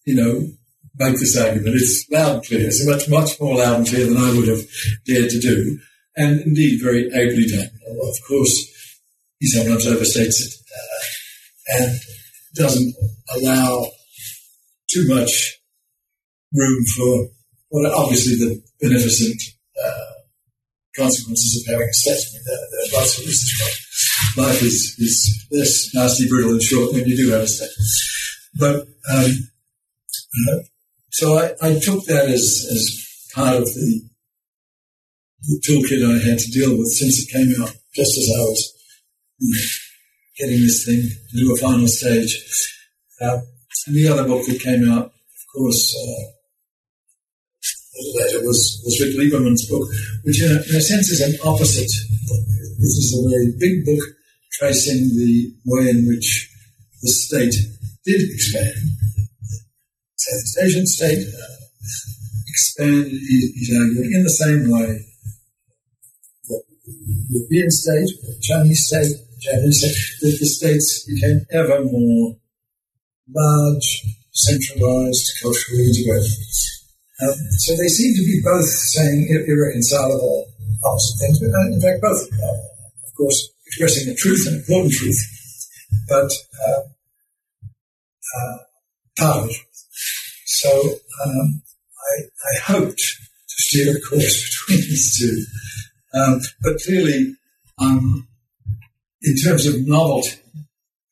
you 0.06 0.16
know, 0.16 0.48
make 0.96 1.20
this 1.20 1.38
argument. 1.38 1.76
It's 1.76 2.06
loud 2.12 2.36
and 2.36 2.46
clear. 2.46 2.68
It's 2.68 2.86
much, 2.86 3.10
much 3.10 3.40
more 3.40 3.58
loud 3.58 3.78
and 3.78 3.88
clear 3.88 4.08
than 4.08 4.18
I 4.18 4.36
would 4.36 4.48
have 4.48 4.66
dared 5.06 5.30
to 5.32 5.40
do. 5.40 5.80
And 6.16 6.42
indeed, 6.42 6.80
very 6.82 7.08
ably 7.08 7.48
done. 7.48 7.70
Of 7.88 8.18
course, 8.28 9.00
he 9.40 9.48
sometimes 9.48 9.88
overstates 9.88 10.42
it 10.42 10.54
uh, 10.72 11.80
and 11.80 12.00
doesn't 12.56 12.94
allow 13.36 13.86
too 14.92 15.08
much 15.08 15.60
room 16.54 16.84
for, 16.96 17.28
well, 17.72 17.94
obviously 17.96 18.36
the 18.36 18.62
beneficent 18.80 19.42
uh, 19.84 20.14
consequences 20.96 21.64
of 21.66 21.74
having 21.74 21.88
a 21.88 22.10
there, 22.46 22.58
there 22.72 23.00
lots 23.00 23.20
of 23.20 23.26
life 24.38 24.62
is, 24.62 24.96
is 25.00 25.48
less 25.52 25.94
nasty, 25.94 26.28
brutal, 26.28 26.52
and 26.52 26.62
short 26.62 26.94
when 26.94 27.06
you 27.08 27.18
do 27.18 27.32
have 27.32 27.42
a 27.42 27.48
state. 27.48 27.70
But 28.60 28.88
um, 29.12 29.32
uh, 30.50 30.60
so 31.10 31.38
I, 31.38 31.54
I, 31.62 31.80
took 31.80 32.06
that 32.06 32.30
as, 32.30 32.68
as 32.72 33.30
part 33.34 33.58
of 33.58 33.66
the, 33.66 34.02
the, 35.42 35.62
toolkit 35.68 36.04
I 36.04 36.24
had 36.24 36.40
to 36.40 36.52
deal 36.52 36.78
with 36.78 36.88
since 36.88 37.20
it 37.20 37.32
came 37.32 37.62
out, 37.62 37.76
just 37.94 38.18
as 38.18 38.32
I 38.36 38.40
was 38.40 38.74
getting 40.38 40.62
this 40.62 40.86
thing 40.86 41.02
to 41.32 41.54
a 41.54 41.58
final 41.58 41.88
stage. 41.88 42.34
Uh, 43.22 43.40
and 43.88 43.96
the 43.96 44.08
other 44.08 44.28
book 44.28 44.46
that 44.48 44.62
came 44.62 44.90
out, 44.92 45.06
of 45.06 45.44
course, 45.54 45.96
uh, 45.96 46.24
later 48.18 48.46
was, 48.46 48.82
was 48.86 48.98
Vic 49.00 49.16
Lieberman's 49.18 49.68
book, 49.70 49.88
which 50.24 50.42
in 50.42 50.52
a, 50.52 50.56
in 50.56 50.76
a 50.76 50.82
sense 50.82 51.10
is 51.10 51.22
an 51.22 51.36
opposite 51.46 51.92
book. 52.28 52.46
This 52.80 52.96
is 52.98 53.14
a 53.18 53.30
very 53.30 53.54
big 53.60 53.86
book 53.86 54.04
tracing 54.54 55.10
the 55.10 55.54
way 55.66 55.90
in 55.90 56.08
which 56.08 56.50
the 57.02 57.10
state 57.10 57.54
did 58.06 58.30
expand 58.30 58.74
Southeast 60.24 60.60
Asian 60.64 60.86
state 60.88 61.28
uh, 61.28 61.64
expanded, 62.48 63.12
he's 63.12 63.76
arguing, 63.76 64.14
in 64.14 64.24
the 64.24 64.30
same 64.30 64.72
way 64.72 65.04
that 66.48 66.64
the 66.86 67.16
European 67.30 67.70
state, 67.70 68.08
the 68.22 68.40
Chinese 68.42 68.88
state, 68.88 69.12
Japanese 69.44 69.82
that 70.22 70.38
the 70.40 70.48
states 70.48 71.06
became 71.08 71.46
ever 71.52 71.84
more 71.84 72.36
large, 73.30 74.04
centralized, 74.32 75.32
culturally 75.42 75.86
integrated. 75.86 76.32
Um, 77.22 77.36
so 77.60 77.76
they 77.78 77.88
seem 77.88 78.14
to 78.16 78.26
be 78.26 78.42
both 78.44 78.66
saying 78.66 79.28
irreconcilable 79.48 80.48
opposite 80.84 81.20
things, 81.20 81.40
but 81.40 81.54
uh, 81.54 81.68
in 81.72 81.82
fact, 81.82 82.02
both, 82.02 82.22
of 82.24 83.14
course, 83.16 83.54
expressing 83.68 84.08
the 84.08 84.16
truth, 84.16 84.48
an 84.48 84.56
important 84.56 84.94
truth, 84.94 85.20
but 86.10 86.32
uh, 86.68 86.82
uh, 88.36 88.58
part 89.18 89.38
of 89.38 89.48
the 89.48 89.54
truth. 89.54 89.86
So 90.46 90.70
um, 91.26 91.62
I, 92.12 92.24
I, 92.24 92.74
hoped 92.74 92.98
to 92.98 93.16
steer 93.48 93.98
a 93.98 94.02
course 94.02 94.66
between 94.68 94.90
these 94.90 95.20
two. 95.20 95.46
Um, 96.18 96.42
but 96.62 96.80
clearly, 96.86 97.36
um, 97.80 98.28
in 99.24 99.36
terms 99.38 99.66
of 99.66 99.88
novelty, 99.88 100.36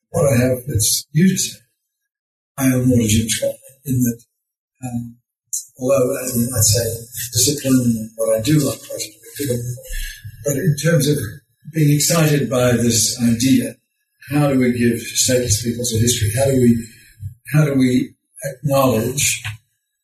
what 0.09 0.32
I 0.34 0.38
have 0.38 0.57
that's 0.68 1.05
new 1.14 1.28
to 1.28 1.38
say, 1.38 1.59
I 2.57 2.66
am 2.66 2.88
more 2.88 3.07
Jim 3.07 3.28
Scott 3.30 3.55
in 3.86 4.01
that, 4.03 4.24
um, 4.84 5.18
although 5.80 6.24
as 6.24 6.36
I'd 6.36 6.64
say 6.64 6.86
discipline 7.34 8.12
what 8.16 8.38
I 8.38 8.41
do 8.41 8.59
like 8.59 8.80
but 10.45 10.55
in 10.57 10.76
terms 10.84 11.07
of 11.07 11.18
being 11.74 11.95
excited 11.95 12.49
by 12.49 12.74
this 12.74 13.20
idea, 13.22 13.76
how 14.32 14.47
do 14.51 14.59
we 14.59 14.78
give 14.78 14.99
stateless 14.99 15.64
peoples 15.64 15.93
a 15.93 15.99
history? 15.99 16.32
How 16.36 16.45
do 16.45 16.62
we 16.62 16.88
how 17.53 17.66
do 17.66 17.76
we 17.76 18.14
acknowledge 18.43 19.43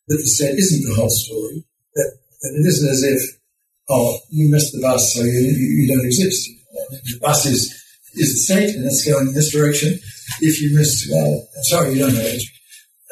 that 0.07 0.17
the 0.17 0.27
state 0.27 0.57
isn't 0.57 0.87
the 0.87 0.95
whole 0.95 1.09
story, 1.09 1.63
that, 1.95 2.17
that 2.41 2.53
it 2.55 2.67
isn't 2.67 2.89
as 2.89 3.03
if, 3.03 3.39
oh, 3.89 4.19
you 4.29 4.49
missed 4.49 4.73
the 4.73 4.81
bus, 4.81 5.13
so 5.13 5.23
you, 5.23 5.51
you, 5.51 5.87
don't 5.87 6.05
exist. 6.05 6.49
The 6.89 7.19
bus 7.21 7.45
is, 7.45 7.83
is 8.17 8.33
the 8.33 8.53
state, 8.53 8.75
and 8.75 8.85
it's 8.85 9.05
going 9.05 9.27
in 9.27 9.33
this 9.33 9.51
direction. 9.51 9.99
If 10.41 10.61
you 10.61 10.75
missed, 10.75 11.07
well, 11.11 11.47
I'm 11.55 11.63
sorry, 11.63 11.93
you 11.93 11.99
don't 11.99 12.15
have 12.15 12.25
it. 12.25 12.43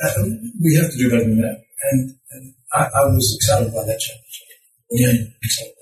Uh, 0.03 0.11
we 0.61 0.75
have 0.75 0.91
to 0.91 0.97
do 0.97 1.09
better 1.09 1.23
than 1.23 1.41
that. 1.41 1.63
And, 1.91 2.15
and 2.31 2.53
I, 2.73 2.83
I, 2.83 3.05
was 3.07 3.37
excited 3.39 3.71
by 3.73 3.85
that 3.85 3.99
challenge. 3.99 4.35
Yeah, 4.91 5.13
excited. 5.41 5.74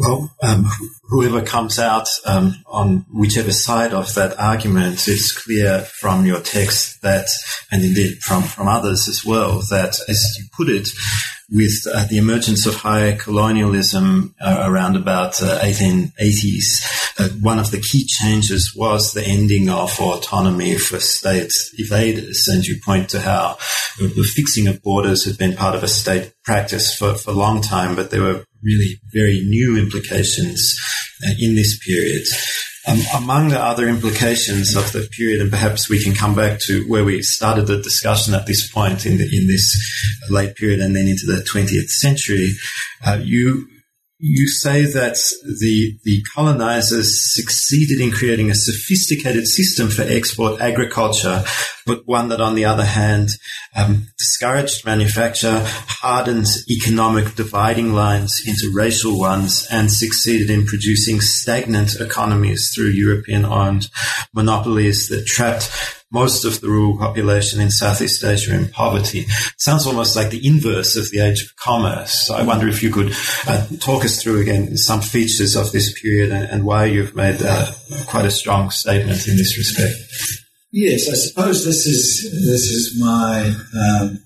Well, 0.00 0.34
um, 0.42 0.64
whoever 1.10 1.42
comes 1.42 1.78
out 1.78 2.08
um, 2.24 2.54
on 2.64 3.04
whichever 3.12 3.52
side 3.52 3.92
of 3.92 4.14
that 4.14 4.38
argument, 4.40 5.06
it's 5.06 5.36
clear 5.36 5.80
from 5.80 6.24
your 6.24 6.40
text 6.40 7.02
that, 7.02 7.28
and 7.70 7.84
indeed 7.84 8.16
from, 8.20 8.42
from 8.42 8.66
others 8.66 9.08
as 9.08 9.26
well, 9.26 9.60
that 9.68 9.98
as 10.08 10.38
you 10.38 10.46
put 10.56 10.70
it, 10.70 10.88
with 11.50 11.84
uh, 11.92 12.06
the 12.06 12.16
emergence 12.16 12.64
of 12.64 12.76
higher 12.76 13.14
colonialism 13.14 14.34
uh, 14.40 14.62
around 14.66 14.96
about 14.96 15.42
uh, 15.42 15.58
1880s, 15.60 17.18
uh, 17.18 17.28
one 17.42 17.58
of 17.58 17.70
the 17.70 17.80
key 17.80 18.06
changes 18.06 18.72
was 18.74 19.12
the 19.12 19.24
ending 19.24 19.68
of 19.68 20.00
autonomy 20.00 20.78
for 20.78 20.98
state 20.98 21.52
evaders. 21.78 22.48
And 22.48 22.64
you 22.64 22.80
point 22.82 23.10
to 23.10 23.20
how 23.20 23.58
the 23.98 24.32
fixing 24.34 24.66
of 24.68 24.82
borders 24.82 25.26
had 25.26 25.36
been 25.36 25.56
part 25.56 25.74
of 25.74 25.82
a 25.82 25.88
state 25.88 26.32
practice 26.44 26.94
for, 26.94 27.14
for 27.14 27.32
a 27.32 27.34
long 27.34 27.60
time, 27.60 27.96
but 27.96 28.10
there 28.10 28.22
were 28.22 28.46
really 28.62 29.00
very 29.12 29.40
new 29.40 29.76
implications 29.76 30.76
uh, 31.26 31.32
in 31.38 31.54
this 31.54 31.78
period. 31.78 32.26
Um, 32.88 33.00
among 33.14 33.48
the 33.50 33.60
other 33.60 33.88
implications 33.88 34.74
of 34.74 34.90
the 34.92 35.06
period, 35.12 35.42
and 35.42 35.50
perhaps 35.50 35.90
we 35.90 36.02
can 36.02 36.14
come 36.14 36.34
back 36.34 36.60
to 36.60 36.82
where 36.88 37.04
we 37.04 37.22
started 37.22 37.66
the 37.66 37.82
discussion 37.82 38.32
at 38.32 38.46
this 38.46 38.70
point 38.72 39.04
in 39.04 39.18
the, 39.18 39.24
in 39.24 39.46
this 39.46 39.78
late 40.30 40.56
period, 40.56 40.80
and 40.80 40.96
then 40.96 41.06
into 41.06 41.26
the 41.26 41.44
20th 41.52 41.90
century, 41.90 42.52
uh, 43.06 43.20
you 43.22 43.68
you 44.22 44.46
say 44.48 44.84
that 44.84 45.16
the 45.42 45.98
the 46.04 46.22
colonizers 46.34 47.34
succeeded 47.34 48.00
in 48.00 48.10
creating 48.10 48.50
a 48.50 48.54
sophisticated 48.54 49.46
system 49.46 49.88
for 49.88 50.02
export 50.02 50.60
agriculture, 50.60 51.42
but 51.86 52.06
one 52.06 52.28
that, 52.28 52.40
on 52.40 52.54
the 52.54 52.66
other 52.66 52.84
hand, 52.84 53.30
um, 53.74 54.08
discouraged 54.18 54.84
manufacture, 54.84 55.62
hardened 55.64 56.48
economic 56.68 57.34
dividing 57.34 57.94
lines 57.94 58.42
into 58.46 58.70
racial 58.74 59.18
ones, 59.18 59.66
and 59.70 59.90
succeeded 59.90 60.50
in 60.50 60.66
producing 60.66 61.22
stagnant 61.22 61.98
economies 61.98 62.72
through 62.74 62.90
European-owned 62.90 63.88
monopolies 64.34 65.08
that 65.08 65.24
trapped 65.24 65.99
most 66.10 66.44
of 66.44 66.60
the 66.60 66.68
rural 66.68 66.98
population 66.98 67.60
in 67.60 67.70
Southeast 67.70 68.24
Asia 68.24 68.54
in 68.54 68.68
poverty. 68.68 69.26
Sounds 69.58 69.86
almost 69.86 70.16
like 70.16 70.30
the 70.30 70.46
inverse 70.46 70.96
of 70.96 71.10
the 71.10 71.20
age 71.20 71.42
of 71.42 71.56
commerce. 71.56 72.26
So 72.26 72.34
I 72.34 72.42
wonder 72.42 72.68
if 72.68 72.82
you 72.82 72.90
could 72.90 73.12
uh, 73.46 73.66
talk 73.80 74.04
us 74.04 74.22
through 74.22 74.40
again 74.40 74.76
some 74.76 75.00
features 75.00 75.56
of 75.56 75.72
this 75.72 76.00
period 76.00 76.32
and, 76.32 76.48
and 76.48 76.64
why 76.64 76.86
you've 76.86 77.14
made 77.14 77.40
uh, 77.42 77.70
quite 78.06 78.24
a 78.24 78.30
strong 78.30 78.70
statement 78.70 79.26
in 79.28 79.36
this 79.36 79.56
respect. 79.56 79.94
Yes, 80.72 81.08
I 81.08 81.14
suppose 81.14 81.64
this 81.64 81.86
is 81.86 82.30
this 82.32 82.70
is 82.70 83.00
my 83.00 83.54
um, 83.76 84.22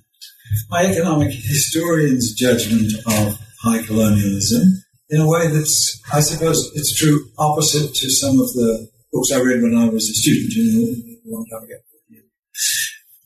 my 0.71 0.85
economic 0.85 1.33
historian's 1.33 2.35
judgment 2.35 2.93
of 3.07 3.39
high 3.63 3.83
colonialism 3.83 4.85
in 5.11 5.21
a 5.21 5.29
way 5.29 5.49
that's, 5.49 6.01
I 6.13 6.21
suppose, 6.21 6.71
it's 6.75 6.97
true 6.97 7.29
opposite 7.39 7.95
to 7.95 8.11
some 8.11 8.41
of 8.41 8.53
the 8.53 8.89
books 9.13 9.33
I 9.33 9.41
read 9.41 9.63
when 9.63 9.77
I 9.77 9.89
was 9.89 10.09
a 10.09 10.15
student. 10.15 10.53
You 10.53 10.73
know, 10.73 11.14
long 11.25 11.47
time 11.51 11.65
ago. 11.65 11.77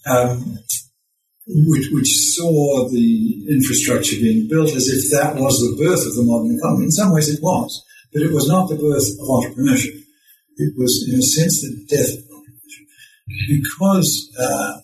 Um, 0.07 0.59
which, 1.49 1.89
which 1.93 2.09
saw 2.37 2.89
the 2.89 3.47
infrastructure 3.49 4.17
being 4.17 4.49
built 4.49 4.71
as 4.75 4.89
if 4.89 5.11
that 5.11 5.37
was 5.37 5.59
the 5.59 5.83
birth 5.83 6.07
of 6.07 6.15
the 6.15 6.23
modern 6.23 6.57
economy. 6.57 6.85
In 6.85 6.91
some 6.91 7.13
ways 7.13 7.29
it 7.29 7.43
was, 7.43 7.85
but 8.13 8.23
it 8.23 8.33
was 8.33 8.49
not 8.49 8.69
the 8.69 8.77
birth 8.77 9.05
of 9.21 9.27
entrepreneurship. 9.27 9.97
It 10.57 10.75
was, 10.77 11.09
in 11.09 11.19
a 11.19 11.23
sense, 11.23 11.63
the 11.63 11.87
death 11.89 12.13
of 12.19 12.25
entrepreneurship. 12.29 12.87
Because 13.49 14.31
uh, 14.39 14.81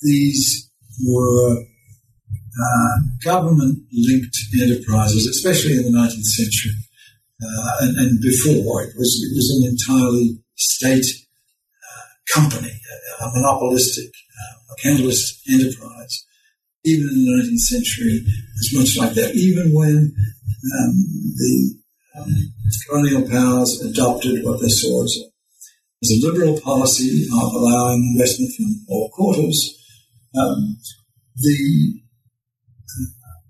these 0.00 0.70
were 1.04 1.60
uh, 1.60 2.96
government 3.22 3.78
linked 3.92 4.36
enterprises, 4.60 5.26
especially 5.26 5.76
in 5.76 5.92
the 5.92 5.98
19th 5.98 6.22
century 6.24 6.72
uh, 7.42 7.72
and, 7.82 7.96
and, 7.98 8.20
before. 8.20 8.82
It 8.82 8.94
was, 8.96 9.20
it 9.22 9.34
was 9.36 9.48
an 9.56 9.68
entirely 9.68 10.42
state 10.56 11.06
company, 12.34 12.72
a, 13.20 13.28
monopolistic, 13.34 14.10
uh, 14.10 14.90
enterprise. 15.50 16.24
Even 16.84 17.08
in 17.08 17.24
the 17.24 17.42
19th 17.42 17.58
century, 17.58 18.24
was 18.54 18.74
much 18.74 18.96
like 18.96 19.14
that. 19.14 19.34
Even 19.34 19.72
when 19.74 20.14
um, 20.16 20.94
the 21.36 21.74
um, 22.18 22.52
colonial 22.88 23.28
powers 23.28 23.80
adopted 23.82 24.44
what 24.44 24.60
they 24.60 24.68
saw 24.68 25.04
as 25.04 25.18
a, 25.20 25.26
as 26.02 26.10
a 26.12 26.26
liberal 26.26 26.60
policy 26.60 27.26
of 27.26 27.52
allowing 27.52 28.14
investment 28.14 28.52
from 28.56 28.84
all 28.88 29.10
quarters, 29.10 29.76
um, 30.36 30.78
the, 31.36 32.00
uh, 32.88 33.40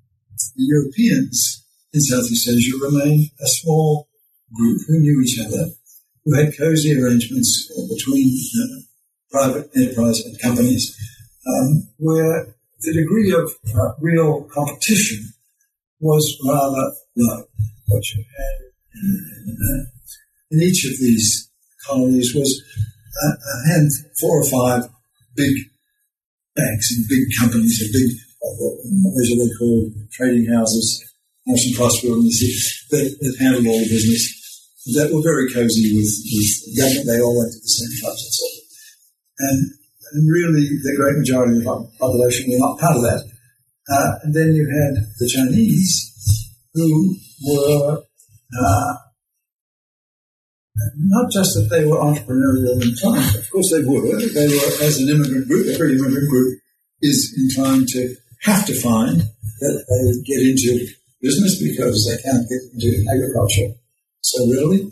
the 0.56 0.64
Europeans 0.64 1.64
in 1.92 2.00
Southeast 2.00 2.48
Asia 2.48 2.72
remained 2.82 3.30
a 3.40 3.46
small 3.46 4.08
group 4.54 4.80
who 4.86 5.00
knew 5.00 5.20
each 5.22 5.38
other, 5.40 5.66
who 6.28 6.34
had 6.36 6.56
cozy 6.58 6.92
arrangements 6.92 7.72
between 7.88 8.38
uh, 8.60 8.80
private 9.30 9.70
enterprise 9.74 10.20
and 10.26 10.38
companies, 10.42 10.94
um, 11.46 11.88
where 11.96 12.54
the 12.82 12.92
degree 12.92 13.32
of 13.32 13.50
uh, 13.74 13.94
real 14.00 14.46
competition 14.52 15.32
was 16.00 16.38
rather 16.46 16.92
low. 17.16 17.44
What 17.86 18.02
you 18.14 18.22
had 18.36 18.54
in, 18.94 19.86
in, 20.50 20.62
each 20.62 20.84
of 20.84 20.98
these 21.00 21.50
colonies 21.86 22.34
was 22.34 22.62
a, 23.22 23.26
a 23.26 23.72
hand, 23.72 23.90
four 24.20 24.42
or 24.42 24.50
five 24.50 24.90
big 25.34 25.56
banks 26.54 26.94
and 26.94 27.08
big 27.08 27.22
companies 27.40 27.80
and 27.80 27.90
big, 27.90 28.10
uh, 28.44 28.52
what 29.02 29.24
they 29.24 29.54
called 29.58 29.94
trading 30.12 30.52
houses 30.52 31.14
National 31.46 31.78
Cross 31.78 32.02
Buildings 32.02 32.38
that, 32.90 33.16
that 33.18 33.36
handled 33.40 33.66
all 33.66 33.78
the 33.78 33.88
business 33.88 34.37
that 34.96 35.12
were 35.12 35.20
very 35.20 35.52
cozy 35.52 35.92
with, 35.92 36.12
with 36.32 36.78
government. 36.78 37.06
They 37.06 37.20
all 37.20 37.36
went 37.36 37.52
to 37.52 37.60
the 37.60 37.68
same 37.68 37.92
clubs 38.00 38.22
and 38.24 38.32
so 38.32 38.44
on. 38.46 38.56
And, 39.38 39.58
and 40.12 40.24
really, 40.32 40.64
the 40.80 40.96
great 40.96 41.18
majority 41.18 41.58
of 41.58 41.64
the 41.64 41.68
population 42.00 42.48
were 42.48 42.64
not 42.64 42.80
part 42.80 42.96
of 42.96 43.02
that. 43.02 43.22
Uh, 43.88 44.12
and 44.24 44.34
then 44.34 44.52
you 44.52 44.64
had 44.64 45.04
the 45.18 45.28
Chinese, 45.28 46.08
who 46.74 47.16
were 47.44 48.00
uh, 48.00 48.94
not 50.96 51.30
just 51.32 51.54
that 51.54 51.68
they 51.70 51.84
were 51.84 51.96
entrepreneurial 51.96 52.80
inclined, 52.80 53.36
of 53.36 53.50
course 53.50 53.70
they 53.72 53.84
were. 53.84 54.16
They 54.16 54.48
were, 54.48 54.72
as 54.84 55.00
an 55.00 55.08
immigrant 55.08 55.48
group, 55.48 55.68
every 55.68 55.96
immigrant 55.96 56.28
group 56.28 56.60
is 57.02 57.34
inclined 57.36 57.88
to 57.88 58.14
have 58.42 58.66
to 58.66 58.74
find 58.80 59.20
that 59.20 59.84
they 59.88 60.32
get 60.32 60.46
into 60.46 60.86
business 61.20 61.60
because 61.60 62.06
they 62.06 62.22
can't 62.22 62.48
get 62.48 62.62
into 62.72 63.04
agriculture 63.10 63.74
so 64.28 64.50
readily. 64.50 64.90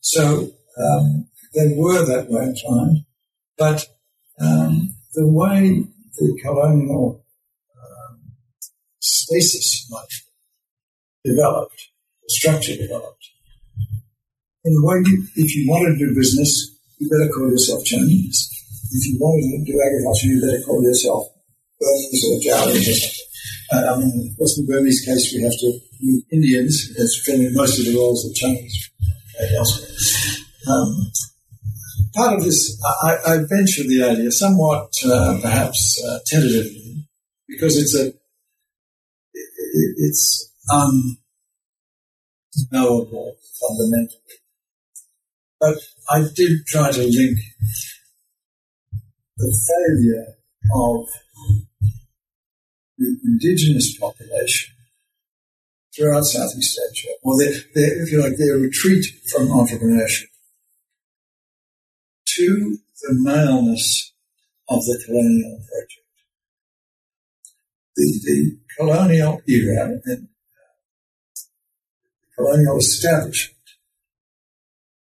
So 0.00 0.50
um, 0.78 1.26
they 1.54 1.74
were 1.76 2.04
that 2.04 2.30
way 2.30 2.44
inclined, 2.44 3.04
but 3.56 3.86
um, 4.40 4.94
the 5.14 5.26
way 5.26 5.84
the 6.16 6.38
colonial 6.42 7.24
um, 7.76 8.20
stasis 9.00 9.88
might 9.90 10.06
developed, 11.24 11.90
the 12.22 12.28
structure 12.28 12.76
developed. 12.76 13.24
In 14.64 14.72
a 14.72 14.86
way, 14.86 15.02
if 15.36 15.56
you 15.56 15.68
wanted 15.68 15.98
to 15.98 16.08
do 16.08 16.14
business, 16.14 16.76
you 16.98 17.08
better 17.08 17.30
call 17.32 17.50
yourself 17.50 17.84
Chinese. 17.84 18.48
If 18.90 19.06
you 19.06 19.18
wanted 19.20 19.64
to 19.64 19.72
do 19.72 19.80
agriculture, 19.80 20.26
you 20.26 20.40
better 20.40 20.62
call 20.64 20.82
yourself 20.82 21.28
Burmese 21.80 22.24
or 22.24 22.40
Javanese 22.40 23.27
I 23.70 23.96
mean, 23.98 24.30
of 24.30 24.36
course, 24.38 24.58
in 24.58 24.66
Burmese 24.66 25.04
case, 25.04 25.32
we 25.34 25.42
have 25.42 25.52
to 25.52 25.80
meet 26.00 26.24
Indians 26.32 26.94
as 26.98 27.20
filling 27.24 27.52
most 27.52 27.78
of 27.78 27.84
the 27.84 27.94
roles 27.96 28.24
of 28.24 28.34
Chinese 28.34 28.90
uh, 29.40 29.56
elsewhere. 29.56 29.90
Um, 30.68 31.12
part 32.14 32.38
of 32.38 32.44
this, 32.44 32.80
I, 33.02 33.16
I 33.26 33.36
venture 33.38 33.84
the 33.84 34.04
idea 34.04 34.30
somewhat, 34.30 34.90
uh, 35.04 35.38
perhaps 35.42 36.02
uh, 36.06 36.18
tentatively, 36.26 37.06
because 37.46 37.76
it's 37.76 37.94
a, 37.94 38.06
it, 38.06 39.94
it's 39.98 40.52
unknowable 42.70 43.36
fundamentally. 43.60 44.18
But 45.60 45.76
I 46.08 46.24
did 46.34 46.64
try 46.66 46.90
to 46.90 47.02
link 47.02 47.38
the 49.36 49.50
failure 49.68 50.36
of 50.74 51.06
the 52.98 53.16
indigenous 53.24 53.96
population 53.96 54.74
throughout 55.94 56.24
Southeast 56.24 56.80
Asia, 56.92 57.08
or 57.22 57.38
their, 57.38 57.52
their, 57.74 58.02
if 58.02 58.12
you 58.12 58.20
like, 58.20 58.36
their 58.36 58.56
retreat 58.56 59.04
from 59.32 59.48
entrepreneurship 59.48 60.26
to 62.26 62.78
the 63.02 63.14
maleness 63.14 64.12
of 64.68 64.80
the 64.84 65.02
colonial 65.06 65.58
project. 65.68 65.94
The, 67.96 68.20
the 68.24 68.58
colonial 68.76 69.40
era 69.48 69.84
and 69.86 70.02
uh, 70.06 71.36
colonial 72.36 72.78
establishment, 72.78 73.56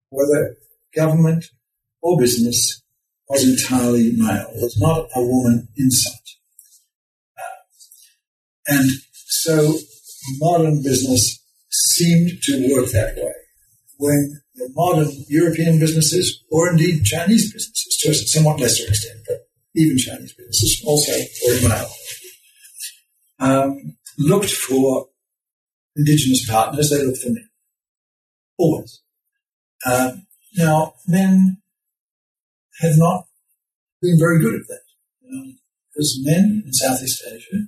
whether 0.10 0.58
government 0.94 1.46
or 2.02 2.20
business, 2.20 2.82
was 3.30 3.48
entirely 3.48 4.12
male. 4.18 4.50
There 4.54 4.64
was 4.64 4.78
not 4.78 5.08
a 5.16 5.22
woman 5.24 5.70
in 5.78 5.90
sight. 5.90 6.41
And 8.72 8.90
so 9.14 9.78
modern 10.38 10.82
business 10.82 11.44
seemed 11.70 12.32
to 12.44 12.74
work 12.74 12.90
that 12.92 13.18
way. 13.18 13.34
When 13.98 14.42
the 14.56 14.70
modern 14.74 15.12
European 15.28 15.78
businesses, 15.78 16.42
or 16.50 16.70
indeed 16.70 17.04
Chinese 17.04 17.52
businesses, 17.52 17.98
to 18.00 18.12
a 18.12 18.14
somewhat 18.14 18.62
lesser 18.62 18.88
extent, 18.88 19.20
but 19.28 19.40
even 19.76 19.98
Chinese 19.98 20.34
businesses 20.34 20.84
also 20.86 21.12
were 21.48 21.70
male, 21.70 21.92
um, 23.40 23.98
looked 24.18 24.52
for 24.52 25.08
indigenous 25.98 26.50
partners, 26.50 26.92
they 26.92 27.04
looked 27.04 27.18
for 27.18 27.30
men. 27.30 27.50
Always. 28.58 29.02
Um, 29.86 30.28
now, 30.56 30.94
men 31.08 31.58
have 32.80 32.98
not 32.98 33.26
been 34.02 34.18
very 34.18 34.40
good 34.40 34.62
at 34.62 34.68
that. 34.68 35.56
Because 35.94 36.22
men 36.24 36.64
in 36.66 36.74
Southeast 36.74 37.22
Asia 37.28 37.66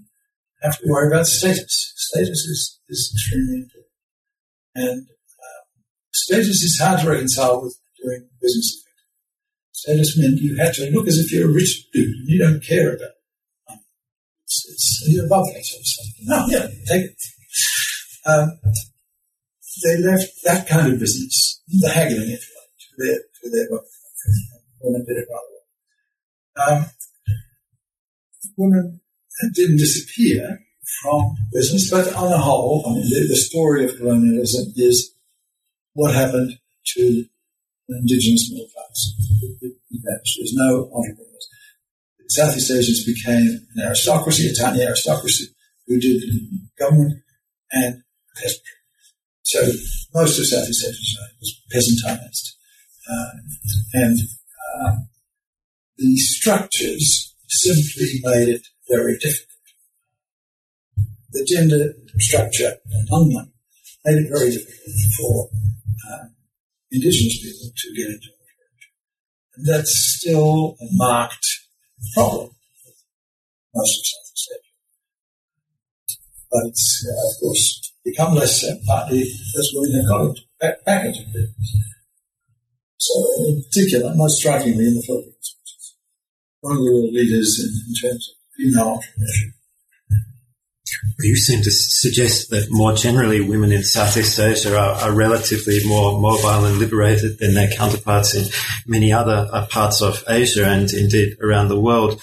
have 0.64 0.78
to 0.80 0.88
worry 0.88 1.08
about 1.08 1.28
status. 1.28 1.94
Status 1.96 2.40
is, 2.46 2.80
is 2.90 3.12
extremely 3.14 3.64
important. 3.64 3.92
And 4.76 5.02
um, 5.02 5.66
status 6.14 6.64
is 6.64 6.80
hard 6.82 7.02
to 7.02 7.10
reconcile 7.10 7.62
with 7.62 7.78
doing 8.02 8.28
business. 8.42 8.84
Status 9.72 10.18
meant 10.18 10.40
you 10.40 10.56
had 10.58 10.74
to 10.76 10.90
look 10.92 11.08
as 11.08 11.18
if 11.18 11.32
you're 11.32 11.50
a 11.50 11.54
rich 11.54 11.92
dude 11.92 12.08
and 12.08 12.28
you 12.28 12.40
don't 12.40 12.64
care 12.64 12.96
about 12.96 13.10
it. 13.10 13.80
It's, 14.46 14.66
it's, 14.70 15.04
you're 15.08 15.26
above 15.26 15.46
that 15.48 15.66
sort 15.66 15.82
of 15.82 15.86
stuff. 15.86 16.06
No, 16.22 16.46
yeah, 16.48 16.68
take 16.88 17.12
it. 17.12 17.18
Um, 18.26 18.60
they 19.84 19.98
left 19.98 20.32
that 20.46 20.68
kind 20.68 20.94
of 20.94 21.00
business, 21.00 21.62
the 21.68 21.90
haggling, 21.90 22.30
if 22.30 22.48
you 22.48 22.56
like, 22.56 22.72
to 22.80 22.96
their, 22.98 23.20
to 23.20 23.50
their 23.50 23.68
work. 23.72 23.84
Women 24.82 25.06
did 25.06 25.18
it 25.18 25.28
rather 25.30 25.46
well. 26.56 26.78
Um, 26.78 26.86
women 28.56 29.02
didn't 29.54 29.78
disappear 29.78 30.60
from 31.02 31.36
business, 31.52 31.90
but 31.90 32.14
on 32.14 32.30
the 32.30 32.38
whole, 32.38 32.84
I 32.86 32.94
mean, 32.94 33.10
the, 33.10 33.28
the 33.28 33.36
story 33.36 33.86
of 33.86 33.98
colonialism 33.98 34.74
is 34.76 35.14
what 35.94 36.14
happened 36.14 36.58
to 36.96 37.26
the 37.88 37.98
indigenous 37.98 38.52
middle 38.52 38.68
class. 38.74 39.14
There's 40.36 40.54
no 40.56 40.90
entrepreneurs. 40.94 41.48
Southeast 42.28 42.72
Asians 42.72 43.06
became 43.06 43.68
an 43.76 43.84
aristocracy, 43.84 44.50
a 44.50 44.54
tiny 44.54 44.82
aristocracy, 44.82 45.48
who 45.88 46.00
did 46.00 46.22
the 46.22 46.50
government 46.80 47.22
and 47.72 48.04
peasantry. 48.36 48.64
So 49.44 49.66
most 50.14 50.40
of 50.40 50.48
Southeast 50.48 50.86
Asia 50.86 51.20
was 51.40 51.62
peasantized. 51.72 52.54
Uh, 53.10 53.30
and 53.94 54.18
um, 54.82 55.08
the 55.98 56.16
structures 56.18 57.36
simply 57.48 58.20
made 58.24 58.50
it 58.50 58.68
very 58.96 59.18
difficult. 59.18 59.50
The 61.32 61.46
gender 61.46 61.94
structure 62.20 62.74
among 63.08 63.30
them 63.30 63.54
made 64.06 64.20
it 64.24 64.30
very 64.30 64.52
difficult 64.52 64.96
for 65.18 65.50
uh, 66.10 66.26
indigenous 66.92 67.42
people 67.42 67.70
to 67.76 67.94
get 67.96 68.08
into 68.08 68.28
it. 68.28 68.44
And 69.56 69.66
that's 69.68 70.18
still 70.20 70.76
a 70.82 70.86
marked 70.92 71.46
problem. 72.14 72.50
most 73.74 74.00
of 74.00 74.06
Southeast 74.06 74.50
Asia. 74.52 74.70
But 76.52 76.68
it's, 76.68 77.06
uh, 77.10 77.30
of 77.30 77.40
course, 77.40 77.94
become 78.04 78.36
less 78.36 78.62
so, 78.62 78.78
partly 78.86 79.22
as 79.22 79.72
women 79.74 80.02
have 80.02 80.10
got 80.10 80.38
back, 80.60 80.86
back 80.86 81.06
into 81.06 81.26
business. 81.26 81.74
So, 82.98 83.14
in 83.48 83.64
particular, 83.64 84.14
most 84.16 84.40
strikingly 84.40 84.88
in 84.88 84.96
the 84.96 85.04
Philippines, 85.06 85.56
one 86.62 86.78
of 86.78 86.80
the 86.80 86.92
world 86.92 87.14
leaders 87.14 87.60
in, 87.60 87.70
in 87.90 88.10
terms 88.10 88.30
of 88.30 88.43
female 88.58 89.00
entrepreneurship. 89.00 89.54
You 91.20 91.36
seem 91.36 91.62
to 91.64 91.72
suggest 91.72 92.50
that 92.50 92.68
more 92.70 92.94
generally 92.94 93.42
women 93.42 93.72
in 93.72 93.84
Southeast 93.84 94.40
Asia 94.40 94.78
are, 94.78 94.96
are, 94.96 95.12
relatively 95.12 95.80
more 95.86 96.20
mobile 96.20 96.66
and 96.66 96.78
liberated 96.78 97.40
than 97.40 97.54
their 97.54 97.70
counterparts 97.70 98.36
in 98.36 98.46
many 98.88 99.12
other 99.12 99.48
uh, 99.52 99.66
parts 99.68 100.02
of 100.02 100.24
Asia 100.28 100.66
and 100.66 100.92
indeed 100.92 101.38
around 101.42 101.70
the 101.70 101.80
world 101.80 102.22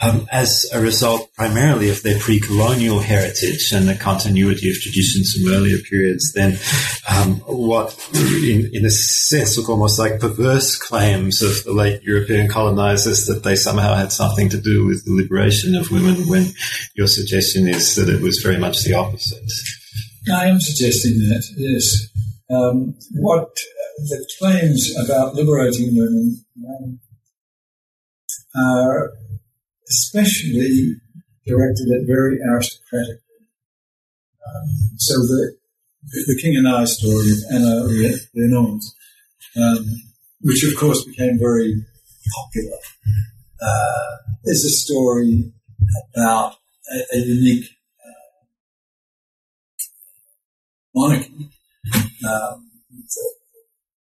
um, 0.00 0.26
as 0.32 0.68
a 0.72 0.80
result 0.80 1.32
primarily 1.34 1.90
of 1.90 2.02
their 2.02 2.18
pre-colonial 2.18 3.00
heritage 3.00 3.72
and 3.72 3.88
the 3.88 3.94
continuity 3.94 4.70
of 4.70 4.80
traditions 4.80 5.32
from 5.32 5.52
earlier 5.52 5.78
periods 5.78 6.32
then 6.32 6.58
um, 7.08 7.36
what, 7.46 7.96
in, 8.14 8.70
in 8.72 8.84
a 8.84 8.90
sense, 8.90 9.56
look 9.56 9.68
almost 9.68 9.98
like 9.98 10.20
perverse 10.20 10.76
claims 10.76 11.42
of 11.42 11.64
the 11.64 11.72
late 11.72 12.02
European 12.02 12.48
colonizers 12.48 13.26
that 13.26 13.42
they 13.42 13.56
somehow 13.56 13.94
had 13.94 14.12
something 14.12 14.48
to 14.48 14.60
do 14.60 14.86
with 14.86 15.04
the 15.04 15.12
liberation 15.12 15.74
of 15.74 15.90
women 15.90 16.28
when 16.28 16.46
your 16.94 17.06
suggestion 17.06 17.68
is 17.68 17.94
that 17.96 18.08
it 18.08 18.22
was 18.22 18.38
very 18.38 18.58
much 18.58 18.82
the 18.84 18.94
opposite. 18.94 19.42
I 20.32 20.46
am 20.46 20.60
suggesting 20.60 21.18
that, 21.28 21.44
yes. 21.56 22.08
Um, 22.50 22.96
what 23.12 23.50
the 23.98 24.26
claims 24.38 24.94
about 24.96 25.34
liberating 25.34 25.96
women 25.96 26.44
um, 26.68 27.00
are 28.56 29.12
especially 29.90 30.96
directed 31.46 31.88
at 31.90 32.06
very 32.06 32.38
aristocratic. 32.40 33.20
Um, 34.46 34.68
so 34.96 35.14
the, 35.14 35.56
the 36.26 36.38
King 36.40 36.56
and 36.56 36.68
I 36.68 36.84
story 36.84 37.30
of 37.30 37.38
Anna 37.52 37.86
Renaud, 38.34 38.80
um, 39.56 39.86
which 40.40 40.64
of 40.64 40.78
course 40.78 41.04
became 41.04 41.38
very 41.38 41.84
popular, 42.34 42.78
uh, 43.60 44.16
is 44.44 44.64
a 44.64 44.70
story 44.70 45.52
about 46.14 46.54
a, 46.90 47.16
a 47.16 47.18
unique 47.18 47.66
uh, 48.06 48.30
monarchy, 50.94 51.50
um, 52.28 52.70
the 52.90 53.34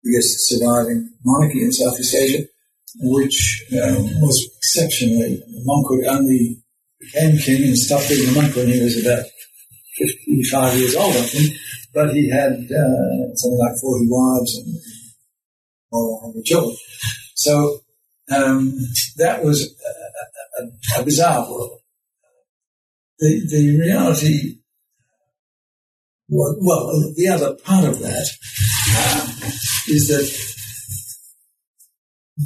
biggest 0.05 0.49
surviving 0.49 1.11
monarchy 1.24 1.62
in 1.62 1.72
Southeast 1.72 2.14
Asia, 2.14 2.45
which 3.01 3.64
uh, 3.72 4.03
was 4.20 4.51
exceptionally. 4.59 5.42
The 5.46 6.07
only 6.11 6.62
became 7.01 7.38
king 7.38 7.68
and 7.68 7.78
stopped 7.78 8.09
being 8.09 8.28
a 8.28 8.32
monk 8.32 8.55
when 8.57 8.68
he 8.68 8.82
was 8.82 9.05
about 9.05 9.24
55 9.96 10.78
years 10.78 10.96
old, 10.96 11.14
I 11.14 11.22
think. 11.22 11.57
But 11.94 12.14
he 12.14 12.30
had 12.30 12.53
uh, 12.53 13.34
something 13.34 13.59
like 13.59 13.80
40 13.80 14.07
wives 14.09 14.57
and 14.59 14.74
more 15.90 16.20
than 16.22 16.42
100 16.42 16.44
children. 16.44 16.76
So 17.34 17.80
um, 18.30 18.72
that 19.16 19.42
was 19.42 19.74
a, 20.59 20.62
a, 20.62 21.01
a, 21.01 21.05
bizarre 21.05 21.49
world. 21.51 21.80
The, 23.18 23.49
the 23.51 23.80
reality, 23.80 24.59
well, 26.28 26.57
well, 26.61 27.12
the 27.16 27.28
other 27.28 27.55
part 27.64 27.84
of 27.84 27.99
that 28.01 28.28
uh, 28.94 29.51
is 29.88 30.09
that 30.09 30.58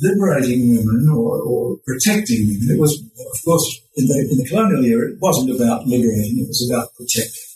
liberating 0.01 0.77
women 0.77 1.09
or, 1.11 1.43
or 1.43 1.77
protecting 1.85 2.49
women. 2.49 2.77
It 2.77 2.81
was, 2.81 2.97
of 3.01 3.45
course, 3.45 3.81
in 3.97 4.07
the, 4.07 4.29
in 4.31 4.39
the 4.39 4.49
colonial 4.49 4.85
era, 4.85 5.11
it 5.11 5.19
wasn't 5.21 5.55
about 5.55 5.87
liberating, 5.87 6.41
it 6.41 6.49
was 6.49 6.69
about 6.71 6.95
protecting. 6.97 7.49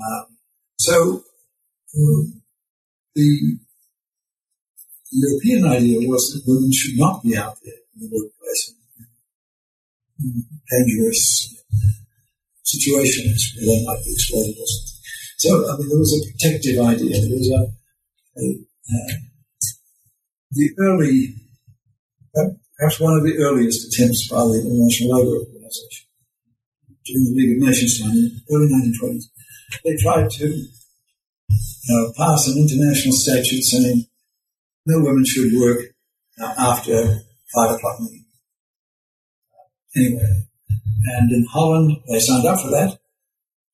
Um, 0.00 0.26
so 0.78 1.22
um, 1.96 2.42
the 3.14 3.58
European 5.12 5.66
idea 5.66 6.08
was 6.08 6.32
that 6.32 6.50
women 6.50 6.70
should 6.72 6.96
not 6.96 7.22
be 7.22 7.36
out 7.36 7.56
there 7.64 7.80
in 7.94 8.00
the 8.00 8.10
workplace 8.12 8.74
in 10.20 10.44
dangerous 10.70 11.54
situations 12.62 13.54
where 13.56 13.66
they 13.66 13.84
might 13.84 14.02
be 14.04 14.12
exploited 14.12 14.56
or 14.56 14.66
something. 14.66 14.92
So, 15.38 15.50
I 15.68 15.76
mean, 15.76 15.88
there 15.88 15.98
was 15.98 16.16
a 16.16 16.24
protective 16.32 16.80
idea. 16.80 17.20
There 17.20 17.36
was 17.36 17.50
a, 17.50 17.62
a 18.40 18.44
uh, 18.88 19.12
the 20.52 20.70
early 20.78 21.34
perhaps 22.78 23.00
one 23.00 23.16
of 23.16 23.24
the 23.24 23.36
earliest 23.38 23.88
attempts 23.88 24.28
by 24.28 24.44
the 24.44 24.60
International 24.60 25.18
Labour 25.18 25.36
Organization 25.46 26.06
during 27.04 27.24
the 27.24 27.34
League 27.36 27.56
of 27.56 27.68
Nations 27.68 28.00
time 28.00 28.10
in 28.10 28.16
the 28.16 28.54
early 28.54 28.68
1920s. 28.68 29.24
They 29.84 29.96
tried 29.96 30.30
to 30.30 30.66
uh, 31.50 32.12
pass 32.16 32.48
an 32.48 32.58
international 32.58 33.14
statute 33.14 33.62
saying 33.62 34.06
no 34.86 35.00
women 35.00 35.24
should 35.24 35.52
work 35.58 35.94
uh, 36.40 36.54
after 36.58 37.20
five 37.54 37.74
o'clock 37.74 38.00
evening. 38.00 38.24
Anyway, 39.96 40.46
and 41.06 41.32
in 41.32 41.46
Holland, 41.50 41.96
they 42.08 42.20
signed 42.20 42.46
up 42.46 42.60
for 42.60 42.70
that 42.70 42.98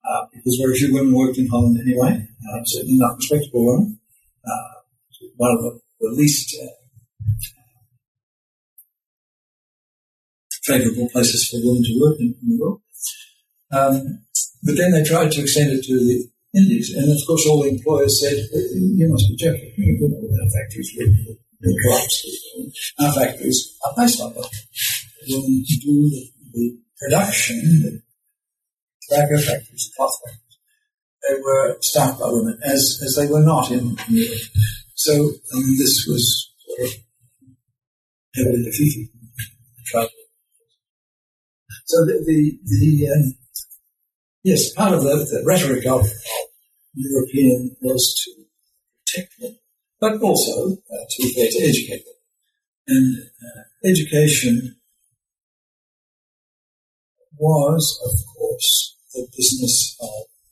uh, 0.09 0.27
because 0.33 0.61
very 0.63 0.77
few 0.77 0.95
women 0.95 1.15
worked 1.15 1.39
in 1.39 1.49
Holland 1.49 1.79
anyway, 1.81 2.29
uh, 2.49 2.61
certainly 2.65 2.99
not 2.99 3.17
respectable 3.17 3.67
women. 3.67 3.99
Uh, 4.45 4.81
one 5.37 5.51
of 5.53 5.63
the, 5.63 5.81
the 6.01 6.09
least 6.11 6.55
favourable 10.65 11.09
places 11.11 11.49
for 11.49 11.59
women 11.63 11.83
to 11.83 12.01
work 12.01 12.17
in, 12.21 12.35
in 12.43 12.49
the 12.49 12.59
world. 12.63 12.81
Um, 13.73 14.25
but 14.63 14.77
then 14.77 14.93
they 14.93 15.03
tried 15.03 15.33
to 15.33 15.41
extend 15.41 15.73
it 15.73 15.85
to 15.85 15.99
the 15.99 16.29
Indies, 16.55 16.95
and 16.95 17.11
of 17.11 17.27
course 17.27 17.47
all 17.49 17.63
the 17.63 17.71
employers 17.71 18.21
said, 18.21 18.37
you 18.37 19.09
must 19.09 19.27
be 19.29 19.37
joking. 19.37 19.73
Our 19.73 20.51
factories 20.53 20.93
collapse. 21.83 22.27
Our 23.01 23.13
factories 23.13 23.79
are 23.87 23.95
based 23.97 24.21
on 24.21 24.35
that. 24.35 24.51
Women 25.29 25.65
do 25.65 26.11
the, 26.11 26.31
the 26.53 26.79
production, 27.01 27.57
the 27.57 28.03
tobacco 29.09 29.39
factories, 29.41 29.91
cloth 29.97 30.13
factories, 30.23 30.59
they 31.23 31.41
were 31.41 31.79
staffed 31.81 32.21
by 32.21 32.27
women, 32.29 32.61
as, 32.65 33.01
as 33.03 33.17
they 33.17 33.33
were 33.33 33.41
not 33.41 33.71
in, 33.71 33.97
in 34.09 34.17
Europe. 34.17 34.41
So 34.95 35.13
um, 35.55 35.77
this 35.79 36.05
was 36.07 36.51
sort 36.67 36.89
of 36.89 36.95
heavily 38.35 38.65
defeated. 38.65 39.09
So 41.85 42.05
the, 42.07 42.23
the, 42.25 42.59
the 42.65 43.09
um, 43.13 43.35
yes, 44.45 44.73
part 44.73 44.93
of 44.93 45.03
the, 45.03 45.09
the 45.09 45.43
rhetoric 45.47 45.87
of 45.87 46.07
European 46.95 47.77
was 47.81 48.15
to 48.25 48.45
protect 49.07 49.41
them, 49.41 49.59
but 50.01 50.21
also 50.21 50.73
uh, 50.73 51.05
to 51.11 51.23
be 51.23 51.33
to 51.35 51.65
educate 51.65 52.05
them. 52.05 52.15
And 52.89 53.17
uh, 53.19 53.89
education 53.89 54.77
was, 57.39 58.01
of 58.05 58.35
course, 58.37 58.97
the 59.15 59.27
business 59.37 59.97
of 60.01 60.09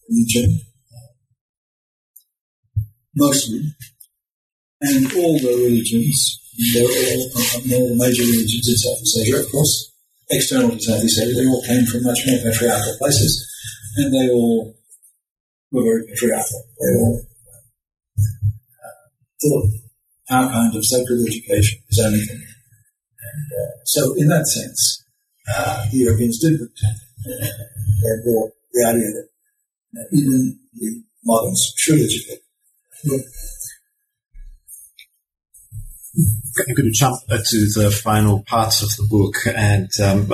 religion, 0.09 0.61
uh, 0.93 2.81
mostly, 3.15 3.75
and 4.81 5.07
all 5.15 5.39
the 5.39 5.65
religions, 5.65 6.41
all, 6.77 6.83
all 6.83 7.89
the 7.89 7.97
major 7.97 8.23
religions 8.23 8.69
in 8.69 8.77
Southeast 8.77 9.19
Asia, 9.23 9.41
of 9.45 9.53
course, 9.53 9.93
external 10.31 10.73
Asia, 10.73 11.27
they 11.35 11.47
all 11.47 11.63
came 11.67 11.85
from 11.87 12.03
much 12.03 12.21
more 12.27 12.39
patriarchal 12.43 12.97
places, 12.99 13.47
and 13.97 14.15
they 14.15 14.31
all 14.31 14.75
were 15.73 15.83
very 15.83 16.07
patriarchal. 16.07 16.65
They 16.79 16.95
all 16.99 17.21
uh, 18.19 19.09
thought 19.43 19.81
our 20.31 20.51
kind 20.51 20.75
of 20.75 20.85
sacred 20.85 21.27
education 21.27 21.83
is 21.91 21.99
men. 21.99 22.47
And 23.23 23.53
uh, 23.53 23.73
so, 23.85 24.15
in 24.15 24.29
that 24.29 24.47
sense, 24.47 25.05
uh, 25.53 25.87
the 25.91 25.99
Europeans 25.99 26.39
did 26.39 26.61
uh, 26.61 26.67
they 27.27 28.23
brought 28.25 28.51
the 28.73 28.87
idea 28.89 29.11
that 29.93 30.07
even 30.13 30.59
the 30.75 31.03
moderns 31.25 31.73
should 31.77 32.01
educate. 32.01 32.43
Going 36.15 36.77
to 36.77 36.91
jump 36.91 37.21
to 37.29 37.37
the 37.37 37.91
final 37.91 38.43
parts 38.43 38.83
of 38.83 38.89
the 38.97 39.07
book, 39.09 39.37
and 39.47 39.89
um, 40.03 40.27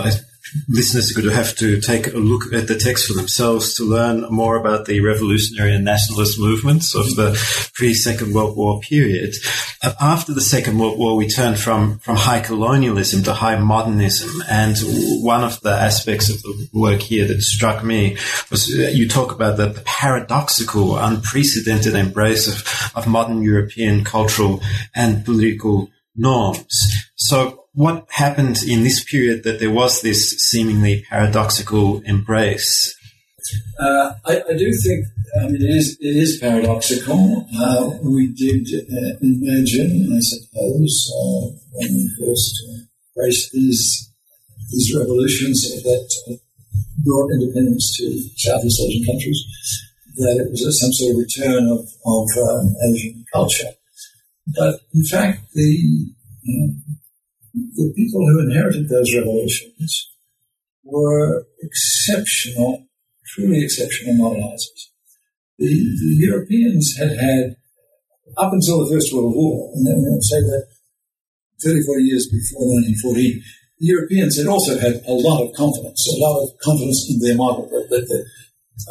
listeners 0.69 1.11
are 1.11 1.21
going 1.21 1.29
to 1.29 1.35
have 1.35 1.55
to 1.57 1.81
take 1.81 2.09
a 2.09 2.19
look 2.19 2.53
at 2.53 2.69
the 2.69 2.77
text 2.77 3.07
for 3.07 3.15
themselves 3.15 3.75
to 3.75 3.85
learn 3.85 4.23
more 4.31 4.57
about 4.57 4.87
the 4.87 5.01
revolutionary 5.01 5.75
and 5.75 5.85
nationalist 5.85 6.39
movements 6.39 6.95
of 6.95 7.15
the 7.17 7.39
pre-Second 7.75 8.35
World 8.35 8.57
War 8.57 8.81
period. 8.81 9.35
Uh, 9.83 9.93
after 10.01 10.33
the 10.33 10.41
Second 10.41 10.79
World 10.79 10.99
War, 10.99 11.17
we 11.17 11.29
turned 11.29 11.59
from, 11.59 11.99
from 11.99 12.17
high 12.17 12.41
colonialism 12.41 13.23
to 13.25 13.33
high 13.33 13.57
modernism. 13.57 14.43
And 14.49 14.77
one 15.23 15.45
of 15.45 15.61
the 15.61 15.73
aspects 15.73 16.31
of 16.31 16.43
the 16.43 16.69
work 16.73 17.01
here 17.01 17.27
that 17.27 17.43
struck 17.43 17.85
me 17.85 18.17
was 18.51 18.73
uh, 18.73 18.89
you 18.89 19.09
talk 19.09 19.33
about 19.33 19.57
the, 19.57 19.69
the 19.69 19.83
paradoxical, 19.83 20.97
unprecedented 20.97 21.95
embrace 21.95 22.49
of, 22.49 22.93
of 22.97 23.07
modern 23.07 23.43
European 23.43 24.05
cultural 24.05 24.63
and 24.95 25.25
political 25.25 25.91
norms. 26.17 26.79
So 27.17 27.66
what 27.77 28.07
happened 28.09 28.57
in 28.67 28.83
this 28.83 29.05
period 29.05 29.45
that 29.45 29.61
there 29.61 29.71
was 29.71 30.01
this 30.01 30.31
seemingly 30.39 31.05
paradoxical 31.11 32.01
embrace? 32.07 32.97
Uh, 33.79 34.15
I, 34.25 34.43
I, 34.49 34.57
do 34.57 34.73
think, 34.73 35.05
I 35.39 35.45
mean, 35.45 35.57
it 35.57 35.77
is, 35.77 35.97
it 36.01 36.17
is 36.17 36.39
paradoxical. 36.41 37.47
Uh, 37.55 37.91
we 38.03 38.33
did 38.33 38.67
uh, 38.75 39.19
imagine, 39.21 40.11
I 40.11 40.21
suppose, 40.21 41.13
uh, 41.15 41.53
when 41.77 41.93
we 41.93 42.11
first 42.19 42.65
embraced 43.15 43.53
these, 43.53 44.11
these 44.73 44.97
revolutions 44.97 45.61
that 45.83 46.41
brought 47.05 47.31
independence 47.33 47.95
to 47.99 48.05
Southeast 48.37 48.81
Asian 48.89 49.05
countries, 49.05 49.45
that 50.17 50.47
it 50.47 50.51
was 50.51 50.81
some 50.81 50.93
sort 50.93 51.13
of 51.13 51.19
return 51.19 51.69
of, 51.69 51.81
of 52.07 52.27
um, 52.49 52.75
Asian 52.89 53.23
culture. 53.33 53.69
But 54.57 54.81
in 54.95 55.05
fact, 55.05 55.53
the, 55.53 55.63
you 55.63 56.15
know, 56.47 56.75
the 57.57 57.93
people 57.97 58.21
who 58.21 58.41
inherited 58.41 58.89
those 58.89 59.15
revolutions 59.15 60.13
were 60.85 61.47
exceptional, 61.63 62.87
truly 63.27 63.65
exceptional 63.65 64.15
modernizers. 64.15 64.93
The, 65.59 65.69
the 65.69 66.17
Europeans 66.21 66.97
had 66.99 67.17
had, 67.17 67.57
up 68.37 68.53
until 68.53 68.85
the 68.85 68.93
First 68.93 69.13
World 69.13 69.35
War, 69.35 69.73
and 69.75 69.87
then 69.87 70.05
I'll 70.05 70.21
say 70.21 70.41
that 70.41 70.67
30, 71.65 71.81
40 71.87 72.03
years 72.03 72.29
before 72.29 72.69
1914, 72.77 73.43
the 73.79 73.87
Europeans 73.87 74.37
had 74.37 74.47
also 74.47 74.79
had 74.79 75.01
a 75.09 75.13
lot 75.13 75.43
of 75.43 75.55
confidence, 75.57 76.07
a 76.13 76.21
lot 76.21 76.43
of 76.43 76.51
confidence 76.61 77.09
in 77.09 77.19
their 77.21 77.37
model, 77.37 77.69
that, 77.69 77.89
that, 77.89 78.05
that 78.09 78.25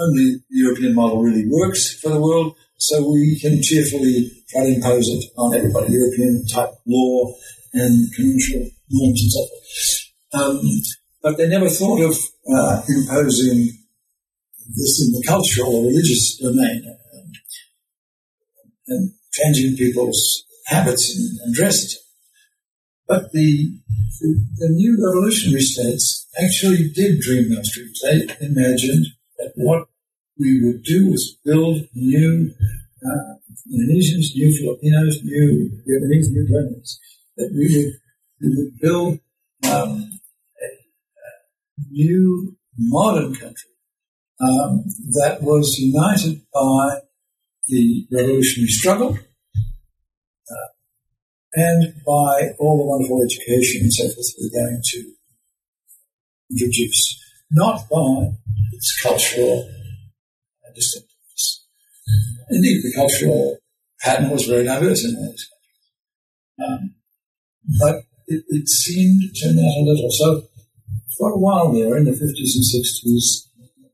only 0.01 0.41
the 0.49 0.57
European 0.66 0.95
model 0.95 1.22
really 1.22 1.45
works 1.47 1.93
for 2.01 2.09
the 2.09 2.20
world, 2.20 2.55
so 2.78 3.07
we 3.07 3.39
can 3.39 3.61
cheerfully 3.61 4.32
try 4.49 4.63
to 4.63 4.74
impose 4.74 5.07
it 5.07 5.24
on 5.38 5.53
everybody, 5.53 5.93
European 5.93 6.45
type 6.47 6.72
law 6.88 7.34
and 7.76 8.13
commercial 8.15 8.69
norms 8.89 9.21
and 9.21 9.32
so 9.32 9.45
forth. 9.47 10.05
Um, 10.34 10.61
but 11.21 11.38
they 11.38 11.47
never 11.47 11.69
thought 11.69 12.01
of 12.01 12.15
uh, 12.47 12.82
imposing 12.88 13.69
this 14.76 15.01
in 15.03 15.11
the 15.11 15.23
cultural 15.28 15.76
or 15.76 15.88
religious 15.88 16.38
domain 16.38 16.84
um, 16.88 17.32
and 18.88 19.11
changing 19.34 19.76
people's 19.76 20.43
habits 20.67 21.15
and, 21.15 21.39
and 21.41 21.53
dresses. 21.53 21.99
But 23.07 23.32
the, 23.34 23.80
the, 24.19 24.45
the 24.57 24.69
new 24.69 24.97
revolutionary 24.97 25.61
states 25.61 26.28
actually 26.41 26.89
did 26.89 27.19
dream 27.21 27.53
those 27.53 27.71
dreams. 27.71 28.01
They 28.01 28.45
imagined 28.45 29.05
that 29.38 29.51
what 29.55 29.88
we 30.39 30.63
would 30.63 30.84
do 30.84 31.11
was 31.11 31.38
build 31.45 31.88
new 31.93 32.51
uh, 33.05 33.36
Indonesians, 33.71 34.34
new 34.36 34.51
Filipinos, 34.57 35.23
new 35.23 35.69
Vietnamese, 35.88 36.30
new 36.30 36.47
Burmese. 36.49 36.99
That 37.38 37.51
we 37.53 37.65
would, 37.75 37.93
we 38.41 38.55
would 38.57 38.79
build 38.79 39.19
um, 39.71 40.19
a, 40.61 40.65
a, 40.65 41.91
new 41.91 42.55
modern 42.77 43.33
country 43.36 43.71
um, 44.39 44.83
that 45.13 45.39
was 45.41 45.77
united 45.79 46.41
by 46.53 46.99
the 47.67 48.07
revolutionary 48.11 48.69
struggle 48.69 49.17
uh, 50.49 50.67
and 51.53 51.93
by 52.05 52.53
all 52.59 52.77
the 52.77 52.86
wonderful 52.86 53.23
education 53.23 53.81
and 53.81 53.93
so 53.93 54.03
forth 54.09 54.27
we're 54.39 54.61
going 54.61 54.81
to 54.83 55.11
introduce, 56.51 57.19
not 57.51 57.89
by 57.89 58.31
its 58.73 59.01
cultural 59.01 59.69
distinctiveness. 60.75 61.65
Indeed, 62.49 62.83
the 62.83 62.93
cultural 62.93 63.57
pattern 64.01 64.29
was 64.29 64.45
very 64.45 64.65
diverse 64.65 65.03
in 65.05 65.15
those 65.15 65.49
countries. 65.49 65.49
Um, 66.59 66.95
but 67.80 67.95
it, 68.28 68.43
it, 68.49 68.68
seemed 68.70 69.22
to 69.36 69.47
matter 69.47 69.82
little. 69.82 70.09
So 70.11 70.43
for 71.18 71.32
a 71.32 71.38
while 71.38 71.72
there, 71.72 71.97
in 71.97 72.05
the 72.05 72.11
50s 72.11 72.55
and 72.55 72.66
60s, 72.66 73.47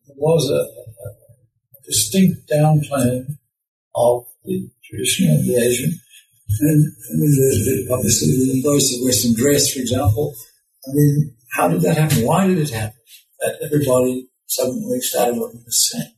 there 0.07 0.15
was 0.17 0.49
a, 0.49 0.61
a 0.61 1.84
distinct 1.86 2.49
downplaying 2.49 3.38
of 3.95 4.26
the 4.45 4.69
traditional 4.84 5.38
and 5.38 5.45
the 5.47 5.55
Asian. 5.57 5.99
And 6.59 6.86
I 6.86 7.13
mean, 7.15 7.32
the, 7.32 7.89
obviously 7.93 8.28
the 8.28 8.53
embrace 8.57 8.95
of 8.95 9.05
Western 9.05 9.34
dress, 9.34 9.74
for 9.74 9.80
example. 9.80 10.34
I 10.88 10.91
mean, 10.93 11.36
how 11.55 11.67
did 11.67 11.82
that 11.82 11.97
happen? 11.97 12.26
Why 12.26 12.47
did 12.47 12.57
it 12.57 12.69
happen? 12.72 12.99
That 13.39 13.57
everybody 13.63 14.28
suddenly 14.47 14.99
started 14.99 15.38
looking 15.38 15.63
the 15.65 15.72
same. 15.72 16.11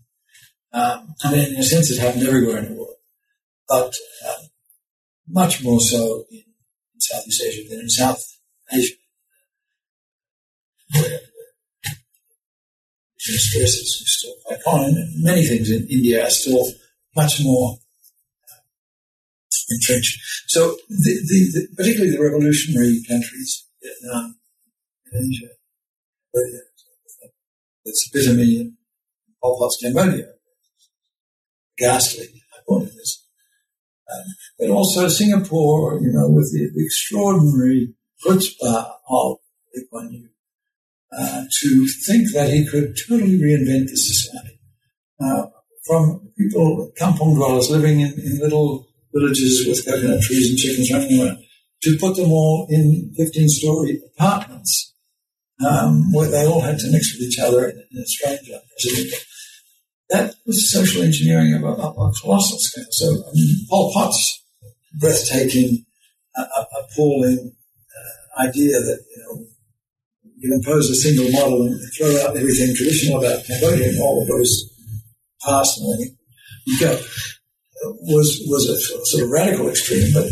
Um, 0.74 1.14
I 1.24 1.32
mean, 1.32 1.54
in 1.54 1.60
a 1.60 1.64
sense, 1.64 1.92
it 1.92 2.00
happened 2.00 2.24
everywhere 2.24 2.58
in 2.58 2.70
the 2.70 2.80
world, 2.80 2.96
but 3.68 3.94
um, 4.28 4.48
much 5.28 5.64
more 5.64 5.80
so 5.80 6.26
in, 6.32 6.44
Southeast 7.10 7.44
Asia 7.44 7.70
than 7.70 7.80
in 7.82 7.90
South 7.90 8.24
Asia, 8.72 8.96
where 10.94 11.20
stress 13.18 13.56
is 13.56 14.18
still 14.20 14.34
quite 14.46 14.64
common. 14.64 14.96
And 14.98 15.24
many 15.24 15.44
things 15.44 15.70
in 15.70 15.88
India 15.90 16.26
are 16.26 16.30
still 16.30 16.66
much 17.16 17.42
more 17.44 17.78
uh, 18.52 18.60
entrenched. 19.70 20.20
So, 20.48 20.76
the, 20.90 21.14
the, 21.28 21.52
the, 21.54 21.68
particularly 21.76 22.16
the 22.16 22.24
revolutionary 22.24 23.04
countries, 23.08 23.68
Vietnam, 23.82 24.38
Indonesia, 25.12 25.48
Cambodia, 26.34 26.60
it's 27.86 28.10
epitome 28.10 28.60
in 28.60 28.78
Pol 29.42 29.60
Pot's 29.60 29.78
Cambodia 29.82 30.34
ghastly 31.78 32.28
I 32.54 32.60
holiness. 32.68 33.20
Um, 33.20 33.23
but 34.60 34.70
also 34.70 35.08
Singapore, 35.08 36.00
you 36.02 36.12
know, 36.12 36.30
with 36.30 36.52
the, 36.54 36.70
the 36.74 36.84
extraordinary 36.84 37.94
chutzpah 38.24 38.92
of 39.10 39.38
Lee 39.76 39.86
Kuan 39.90 40.12
Yew, 40.12 40.30
uh, 41.18 41.44
to 41.62 41.88
think 42.06 42.32
that 42.34 42.50
he 42.50 42.66
could 42.66 42.96
totally 43.08 43.40
reinvent 43.40 43.88
the 43.88 43.98
society. 43.98 44.60
Uh, 45.20 45.48
from 45.86 46.32
people, 46.38 46.92
kampong 46.98 47.36
dwellers 47.36 47.70
living 47.70 48.00
in, 48.00 48.14
in 48.14 48.40
little 48.40 48.88
villages 49.14 49.66
with 49.68 49.86
coconut 49.86 50.22
trees 50.22 50.50
and 50.50 50.58
chickens 50.58 50.92
running 50.92 51.22
around, 51.22 51.38
to 51.84 51.98
put 52.00 52.16
them 52.16 52.32
all 52.32 52.68
in 52.70 53.14
15-story 53.20 54.02
apartments 54.16 54.94
um, 55.66 56.12
where 56.14 56.30
they 56.30 56.46
all 56.46 56.62
had 56.62 56.80
to 56.80 56.92
mix 56.92 57.14
with 57.14 57.28
each 57.28 57.40
other 57.40 57.70
in, 57.70 57.78
a 57.78 58.06
strange, 58.06 58.50
unprecedented 58.50 59.20
that 60.10 60.36
was 60.46 60.72
social 60.72 61.02
engineering 61.02 61.54
of 61.54 61.64
a, 61.64 61.68
a 61.68 62.14
colossal 62.22 62.58
scale. 62.60 62.86
So 62.92 63.06
I 63.08 63.32
mean, 63.34 63.66
Pol 63.70 63.92
Pot's 63.94 64.44
breathtaking, 65.00 65.86
uh, 66.36 66.46
appalling 66.82 67.52
uh, 67.52 68.42
idea 68.42 68.80
that 68.80 69.00
you 69.10 69.24
know 69.24 69.46
you 70.38 70.54
impose 70.54 70.90
a 70.90 70.96
single 70.96 71.32
model 71.32 71.64
and 71.64 71.80
throw 71.98 72.10
out 72.22 72.36
everything 72.36 72.76
traditional 72.76 73.20
about 73.20 73.46
Cambodia 73.46 73.90
and 73.90 74.02
all 74.02 74.22
of 74.22 74.28
those 74.28 74.70
past 75.46 75.80
and 75.80 76.12
you 76.66 76.80
go 76.80 77.00
was 77.84 78.42
was 78.48 78.70
a 78.70 78.80
sort 79.06 79.24
of 79.24 79.30
radical 79.30 79.70
extreme, 79.70 80.14
but 80.14 80.28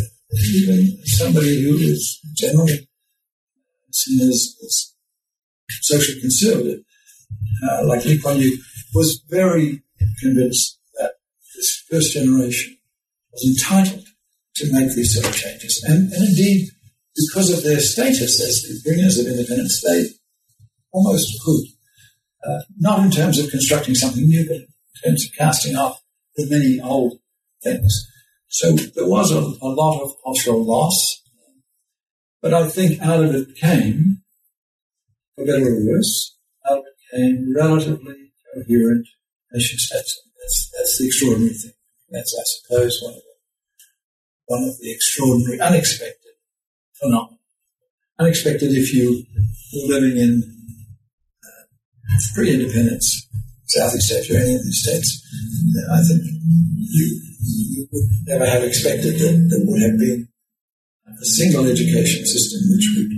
even 0.54 0.98
somebody 1.06 1.64
who 1.64 1.78
is 1.78 2.20
generally 2.36 2.88
seen 3.92 4.22
as, 4.22 4.56
as 4.66 4.94
socially 5.82 6.22
conservative, 6.22 6.80
uh, 7.70 7.86
like 7.86 8.06
Lee 8.06 8.20
Kuan 8.20 8.38
Yew, 8.38 8.58
was 8.94 9.24
very 9.30 9.84
convinced 10.20 10.80
that 10.96 11.14
this 11.56 11.84
first 11.90 12.14
generation 12.14 12.78
was 13.32 13.44
entitled 13.46 14.06
to 14.56 14.74
make 14.74 14.94
these 14.96 15.14
sort 15.14 15.28
of 15.28 15.36
changes. 15.36 15.84
And, 15.88 16.12
and 16.12 16.30
indeed, 16.30 16.70
because 17.16 17.52
of 17.52 17.64
their 17.64 17.80
status 17.80 18.42
as 18.42 18.62
the 18.64 18.82
bringers 18.90 19.18
of 19.20 19.28
independence, 19.28 19.82
they 19.82 20.06
almost 20.92 21.32
could. 21.46 21.66
Uh, 22.48 22.62
not 22.80 23.00
in 23.00 23.12
terms 23.12 23.38
of 23.38 23.50
constructing 23.50 23.96
something 23.96 24.26
new, 24.26 24.48
but 24.48 24.58
in 24.58 24.68
terms 25.06 25.26
of 25.26 25.32
casting 25.38 25.76
off 25.76 26.02
the 26.36 26.48
many 26.50 26.80
old 26.82 27.20
things. 27.64 28.08
So 28.48 28.72
there 28.72 29.08
was 29.08 29.32
a, 29.32 29.40
a 29.40 29.70
lot 29.70 30.02
of 30.02 30.12
cultural 30.24 30.66
loss, 30.66 31.22
but 32.42 32.54
I 32.54 32.68
think 32.68 33.00
out 33.02 33.24
of 33.24 33.36
it 33.36 33.56
came, 33.56 34.24
for 35.36 35.46
better 35.46 35.68
or 35.68 35.88
worse, 35.88 36.38
out 36.70 36.80
of 36.80 36.84
it 36.86 37.16
came 37.16 37.54
relatively 37.56 38.31
coherent 38.54 39.08
nation 39.52 39.78
states. 39.78 40.22
That's, 40.40 40.72
that's 40.78 40.98
the 40.98 41.08
extraordinary 41.08 41.54
thing. 41.54 41.74
That's, 42.10 42.36
I 42.38 42.44
suppose, 42.44 43.00
one 43.02 43.14
of 43.14 43.20
the, 43.20 43.36
one 44.48 44.64
of 44.64 44.80
the 44.80 44.92
extraordinary, 44.92 45.60
unexpected 45.60 46.36
phenomena. 47.00 47.38
Unexpected 48.20 48.72
if 48.72 48.94
you 48.94 49.26
were 49.74 49.96
living 49.96 50.18
in 50.18 50.44
uh, 51.44 52.18
pre-independence 52.36 53.28
Southeast 53.72 54.12
Asia, 54.12 54.36
any 54.36 54.56
of 54.56 54.64
these 54.64 54.84
states. 54.84 55.24
I 55.92 56.02
think 56.04 56.22
you, 56.24 57.22
you 57.40 57.88
would 57.92 58.10
never 58.28 58.46
have 58.46 58.64
expected 58.64 59.16
that 59.16 59.48
there 59.50 59.66
would 59.66 59.82
have 59.82 59.98
been 59.98 60.28
a 61.08 61.26
single 61.26 61.66
education 61.66 62.26
system 62.26 62.60
which 62.72 62.88
would 62.98 63.12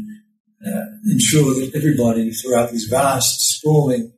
uh, 0.70 0.86
ensure 1.12 1.54
that 1.56 1.72
everybody 1.76 2.32
throughout 2.32 2.72
these 2.72 2.86
vast, 2.86 3.40
sprawling 3.40 4.14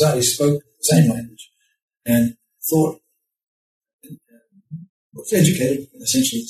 society 0.00 0.22
spoke 0.22 0.62
the 0.62 0.84
same 0.84 1.10
language 1.10 1.50
and 2.06 2.34
thought, 2.68 2.98
was 5.12 5.32
educated 5.32 5.88
essentially 6.00 6.44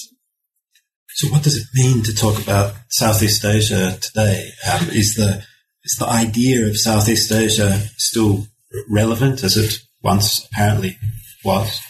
So, 1.08 1.28
what 1.28 1.42
does 1.42 1.56
it 1.56 1.66
mean 1.74 2.02
to 2.04 2.14
talk 2.14 2.40
about 2.40 2.74
Southeast 2.88 3.44
Asia 3.44 3.98
today? 4.00 4.50
Um, 4.72 4.88
is 4.90 5.14
the 5.14 5.42
is 5.82 5.96
the 5.98 6.06
idea 6.06 6.66
of 6.66 6.78
Southeast 6.78 7.32
Asia 7.32 7.72
still 7.96 8.46
relevant 8.88 9.42
as 9.42 9.56
it 9.56 9.78
once 10.02 10.46
apparently 10.46 10.96
was? 11.44 11.80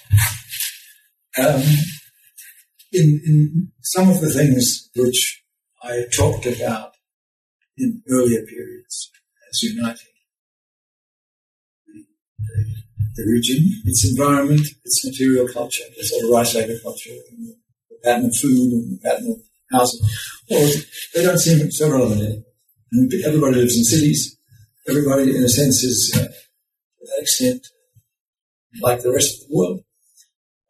Um, 1.39 1.63
in, 2.93 3.21
in 3.25 3.73
some 3.83 4.09
of 4.09 4.21
the 4.21 4.31
things 4.31 4.91
which 4.97 5.43
I 5.83 6.05
talked 6.17 6.47
about 6.47 6.93
in 7.77 8.03
earlier 8.09 8.45
periods 8.47 9.11
as 9.51 9.63
uniting 9.63 10.10
the, 13.17 13.25
region, 13.27 13.83
its 13.85 14.09
environment, 14.11 14.67
its 14.85 15.07
material 15.07 15.49
culture, 15.49 15.85
the 15.97 16.05
sort 16.05 16.25
of 16.25 16.31
rice 16.31 16.57
agriculture, 16.57 17.11
the 17.91 17.97
pattern 18.03 18.27
of 18.27 18.37
food 18.37 18.73
and 18.73 18.93
the 18.93 19.01
pattern 19.03 19.31
of 19.33 19.39
housing. 19.73 20.01
Well, 20.49 20.73
they 21.15 21.23
don't 21.23 21.39
seem 21.39 21.71
so 21.71 21.91
relevant. 21.91 22.45
And 22.93 23.13
everybody 23.25 23.57
lives 23.57 23.77
in 23.77 23.85
cities. 23.85 24.37
Everybody, 24.89 25.37
in 25.37 25.45
a 25.45 25.49
sense, 25.49 25.85
is 25.85 26.13
uh, 26.17 26.25
to 26.25 27.07
that 27.07 27.19
extent 27.21 27.67
like 28.81 29.03
the 29.03 29.13
rest 29.13 29.43
of 29.43 29.49
the 29.49 29.57
world. 29.57 29.85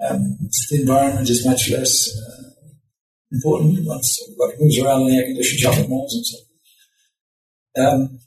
Um, 0.08 0.38
the 0.70 0.80
environment 0.80 1.28
is 1.28 1.46
much 1.46 1.70
less 1.70 2.08
uh, 2.16 2.50
important 3.32 3.86
once 3.86 4.18
everybody 4.26 4.62
moves 4.62 4.78
around 4.78 5.02
in 5.02 5.14
air-conditioned 5.14 5.60
shopping 5.60 5.90
malls 5.90 6.14
and 6.14 6.26
so 6.26 6.38
on. 7.76 7.86
Um, 7.86 8.20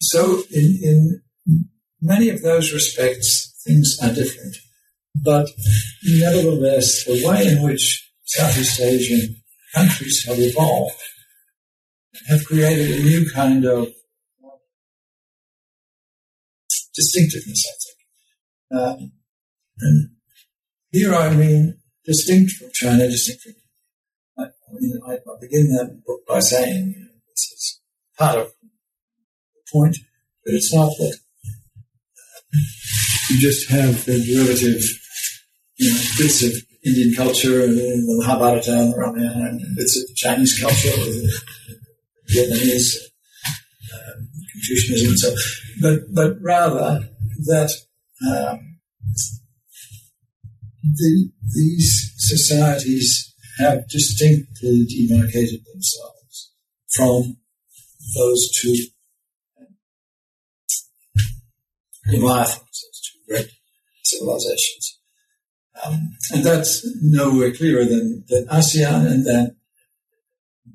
so 0.00 0.42
in, 0.52 0.78
in 0.82 1.21
many 2.02 2.28
of 2.28 2.42
those 2.42 2.72
respects, 2.72 3.54
things 3.64 3.96
are 4.02 4.12
different. 4.12 4.56
But 5.14 5.48
nevertheless, 6.04 7.04
the 7.04 7.24
way 7.26 7.46
in 7.46 7.62
which 7.62 8.10
Southeast 8.24 8.80
Asian 8.80 9.36
countries 9.74 10.24
have 10.26 10.38
evolved 10.38 11.00
have 12.28 12.44
created 12.44 12.90
a 12.90 13.02
new 13.02 13.30
kind 13.30 13.64
of 13.64 13.88
distinctiveness, 16.94 17.64
I 17.66 17.74
think. 17.84 18.82
Um, 18.82 19.12
and 19.78 20.10
here 20.90 21.14
I 21.14 21.34
mean 21.34 21.78
distinct 22.04 22.52
from 22.52 22.70
China, 22.72 23.08
distinct 23.08 23.42
from. 23.42 23.54
I, 24.38 25.12
I 25.12 25.18
begin 25.40 25.68
that 25.76 26.02
book 26.06 26.20
by 26.26 26.40
saying 26.40 26.94
you 26.96 27.04
know, 27.04 27.10
this 27.28 27.52
is 27.52 27.80
part 28.18 28.38
of 28.38 28.46
the 28.46 29.60
point, 29.70 29.98
but 30.44 30.54
it's 30.54 30.72
not 30.74 30.90
that 30.98 31.18
you 33.32 33.40
just 33.40 33.70
have 33.70 34.04
the 34.04 34.18
derivative 34.20 34.82
you 35.76 35.90
know, 35.90 36.00
bits 36.18 36.42
of 36.42 36.52
Indian 36.84 37.14
culture 37.14 37.64
and 37.64 37.76
the 37.76 38.18
Mahabharata 38.18 38.72
and 38.72 38.92
the 38.92 38.96
Ramayana 38.98 39.48
and 39.50 39.76
bits 39.76 39.96
of 39.96 40.16
Chinese 40.16 40.60
culture, 40.60 40.90
Vietnamese, 42.30 42.96
um, 43.94 44.28
Confucianism 44.52 45.08
and 45.08 45.18
so 45.18 45.34
but, 45.80 46.00
but 46.14 46.36
rather 46.40 47.08
that 47.46 47.72
um, 48.26 48.78
the, 50.82 51.30
these 51.54 52.12
societies 52.18 53.34
have 53.58 53.88
distinctly 53.88 54.86
demarcated 54.86 55.60
themselves 55.72 56.52
from 56.94 57.36
those 58.16 58.50
two. 58.60 58.76
Leviathans, 62.08 62.84
great 63.32 63.50
civilizations. 64.04 64.98
Um, 65.84 66.10
and 66.32 66.44
that's 66.44 66.86
nowhere 67.00 67.52
clearer 67.52 67.84
than, 67.84 68.24
than 68.28 68.46
ASEAN 68.48 69.10
and 69.10 69.26
then 69.26 69.56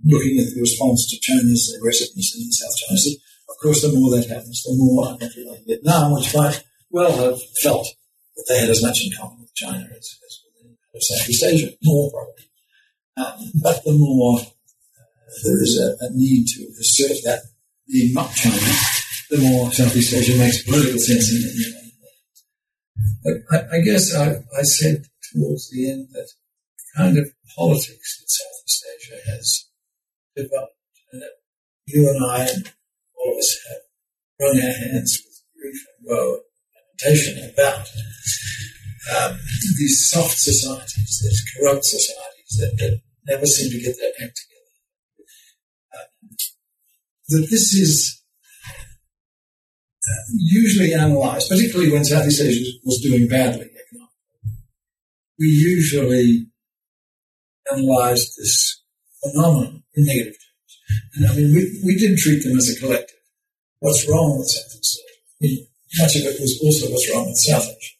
looking 0.03 0.39
at 0.39 0.53
the 0.53 0.61
response 0.61 1.07
to 1.09 1.19
China's 1.21 1.73
aggressiveness 1.77 2.35
in 2.35 2.51
South 2.51 2.75
China 2.77 2.97
Sea. 2.97 3.19
Of 3.49 3.55
course, 3.61 3.81
the 3.81 3.93
more 3.93 4.15
that 4.15 4.27
happens, 4.27 4.63
the 4.63 4.75
more 4.75 5.05
a 5.05 5.11
like 5.11 5.65
Vietnam, 5.65 6.13
which 6.13 6.35
might 6.35 6.63
well 6.89 7.15
have 7.17 7.39
felt 7.61 7.87
that 8.35 8.45
they 8.49 8.59
had 8.59 8.69
as 8.69 8.83
much 8.83 8.99
in 9.03 9.11
common 9.17 9.39
with 9.41 9.53
China 9.55 9.87
as, 9.91 10.19
as 10.25 10.39
with 10.93 11.03
Southeast 11.03 11.43
Asia, 11.43 11.69
more 11.83 12.11
probably. 12.11 12.43
Um, 13.17 13.51
but 13.61 13.83
the 13.83 13.93
more 13.93 14.39
uh, 14.39 14.45
there 15.43 15.61
is 15.61 15.79
a, 15.79 16.05
a, 16.05 16.09
need 16.11 16.45
to 16.47 16.67
assert 16.79 17.17
that 17.23 17.41
being 17.87 18.13
not 18.13 18.31
China, 18.33 18.57
the 19.29 19.37
more 19.37 19.71
Southeast 19.71 20.13
Asia 20.13 20.37
makes 20.37 20.63
political 20.63 20.99
sense 20.99 21.31
in 21.31 21.37
it. 21.41 21.86
I, 23.51 23.77
I 23.77 23.81
guess 23.81 24.15
I, 24.15 24.43
I, 24.57 24.63
said 24.63 25.05
towards 25.33 25.69
the 25.69 25.91
end 25.91 26.07
that 26.13 26.29
kind 26.95 27.17
of 27.17 27.27
politics 27.55 28.19
that 28.19 28.29
Southeast 28.29 28.85
Asia 28.95 29.31
has 29.31 29.69
developed, 30.35 30.73
and 31.11 31.21
that 31.21 31.31
you 31.85 32.09
and 32.09 32.23
I 32.25 32.41
and 32.47 32.73
all 33.15 33.33
of 33.33 33.39
us 33.39 33.57
have 33.69 33.77
wrung 34.39 34.57
our 34.57 34.91
hands 34.91 35.21
with 35.25 35.43
grief 35.59 35.85
and 35.97 36.07
woe 36.07 36.33
and 36.33 37.09
lamentation 37.09 37.49
about 37.49 37.87
um, 39.15 39.39
these 39.77 40.09
soft 40.09 40.37
societies, 40.37 41.21
these 41.23 41.43
corrupt 41.55 41.85
societies 41.85 42.57
that, 42.59 42.77
that, 42.77 43.01
never 43.29 43.45
seem 43.45 43.69
to 43.69 43.81
get 43.81 43.93
their 43.99 44.25
act 44.25 44.39
together. 44.39 45.27
Um, 45.99 46.37
that 47.27 47.47
this 47.51 47.73
is 47.73 48.16
usually 50.33 50.93
analysed, 50.93 51.49
particularly 51.49 51.91
when 51.91 52.05
Southeast 52.05 52.41
Asia 52.41 52.71
was 52.83 52.99
doing 53.01 53.27
badly 53.27 53.65
economically, 53.65 54.63
we 55.39 55.47
usually 55.47 56.47
analysed 57.69 58.35
this 58.37 58.83
phenomenon 59.21 59.83
in 59.95 60.05
negative 60.05 60.33
terms. 60.33 61.11
And 61.15 61.27
I 61.27 61.35
mean, 61.35 61.53
we, 61.53 61.81
we 61.85 61.97
did 61.97 62.17
treat 62.17 62.43
them 62.43 62.57
as 62.57 62.69
a 62.69 62.79
collective. 62.79 63.17
What's 63.79 64.07
wrong 64.09 64.37
with 64.37 64.47
Southeast 64.47 65.01
Asia? 65.41 65.63
Much 65.99 66.15
of 66.15 66.21
it 66.23 66.39
was 66.41 66.59
also 66.63 66.91
what's 66.91 67.11
wrong 67.13 67.27
with 67.27 67.37
South 67.37 67.63
Asia. 67.63 67.95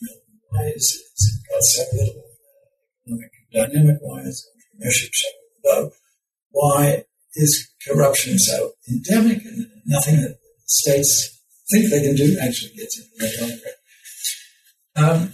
But, 0.00 0.10
why 0.50 0.66
is 0.74 1.02
it 1.18 1.62
so 1.62 1.82
little 1.92 2.22
uh, 2.22 3.14
economic 3.14 3.32
dynamic? 3.52 3.96
Why 4.00 4.20
is 4.20 4.48
entrepreneurship 4.56 5.10
so 5.12 5.28
low? 5.64 5.90
Why 6.50 7.04
is 7.34 7.70
corruption 7.86 8.38
so 8.38 8.72
endemic 8.88 9.44
and 9.44 9.66
nothing 9.86 10.16
that 10.16 10.39
states 10.70 11.40
think 11.70 11.90
they 11.90 12.02
can 12.02 12.16
do 12.16 12.36
actually 12.40 12.72
gets 12.74 12.98
in 12.98 13.04
the 13.18 13.58
right 14.96 15.04
um, 15.04 15.32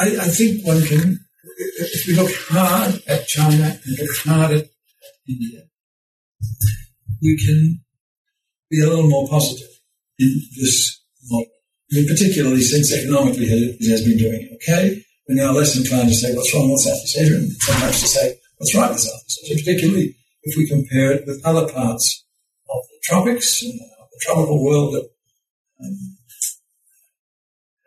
I, 0.00 0.06
I, 0.06 0.28
think 0.28 0.66
one 0.66 0.82
can, 0.82 1.18
if 1.56 2.06
we 2.06 2.14
look 2.14 2.30
hard 2.48 3.00
at 3.06 3.26
China 3.26 3.78
and 3.84 3.98
look 3.98 4.16
hard 4.24 4.50
at 4.50 4.66
India, 5.28 5.62
we 7.22 7.36
can 7.36 7.80
be 8.70 8.82
a 8.82 8.88
little 8.88 9.08
more 9.08 9.28
positive 9.28 9.68
in 10.18 10.40
this 10.58 11.00
model. 11.30 11.46
I 11.92 11.96
mean, 11.96 12.08
particularly 12.08 12.62
since 12.62 12.92
economically 12.92 13.46
it 13.46 13.90
has 13.90 14.04
been 14.04 14.18
doing 14.18 14.56
okay, 14.56 15.02
we're 15.28 15.36
now 15.36 15.52
less 15.52 15.76
inclined 15.76 16.08
to 16.08 16.14
say 16.14 16.34
what's 16.34 16.54
wrong 16.54 16.70
with 16.70 16.80
Southeast 16.80 17.18
Asia? 17.18 17.36
and 17.36 17.50
sometimes 17.60 18.00
to 18.00 18.08
say 18.08 18.38
what's 18.58 18.74
right 18.74 18.90
with 18.90 19.00
Southeast 19.00 19.40
Asia, 19.44 19.62
particularly 19.64 20.16
if 20.42 20.56
we 20.56 20.68
compare 20.68 21.12
it 21.12 21.26
with 21.26 21.40
other 21.44 21.72
parts 21.72 22.24
tropics, 23.02 23.60
the 23.60 24.20
tropical 24.20 24.64
world 24.64 24.94
that 24.94 25.10
um, 25.82 26.16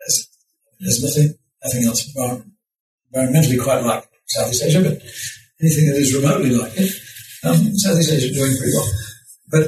has, 0.02 0.28
has 0.82 1.02
nothing, 1.02 1.34
nothing 1.64 1.84
else 1.84 2.08
environmentally 3.14 3.62
quite 3.62 3.82
like 3.84 4.08
Southeast 4.26 4.64
Asia, 4.64 4.80
but 4.80 5.02
anything 5.60 5.86
that 5.86 5.96
is 5.96 6.14
remotely 6.14 6.50
like 6.50 6.72
it, 6.76 6.90
um, 7.44 7.74
Southeast 7.76 8.12
Asia 8.12 8.26
is 8.26 8.36
doing 8.36 8.56
pretty 8.56 8.72
well. 8.74 8.90
But 9.50 9.62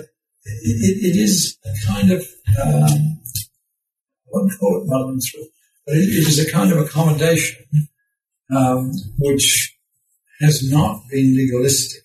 it, 0.44 1.14
it 1.14 1.16
is 1.16 1.59
a 1.64 1.86
kind 1.86 2.11
of, 2.12 2.20
um, 2.62 2.82
I 2.84 4.30
wouldn't 4.32 4.59
call 4.59 4.80
it 4.80 4.86
muddling 4.86 5.20
through, 5.20 5.47
but 5.86 5.97
it, 5.97 6.09
it 6.09 6.28
is 6.28 6.38
a 6.38 6.51
kind 6.51 6.72
of 6.72 6.78
accommodation 6.78 7.66
um, 8.55 8.92
which 9.18 9.76
has 10.40 10.70
not 10.70 11.03
been 11.11 11.36
legalistic. 11.36 12.03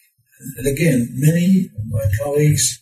And 0.57 0.67
again, 0.67 1.09
many 1.13 1.69
of 1.77 1.85
my 1.89 2.05
colleagues 2.23 2.80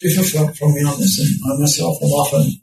differ 0.00 0.22
from, 0.22 0.52
from 0.54 0.74
me 0.74 0.82
on 0.84 0.98
this, 1.00 1.18
and 1.18 1.52
I 1.52 1.60
myself 1.60 1.96
am 2.02 2.10
often 2.10 2.62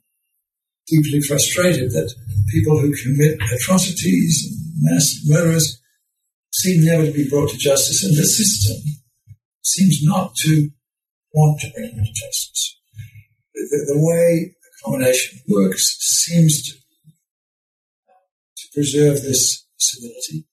deeply 0.88 1.22
frustrated 1.22 1.92
that 1.92 2.14
people 2.52 2.80
who 2.80 2.94
commit 2.94 3.40
atrocities 3.54 4.48
and 4.48 4.84
mass 4.84 5.22
murders 5.26 5.82
seem 6.52 6.86
never 6.86 7.06
to 7.06 7.12
be 7.12 7.30
brought 7.30 7.50
to 7.50 7.58
justice, 7.58 8.04
and 8.04 8.16
the 8.16 8.26
system 8.26 8.78
seems 9.64 10.04
not 10.04 10.36
to 10.36 10.70
want 11.34 11.60
to 11.62 11.72
bring 11.72 11.96
them 11.96 12.06
to 12.06 12.14
justice. 12.14 12.80
The, 13.54 13.94
the, 13.94 14.00
way 14.00 14.56
accommodation 14.80 15.40
works 15.48 15.98
seems 16.00 16.62
to, 16.64 16.74
to 18.58 18.68
preserve 18.74 19.22
this 19.22 19.66
civility, 19.78 20.46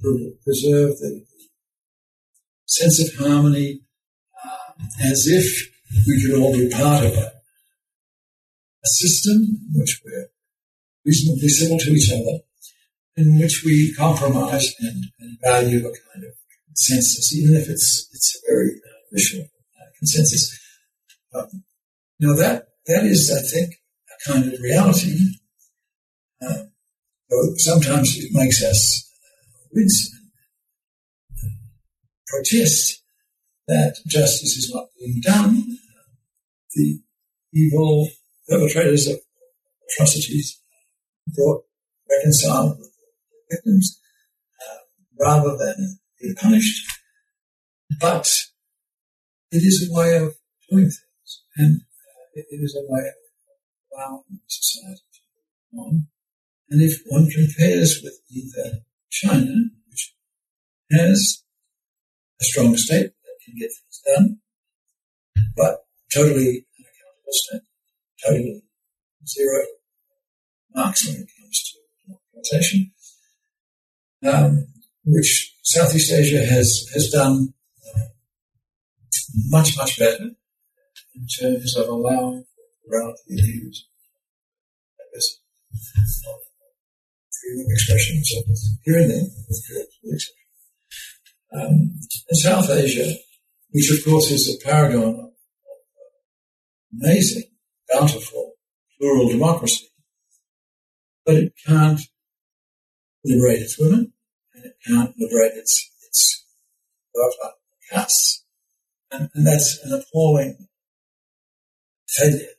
to 0.00 0.34
preserve 0.44 0.90
the 0.98 1.24
sense 2.66 3.00
of 3.00 3.26
harmony 3.26 3.82
as 5.04 5.26
if 5.26 5.70
we 6.06 6.22
could 6.22 6.40
all 6.40 6.52
be 6.52 6.68
part 6.70 7.04
of 7.04 7.12
a, 7.16 7.32
system 8.84 9.36
in 9.36 9.80
which 9.80 10.00
we're 10.04 10.26
reasonably 11.04 11.48
civil 11.48 11.78
to 11.78 11.90
each 11.92 12.10
other, 12.10 12.40
in 13.16 13.38
which 13.38 13.62
we 13.64 13.94
compromise 13.94 14.74
and, 14.80 15.04
and 15.20 15.38
value 15.40 15.78
a 15.78 15.82
kind 15.82 16.24
of 16.24 16.32
consensus, 16.66 17.32
even 17.36 17.54
if 17.54 17.68
it's 17.68 18.08
it's 18.12 18.36
a 18.36 18.50
very 18.50 18.70
uh, 18.70 18.98
visual 19.12 19.44
uh, 19.44 19.84
consensus. 20.00 20.58
Um, 21.32 21.62
now 22.18 22.34
that 22.34 22.70
that 22.86 23.04
is, 23.04 23.30
I 23.30 23.40
think, 23.48 23.76
a 24.10 24.32
kind 24.32 24.52
of 24.52 24.60
reality. 24.60 25.16
Uh, 26.44 26.64
sometimes 27.58 28.16
it 28.18 28.30
makes 28.32 28.64
us 28.64 29.08
wince 29.72 30.10
and 31.40 31.52
protest 32.26 33.01
that 33.72 33.96
justice 34.06 34.56
is 34.56 34.70
not 34.72 34.88
being 34.98 35.20
done. 35.22 35.78
The 36.74 37.00
evil 37.54 38.08
perpetrators 38.48 39.06
of 39.06 39.16
atrocities 39.88 40.60
brought 41.34 41.64
reconciled 42.10 42.78
with 42.78 42.90
the 42.90 43.56
victims 43.56 43.98
uh, 44.60 45.24
rather 45.24 45.56
than 45.56 45.98
being 46.20 46.34
punished. 46.34 46.86
But 47.98 48.28
it 49.50 49.62
is 49.62 49.88
a 49.88 49.94
way 49.94 50.16
of 50.16 50.34
doing 50.70 50.84
things, 50.84 51.42
and 51.56 51.80
uh, 51.80 52.24
it, 52.34 52.46
it 52.50 52.60
is 52.62 52.76
a 52.76 52.92
way 52.92 53.00
of 53.00 53.14
allowing 53.92 54.40
society 54.46 55.02
to 55.14 55.76
go 55.76 55.82
on. 55.82 56.06
And 56.70 56.82
if 56.82 57.00
one 57.06 57.28
compares 57.28 58.00
with 58.02 58.18
either 58.30 58.80
China, 59.10 59.54
which 59.88 60.14
has 60.90 61.42
a 62.40 62.44
strong 62.44 62.76
state 62.76 63.12
can 63.44 63.54
get 63.58 63.70
things 63.70 64.02
done, 64.06 64.38
but 65.56 65.78
totally 66.14 66.66
unaccountable 66.78 67.32
state, 67.32 67.60
totally 68.24 68.62
zero 69.26 69.64
marks 70.74 71.06
when 71.06 71.16
it 71.16 71.28
comes 71.38 71.72
to 71.72 71.78
democratization, 72.06 72.92
um, 74.26 74.66
which 75.04 75.54
Southeast 75.62 76.12
Asia 76.12 76.44
has, 76.44 76.88
has 76.94 77.10
done 77.10 77.54
much, 79.46 79.76
much 79.76 79.98
better 79.98 80.30
in 81.14 81.26
terms 81.40 81.76
of 81.76 81.88
allowing 81.88 82.44
relatively 82.88 83.36
views 83.36 83.88
freedom 87.42 87.66
of 87.66 87.72
expression 87.72 88.24
so 88.24 88.42
here 88.84 88.98
and 88.98 89.10
there 89.10 89.22
with 89.48 89.62
correct 89.68 90.24
um, 91.54 91.92
in 92.30 92.36
South 92.36 92.70
Asia, 92.70 93.14
which 93.72 93.90
of 93.90 94.04
course 94.04 94.30
is 94.30 94.48
a 94.48 94.64
paragon 94.64 95.02
of 95.02 95.30
amazing, 96.92 97.44
bountiful, 97.92 98.52
plural 98.98 99.28
democracy, 99.28 99.88
but 101.24 101.36
it 101.36 101.52
can't 101.66 102.00
liberate 103.24 103.62
its 103.62 103.78
women, 103.78 104.12
and 104.54 104.64
it 104.66 104.74
can't 104.86 105.14
liberate 105.18 105.52
its 105.56 105.90
its 106.06 106.44
castes, 107.90 108.44
and, 109.10 109.30
and 109.34 109.46
that's 109.46 109.78
an 109.84 109.92
appalling 109.92 110.68
failure 112.08 112.56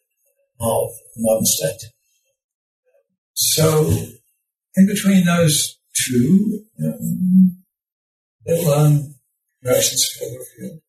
of 0.59 0.89
the 1.16 1.22
modern 1.22 1.45
state. 1.45 1.89
So, 3.34 3.89
in 4.76 4.88
between 4.88 5.26
those 5.26 5.80
two, 6.05 6.66
um, 6.84 7.64
little 8.45 8.74
um, 8.74 9.16
further 9.64 9.80
afield, 9.80 10.82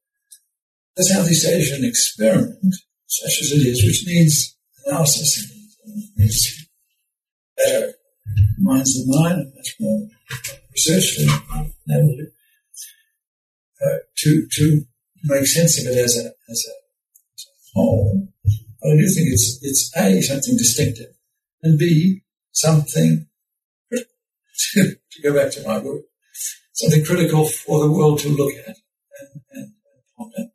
the 0.96 1.04
Southeast 1.04 1.46
Asian 1.46 1.84
experiment, 1.84 2.74
such 3.06 3.40
as 3.40 3.52
it 3.52 3.66
is, 3.66 3.84
which 3.84 4.04
needs 4.06 4.56
analysis 4.86 5.50
and 5.84 6.02
needs 6.16 6.68
better 7.56 7.92
minds 8.58 8.94
than 8.94 9.20
mine 9.20 9.32
and 9.32 9.54
much 9.54 9.76
more 9.80 10.08
research 10.72 11.16
than 11.18 11.28
able 11.90 12.16
to, 12.16 12.26
uh, 13.84 13.98
to, 14.16 14.46
to 14.50 14.84
make 15.24 15.46
sense 15.46 15.80
of 15.80 15.92
it 15.92 15.98
as 15.98 16.16
a, 16.16 16.26
as 16.50 16.64
a, 16.68 16.74
as 17.34 17.46
a 17.46 17.54
whole. 17.74 18.28
But 18.80 18.92
I 18.92 18.96
do 18.96 19.08
think 19.08 19.28
it's, 19.30 19.58
it's 19.62 19.96
A, 19.96 20.20
something 20.22 20.56
distinctive, 20.56 21.14
and 21.62 21.78
B, 21.78 22.22
something, 22.52 23.26
to, 23.90 24.04
to 25.10 25.22
go 25.22 25.34
back 25.34 25.52
to 25.52 25.66
my 25.66 25.80
book, 25.80 26.02
something 26.72 27.04
critical 27.04 27.46
for 27.46 27.80
the 27.80 27.90
world 27.90 28.20
to 28.20 28.28
look 28.28 28.52
at 28.54 28.76
and, 29.20 29.42
and, 29.52 29.62
and 29.62 29.72
ponder 30.16 30.53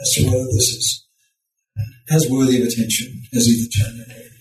as 0.00 0.12
to 0.14 0.24
whether 0.26 0.44
this 0.44 0.68
is 0.68 1.06
as 2.10 2.28
worthy 2.30 2.60
of 2.60 2.68
attention 2.68 3.22
as 3.34 3.48
either 3.48 3.68
China 3.70 4.02
or 4.02 4.31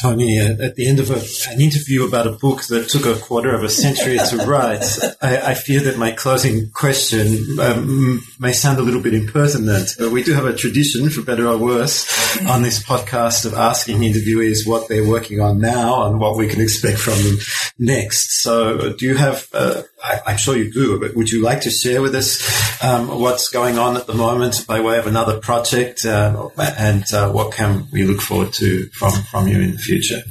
Tony, 0.00 0.38
at 0.38 0.76
the 0.76 0.88
end 0.88 0.98
of 0.98 1.10
a, 1.10 1.20
an 1.52 1.60
interview 1.60 2.06
about 2.06 2.26
a 2.26 2.32
book 2.32 2.62
that 2.64 2.88
took 2.88 3.04
a 3.04 3.20
quarter 3.20 3.54
of 3.54 3.62
a 3.62 3.68
century 3.68 4.16
to 4.16 4.36
write, 4.46 4.82
I, 5.20 5.50
I, 5.50 5.54
fear 5.54 5.80
that 5.80 5.98
my 5.98 6.12
closing 6.12 6.70
question 6.70 7.60
um, 7.60 8.22
may 8.38 8.52
sound 8.52 8.78
a 8.78 8.82
little 8.82 9.02
bit 9.02 9.12
impertinent. 9.12 9.90
But 9.98 10.12
we 10.12 10.22
do 10.22 10.32
have 10.32 10.46
a 10.46 10.54
tradition, 10.54 11.10
for 11.10 11.20
better 11.22 11.46
or 11.46 11.58
worse, 11.58 12.40
on 12.48 12.62
this 12.62 12.82
podcast 12.82 13.44
of 13.44 13.52
asking 13.52 13.98
interviewees 13.98 14.66
what 14.66 14.88
they're 14.88 15.06
working 15.06 15.40
on 15.40 15.60
now 15.60 16.06
and 16.06 16.18
what 16.18 16.38
we 16.38 16.48
can 16.48 16.62
expect 16.62 16.98
from 16.98 17.22
them 17.22 17.36
next. 17.78 18.42
So, 18.42 18.94
do 18.94 19.04
you 19.04 19.16
have? 19.16 19.46
Uh, 19.52 19.82
I, 20.02 20.32
am 20.32 20.38
sure 20.38 20.56
you 20.56 20.72
do, 20.72 20.98
but 20.98 21.14
would 21.14 21.30
you 21.30 21.42
like 21.42 21.62
to 21.62 21.70
share 21.70 22.00
with 22.00 22.14
us 22.14 22.82
um, 22.82 23.08
what's 23.20 23.50
going 23.50 23.78
on 23.78 23.98
at 23.98 24.06
the 24.06 24.14
moment 24.14 24.66
by 24.66 24.80
way 24.80 24.98
of 24.98 25.06
another 25.06 25.38
project, 25.38 26.06
uh, 26.06 26.48
and 26.58 27.04
uh, 27.12 27.30
what 27.30 27.52
can 27.52 27.88
we 27.92 28.04
look 28.04 28.22
forward 28.22 28.54
to 28.54 28.86
from 28.88 29.12
from 29.24 29.49
you 29.50 29.60
in 29.60 29.72
the 29.72 29.78
future? 29.78 30.22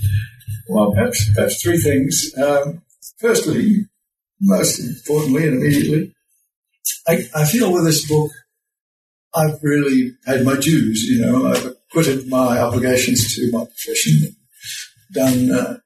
Well, 0.67 0.91
perhaps, 0.93 1.29
perhaps 1.33 1.61
three 1.61 1.77
things. 1.77 2.33
Um, 2.37 2.81
firstly, 3.19 3.85
most 4.39 4.79
importantly 4.79 5.47
and 5.47 5.57
immediately, 5.57 6.13
I, 7.07 7.23
I, 7.35 7.45
feel 7.45 7.73
with 7.73 7.85
this 7.85 8.07
book, 8.07 8.31
I've 9.35 9.61
really 9.61 10.13
paid 10.25 10.45
my 10.45 10.55
dues. 10.55 11.03
You 11.03 11.21
know, 11.21 11.47
I've 11.47 11.65
acquitted 11.65 12.27
my 12.27 12.59
obligations 12.59 13.35
to 13.35 13.51
my 13.51 13.65
profession, 13.65 14.35
done, 15.13 15.51
uh, 15.51 15.77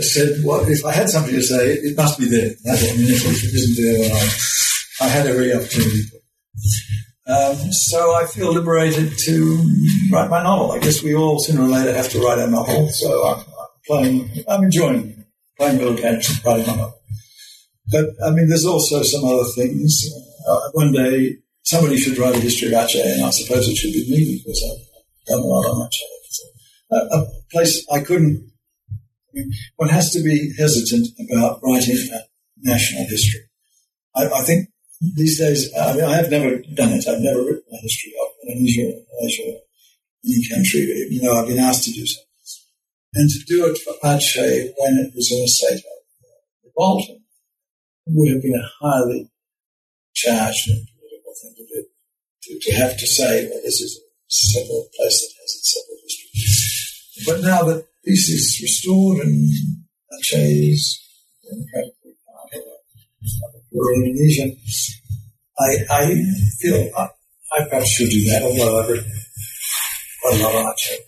said, 0.00 0.38
well, 0.44 0.64
if 0.68 0.84
I 0.84 0.92
had 0.92 1.08
something 1.08 1.34
to 1.34 1.42
say, 1.42 1.74
it 1.74 1.96
must 1.96 2.18
be 2.18 2.28
there. 2.28 2.50
I 2.66 2.72
mean, 2.96 3.10
if 3.10 3.24
it 3.24 3.54
isn't 3.54 3.84
there, 3.84 4.12
I, 4.12 5.06
I 5.06 5.08
had 5.08 5.26
every 5.26 5.52
opportunity. 5.52 6.02
Um, 7.26 7.56
so 7.72 8.14
I 8.14 8.26
feel 8.26 8.52
liberated 8.52 9.12
to 9.24 9.70
write 10.12 10.28
my 10.28 10.42
novel. 10.42 10.72
I 10.72 10.78
guess 10.78 11.02
we 11.02 11.14
all 11.14 11.38
sooner 11.38 11.62
or 11.62 11.68
later 11.68 11.94
have 11.94 12.10
to 12.10 12.20
write 12.20 12.38
a 12.38 12.46
novel. 12.46 12.88
So 12.90 13.26
I'm, 13.26 13.44
playing, 13.86 14.30
I'm 14.46 14.64
enjoying 14.64 15.24
playing 15.56 15.78
little 15.78 15.94
games 15.94 16.28
and 16.28 16.44
writing 16.44 16.66
my 16.66 16.76
novel. 16.76 17.00
But 17.90 18.06
I 18.26 18.30
mean, 18.30 18.48
there's 18.48 18.66
also 18.66 19.02
some 19.02 19.24
other 19.24 19.48
things. 19.56 20.04
Uh, 20.46 20.70
one 20.72 20.92
day 20.92 21.36
somebody 21.62 21.96
should 21.96 22.18
write 22.18 22.34
a 22.34 22.40
history 22.40 22.68
of 22.68 22.74
Aceh, 22.74 23.02
and 23.02 23.24
I 23.24 23.30
suppose 23.30 23.68
it 23.68 23.76
should 23.76 23.92
be 23.92 24.10
me 24.10 24.42
because 24.44 24.62
I've 24.62 25.26
done 25.26 25.40
a 25.40 25.46
lot 25.46 25.66
on 25.66 25.88
Aceh. 25.88 26.00
So, 26.30 26.44
uh, 26.92 27.20
a 27.20 27.26
place 27.50 27.86
I 27.90 28.00
couldn't. 28.00 28.50
I 28.90 29.32
mean, 29.32 29.52
one 29.76 29.88
has 29.88 30.10
to 30.12 30.22
be 30.22 30.52
hesitant 30.58 31.08
about 31.30 31.60
writing 31.62 31.96
a 32.12 32.20
national 32.62 33.04
history. 33.04 33.40
I, 34.14 34.26
I 34.28 34.42
think 34.42 34.68
these 35.00 35.38
days, 35.38 35.70
I 35.78 35.94
mean, 35.94 36.04
I 36.04 36.16
have 36.16 36.30
never 36.30 36.56
done 36.74 36.92
it. 36.92 37.06
I've 37.08 37.20
never 37.20 37.40
written 37.40 37.62
a 37.72 37.76
history 37.78 38.12
of 38.20 38.28
an 38.42 38.56
Indonesia, 38.56 39.02
Malaysia, 39.20 39.60
any 40.24 40.48
country, 40.48 40.80
even 41.10 41.26
though 41.26 41.40
I've 41.40 41.48
been 41.48 41.58
asked 41.58 41.84
to 41.84 41.92
do 41.92 42.06
so. 42.06 42.20
And 43.14 43.30
to 43.30 43.44
do 43.46 43.66
it 43.66 43.78
for 43.78 43.94
Aceh 44.02 44.72
when 44.78 44.98
it 44.98 45.14
was 45.14 45.30
in 45.30 45.44
a 45.44 45.48
state 45.48 45.78
of 45.78 45.98
revolt 46.64 47.04
would 48.06 48.32
have 48.32 48.42
been 48.42 48.54
a 48.54 48.70
highly 48.80 49.30
charged 50.14 50.68
and 50.70 50.86
political 50.98 51.34
thing 51.40 51.54
to 51.56 51.64
do. 51.66 51.84
To, 52.42 52.58
to 52.60 52.72
have 52.76 52.96
to 52.98 53.06
say, 53.06 53.48
well, 53.48 53.60
this 53.62 53.80
is 53.80 53.98
a 53.98 54.04
separate 54.28 54.92
place 54.96 55.20
that 55.20 55.32
has 55.40 55.54
its 55.54 55.74
separate 55.74 56.00
history. 56.02 57.24
But 57.26 57.40
now 57.46 57.62
that 57.64 57.86
peace 58.04 58.28
is 58.28 58.60
restored 58.62 59.24
and 59.24 59.52
Aceh 60.12 60.72
is 60.72 61.00
democratically 61.44 62.16
part 62.26 63.53
of 63.74 63.80
rural 63.80 64.02
Indonesia, 64.02 64.54
I, 65.58 65.76
I 65.90 66.22
feel 66.60 66.90
I, 66.96 67.08
I 67.56 67.68
perhaps 67.68 67.90
should 67.90 68.10
do 68.10 68.24
that, 68.30 68.42
although 68.42 68.80
I've 68.80 68.88
written 68.88 69.12
quite 70.22 70.40
a 70.40 70.42
lot 70.42 70.54
on 70.54 70.72
Aceh. 70.72 70.98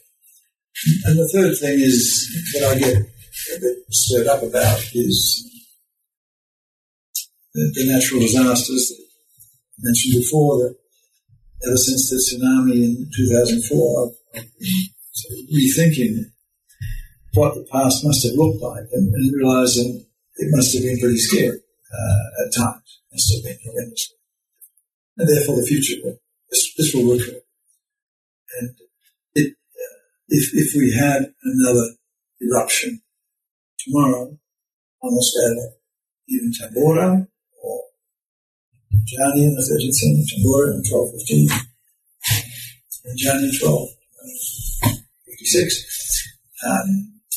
And 1.07 1.19
the 1.19 1.29
third 1.33 1.57
thing 1.59 1.81
is 1.81 2.53
that 2.55 2.69
I 2.69 2.79
get 2.79 2.97
a 2.97 3.61
bit 3.61 3.77
stirred 3.91 4.27
up 4.27 4.43
about 4.43 4.79
is 4.95 5.43
the, 7.55 7.73
the 7.75 7.93
natural 7.93 8.21
disasters 8.21 8.89
that 8.89 9.03
I 9.03 9.83
mentioned 9.83 10.23
before 10.23 10.59
that 10.59 10.77
ever 11.67 11.77
since 11.77 12.11
the 12.11 12.17
tsunami 12.17 12.85
in 12.85 13.11
2004, 13.17 14.13
I've, 14.37 14.43
I've 14.43 14.59
been 14.59 14.89
of 15.31 15.49
rethinking 15.55 16.31
what 17.33 17.55
the 17.55 17.67
past 17.73 18.05
must 18.05 18.25
have 18.27 18.37
looked 18.37 18.63
like 18.63 18.85
and, 18.93 19.13
and 19.13 19.35
realizing 19.35 20.05
it 20.37 20.49
must 20.55 20.75
have 20.75 20.83
been 20.83 20.99
pretty 20.99 21.19
scary 21.19 21.59
uh, 21.97 22.45
at 22.45 22.53
times. 22.53 23.01
Must 23.13 23.33
have 23.35 23.45
been 23.45 23.59
horrendous. 23.65 24.13
And 25.17 25.29
therefore 25.29 25.57
the 25.57 25.67
future, 25.67 25.97
will, 26.05 26.19
this, 26.51 26.75
this 26.77 26.95
will 26.95 27.17
recur. 27.17 27.41
And 28.61 28.77
it, 29.35 29.53
uh, 29.53 29.99
if, 30.29 30.53
if 30.53 30.75
we 30.77 30.93
had 30.93 31.33
another 31.43 31.97
eruption 32.41 33.03
tomorrow, 33.79 34.39
almost 35.01 35.37
at 35.37 35.57
even 36.29 36.53
Tambora 36.53 37.27
or 37.63 37.83
Rinjani 38.93 39.45
in 39.45 39.55
the 39.55 39.63
13th 39.63 39.95
century, 39.95 40.25
Tambora 40.37 40.75
in 40.75 40.83
1215, 40.85 41.49
and 43.05 43.17
Rinjani 43.17 43.49
in 43.49 43.55
1256, 43.57 46.35
um, 46.67 46.89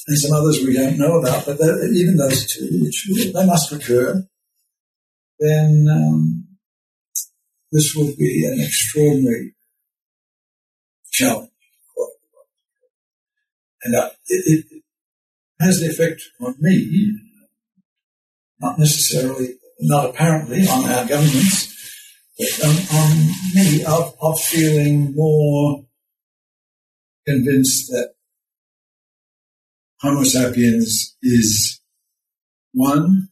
and 0.08 0.18
some 0.18 0.34
others 0.34 0.64
we 0.66 0.74
don't 0.74 0.98
know 0.98 1.20
about, 1.20 1.46
but 1.46 1.60
even 1.94 2.18
those 2.18 2.48
two, 2.48 2.68
which 2.82 3.08
they 3.32 3.46
must 3.46 3.72
recur, 3.72 4.28
then 5.40 5.88
um, 5.90 6.48
this 7.72 7.94
will 7.96 8.14
be 8.18 8.46
an 8.46 8.60
extraordinary 8.60 9.56
challenge. 11.12 11.50
And 13.84 13.96
uh, 13.96 14.10
it, 14.28 14.66
it, 14.72 14.84
has 15.62 15.82
the 15.82 15.88
effect 15.88 16.22
on 16.40 16.56
me, 16.62 17.20
not 18.62 18.80
necessarily, 18.80 19.56
not 19.82 20.10
apparently 20.10 20.62
on 20.62 20.90
our 20.90 21.06
governments, 21.06 21.68
but 22.38 22.66
on, 22.66 22.98
on 22.98 23.28
me 23.54 23.84
of, 23.84 24.16
of 24.22 24.40
feeling 24.40 25.14
more 25.14 25.84
convinced 27.28 27.90
that 27.90 28.14
Homo 30.00 30.24
sapiens 30.24 31.18
is 31.22 31.82
one 32.74 33.28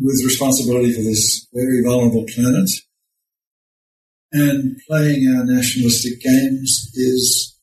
with 0.00 0.24
responsibility 0.24 0.92
for 0.92 1.02
this 1.02 1.46
very 1.52 1.82
vulnerable 1.82 2.24
planet 2.34 2.68
and 4.32 4.76
playing 4.86 5.34
our 5.34 5.44
nationalistic 5.44 6.20
games 6.20 6.90
is 6.94 7.58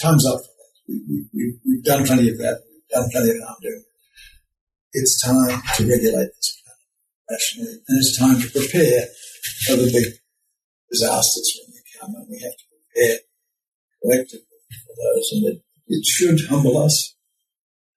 time's 0.00 0.26
up. 0.26 0.40
We, 0.88 1.26
we, 1.32 1.54
we've 1.64 1.84
done 1.84 2.04
plenty 2.04 2.30
of 2.30 2.38
that. 2.38 2.62
We've 2.70 2.88
done 2.88 3.08
plenty 3.12 3.30
of 3.30 3.46
harm 3.46 3.56
doing. 3.62 3.84
It's 4.92 5.22
time 5.22 5.62
to 5.76 5.88
regulate 5.88 6.30
this 6.34 6.62
planet 6.62 7.30
rationally, 7.30 7.78
and 7.88 7.98
it's 7.98 8.18
time 8.18 8.40
to 8.40 8.50
prepare 8.50 9.06
for 9.66 9.76
the 9.76 9.90
big 9.92 10.12
disasters 10.90 11.60
when 11.60 11.74
they 11.74 11.82
come, 12.00 12.14
and 12.14 12.26
we 12.30 12.40
have 12.40 12.52
to 12.52 12.64
prepare 12.70 13.18
collectively 14.02 14.46
for 14.86 14.94
those. 14.96 15.30
And 15.32 15.46
it, 15.46 15.62
it 15.88 16.04
should 16.04 16.40
humble 16.48 16.78
us, 16.78 17.16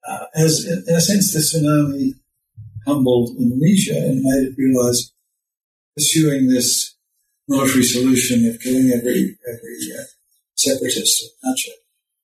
uh, 0.08 0.26
as 0.36 0.66
in, 0.66 0.84
in 0.88 0.96
a 0.96 1.02
sense 1.02 1.34
the 1.34 1.40
tsunami 1.40 2.14
humbled 2.88 3.36
Indonesia 3.38 3.98
and 3.98 4.24
made 4.24 4.48
it 4.48 4.56
realize 4.58 5.12
pursuing 5.96 6.48
this 6.48 6.96
military 7.48 7.84
solution 7.84 8.48
of 8.48 8.60
killing 8.62 8.92
every 8.96 9.38
every 9.48 9.78
uh, 10.00 10.04
separatist 10.56 11.24
Aceh 11.46 11.78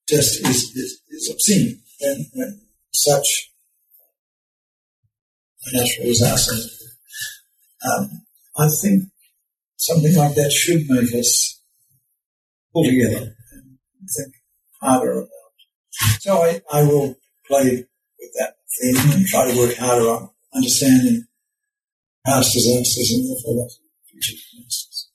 just 0.08 0.46
is, 0.46 0.76
is, 0.76 1.02
is 1.10 1.30
obscene 1.32 1.82
when, 2.02 2.26
when 2.34 2.62
such 2.94 3.52
a 5.66 5.78
natural 5.78 6.08
disaster. 6.08 6.56
Um, 7.86 8.26
I 8.58 8.68
think 8.82 9.04
something 9.78 10.16
like 10.16 10.36
that 10.36 10.52
should 10.52 10.90
make 10.90 11.14
us 11.14 11.62
pull 12.74 12.86
together 12.86 13.36
and 13.52 13.78
think 14.16 14.36
harder 14.82 15.12
about. 15.12 15.30
So 16.20 16.44
I, 16.44 16.62
I 16.72 16.84
will 16.84 17.16
play 17.48 17.86
with 18.20 18.32
that 18.40 18.56
theme 18.80 19.12
and 19.12 19.26
try 19.26 19.50
to 19.50 19.58
work 19.58 19.76
harder 19.76 20.10
on 20.10 20.30
understanding 20.56 21.26
past 22.26 22.54
disasters 22.54 23.12
and 23.12 23.30
therefore 23.30 23.68
future 24.06 24.34
disasters 24.34 25.10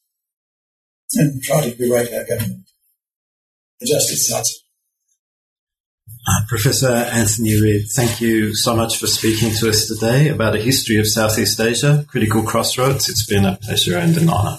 and 1.14 1.42
try 1.42 1.68
to 1.68 1.76
berate 1.76 2.12
our 2.12 2.24
government. 2.24 2.68
Adjust 3.80 4.12
its 4.12 4.28
sights. 4.28 4.64
Uh, 6.28 6.40
Professor 6.48 6.88
Anthony 6.88 7.60
Reid, 7.60 7.86
thank 7.94 8.20
you 8.20 8.54
so 8.54 8.76
much 8.76 8.98
for 8.98 9.06
speaking 9.06 9.50
to 9.54 9.70
us 9.70 9.86
today 9.86 10.28
about 10.28 10.56
a 10.56 10.58
history 10.58 10.98
of 10.98 11.06
Southeast 11.06 11.58
Asia, 11.58 12.04
critical 12.08 12.42
crossroads. 12.42 13.08
It's 13.08 13.24
been 13.24 13.46
a 13.46 13.56
pleasure 13.56 13.96
and 13.96 14.16
an 14.16 14.28
honour. 14.28 14.58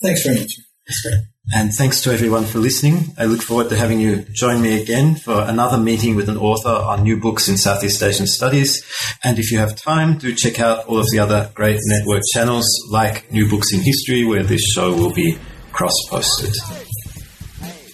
Thanks 0.00 0.22
very 0.22 0.38
much. 0.38 1.22
And 1.50 1.74
thanks 1.74 2.00
to 2.02 2.12
everyone 2.12 2.44
for 2.44 2.58
listening. 2.58 3.14
I 3.18 3.24
look 3.24 3.42
forward 3.42 3.68
to 3.70 3.76
having 3.76 3.98
you 3.98 4.24
join 4.32 4.62
me 4.62 4.80
again 4.80 5.16
for 5.16 5.42
another 5.42 5.76
meeting 5.76 6.14
with 6.14 6.28
an 6.28 6.36
author 6.36 6.70
on 6.70 7.02
new 7.02 7.16
books 7.18 7.48
in 7.48 7.56
Southeast 7.58 8.00
Asian 8.02 8.28
studies. 8.28 8.84
And 9.24 9.38
if 9.38 9.50
you 9.50 9.58
have 9.58 9.74
time, 9.74 10.18
do 10.18 10.32
check 10.34 10.60
out 10.60 10.86
all 10.86 11.00
of 11.00 11.10
the 11.10 11.18
other 11.18 11.50
great 11.54 11.80
network 11.86 12.22
channels 12.32 12.66
like 12.90 13.30
New 13.32 13.50
Books 13.50 13.72
in 13.72 13.80
History, 13.80 14.24
where 14.24 14.44
this 14.44 14.62
show 14.72 14.94
will 14.94 15.12
be 15.12 15.36
cross 15.72 15.94
posted. 16.08 16.54
Hey, 17.60 17.86